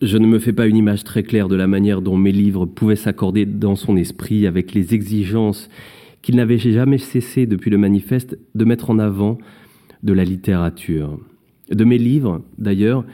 Je 0.00 0.16
ne 0.16 0.28
me 0.28 0.38
fais 0.38 0.52
pas 0.52 0.68
une 0.68 0.76
image 0.76 1.02
très 1.02 1.24
claire 1.24 1.48
de 1.48 1.56
la 1.56 1.66
manière 1.66 2.00
dont 2.00 2.16
mes 2.16 2.30
livres 2.30 2.66
pouvaient 2.66 2.94
s'accorder 2.94 3.46
dans 3.46 3.74
son 3.74 3.96
esprit 3.96 4.46
avec 4.46 4.72
les 4.72 4.94
exigences 4.94 5.68
qu'il 6.22 6.36
n'avait 6.36 6.58
jamais 6.58 6.98
cessé 6.98 7.46
depuis 7.46 7.70
le 7.70 7.78
manifeste 7.78 8.38
de 8.54 8.64
mettre 8.64 8.90
en 8.90 9.00
avant 9.00 9.38
de 10.04 10.12
la 10.12 10.24
littérature. 10.24 11.18
De 11.70 11.84
mes 11.84 11.98
livres, 11.98 12.42
d'ailleurs, 12.58 13.04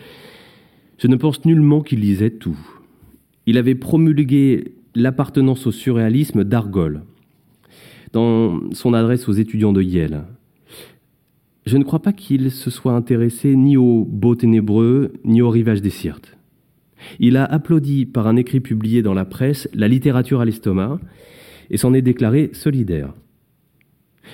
je 0.99 1.07
ne 1.07 1.17
pense 1.17 1.45
nullement 1.45 1.83
qu'il 1.83 2.01
lisait 2.01 2.31
tout. 2.31 2.59
Il 3.47 3.59
avait 3.59 3.75
promulgué 3.75 4.75
l'appartenance 4.95 5.67
au 5.67 5.73
surréalisme 5.73 6.45
d'Argol 6.45 7.03
dans 8.13 8.61
son 8.73 8.95
adresse 8.95 9.29
aux 9.29 9.33
étudiants 9.33 9.73
de 9.73 9.83
Yale. 9.83 10.25
Je 11.67 11.77
ne 11.77 11.83
crois 11.83 12.01
pas 12.01 12.13
qu'il 12.13 12.51
se 12.51 12.71
soit 12.71 12.93
intéressé 12.93 13.57
ni 13.57 13.77
aux 13.77 14.05
beaux 14.05 14.37
ténébreux, 14.37 15.15
ni 15.25 15.43
au 15.43 15.51
rivage 15.51 15.83
des 15.83 15.91
Sirtes. 15.91 16.37
Il 17.19 17.37
a 17.37 17.45
applaudi 17.45 18.07
par 18.07 18.27
un 18.29 18.37
écrit 18.37 18.61
publié 18.61 19.03
dans 19.03 19.15
la 19.15 19.25
presse 19.25 19.69
la 19.75 19.89
littérature 19.89 20.41
à 20.41 20.45
l'estomac 20.45 21.01
et 21.71 21.77
s'en 21.77 21.93
est 21.93 22.03
déclaré 22.03 22.51
solidaire. 22.53 23.15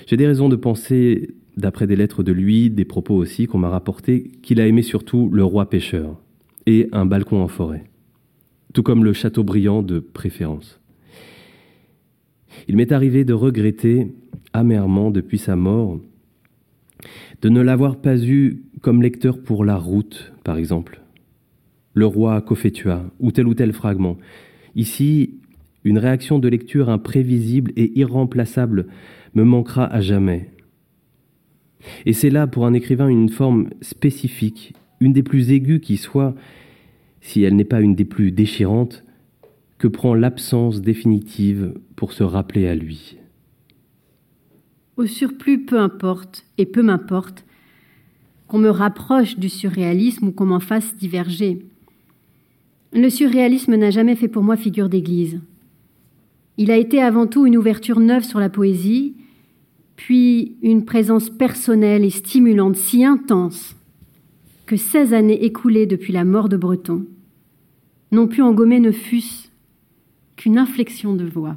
J'ai 0.06 0.16
des 0.16 0.26
raisons 0.26 0.48
de 0.48 0.56
penser, 0.56 1.30
d'après 1.56 1.86
des 1.86 1.96
lettres 1.96 2.22
de 2.22 2.32
lui, 2.32 2.68
des 2.68 2.84
propos 2.84 3.14
aussi 3.14 3.46
qu'on 3.46 3.58
m'a 3.58 3.70
rapportés, 3.70 4.30
qu'il 4.42 4.61
a 4.61 4.66
aimé 4.66 4.82
surtout 4.82 5.30
le 5.32 5.42
roi 5.42 5.70
pêcheur 5.70 6.20
un 6.92 7.06
balcon 7.06 7.42
en 7.42 7.48
forêt, 7.48 7.84
tout 8.72 8.82
comme 8.82 9.04
le 9.04 9.12
château 9.12 9.44
brillant 9.44 9.82
de 9.82 9.98
préférence. 9.98 10.80
Il 12.68 12.76
m'est 12.76 12.92
arrivé 12.92 13.24
de 13.24 13.32
regretter 13.32 14.12
amèrement 14.52 15.10
depuis 15.10 15.38
sa 15.38 15.56
mort 15.56 16.00
de 17.42 17.48
ne 17.48 17.60
l'avoir 17.60 17.96
pas 17.96 18.18
eu 18.22 18.62
comme 18.82 19.02
lecteur 19.02 19.42
pour 19.42 19.64
La 19.64 19.76
Route, 19.76 20.32
par 20.44 20.58
exemple, 20.58 21.00
le 21.94 22.06
roi 22.06 22.40
Cophetua 22.42 23.04
ou 23.18 23.30
tel 23.32 23.46
ou 23.46 23.54
tel 23.54 23.72
fragment. 23.72 24.18
Ici, 24.76 25.40
une 25.84 25.98
réaction 25.98 26.38
de 26.38 26.48
lecture 26.48 26.90
imprévisible 26.90 27.72
et 27.76 27.98
irremplaçable 27.98 28.86
me 29.34 29.44
manquera 29.44 29.86
à 29.86 30.00
jamais. 30.00 30.50
Et 32.04 32.12
c'est 32.12 32.30
là 32.30 32.46
pour 32.46 32.66
un 32.66 32.74
écrivain 32.74 33.08
une 33.08 33.30
forme 33.30 33.70
spécifique, 33.80 34.74
une 35.01 35.12
des 35.14 35.22
plus 35.22 35.51
aiguës 35.51 35.80
qui 35.80 35.96
soit, 35.96 36.34
si 37.20 37.42
elle 37.42 37.57
n'est 37.57 37.64
pas 37.64 37.80
une 37.80 37.94
des 37.94 38.05
plus 38.05 38.32
déchirantes, 38.32 39.05
que 39.78 39.88
prend 39.88 40.14
l'absence 40.14 40.82
définitive 40.82 41.74
pour 41.96 42.12
se 42.12 42.22
rappeler 42.22 42.68
à 42.68 42.74
lui? 42.74 43.16
Au 44.98 45.07
surplus, 45.07 45.64
peu 45.64 45.78
importe, 45.78 46.44
et 46.59 46.66
peu 46.66 46.82
m'importe, 46.82 47.46
qu'on 48.46 48.59
me 48.59 48.68
rapproche 48.68 49.38
du 49.38 49.48
surréalisme 49.48 50.28
ou 50.28 50.32
qu'on 50.32 50.46
m'en 50.46 50.61
fasse 50.61 50.96
diverger. 50.96 51.64
Le 52.92 53.09
surréalisme 53.09 53.76
n'a 53.76 53.90
jamais 53.90 54.16
fait 54.16 54.28
pour 54.28 54.42
moi 54.42 54.57
figure 54.57 54.90
d'église. 54.90 55.40
Il 56.59 56.70
a 56.70 56.76
été 56.76 57.01
avant 57.01 57.26
tout 57.26 57.46
une 57.46 57.57
ouverture 57.57 58.01
neuve 58.01 58.24
sur 58.24 58.40
la 58.40 58.51
poésie, 58.51 59.14
puis 59.96 60.57
une 60.62 60.84
présence 60.84 61.30
personnelle 61.30 62.05
et 62.05 62.11
stimulante 62.11 62.76
si 62.76 63.05
intense 63.05 63.76
que 64.70 64.76
16 64.76 65.14
années 65.14 65.44
écoulées 65.44 65.86
depuis 65.86 66.12
la 66.12 66.24
mort 66.24 66.48
de 66.48 66.56
Breton 66.56 67.04
n'ont 68.12 68.28
pu 68.28 68.40
engommer 68.40 68.78
ne 68.78 68.92
fût-ce 68.92 69.48
qu'une 70.36 70.58
inflexion 70.58 71.16
de 71.16 71.24
voix. 71.24 71.56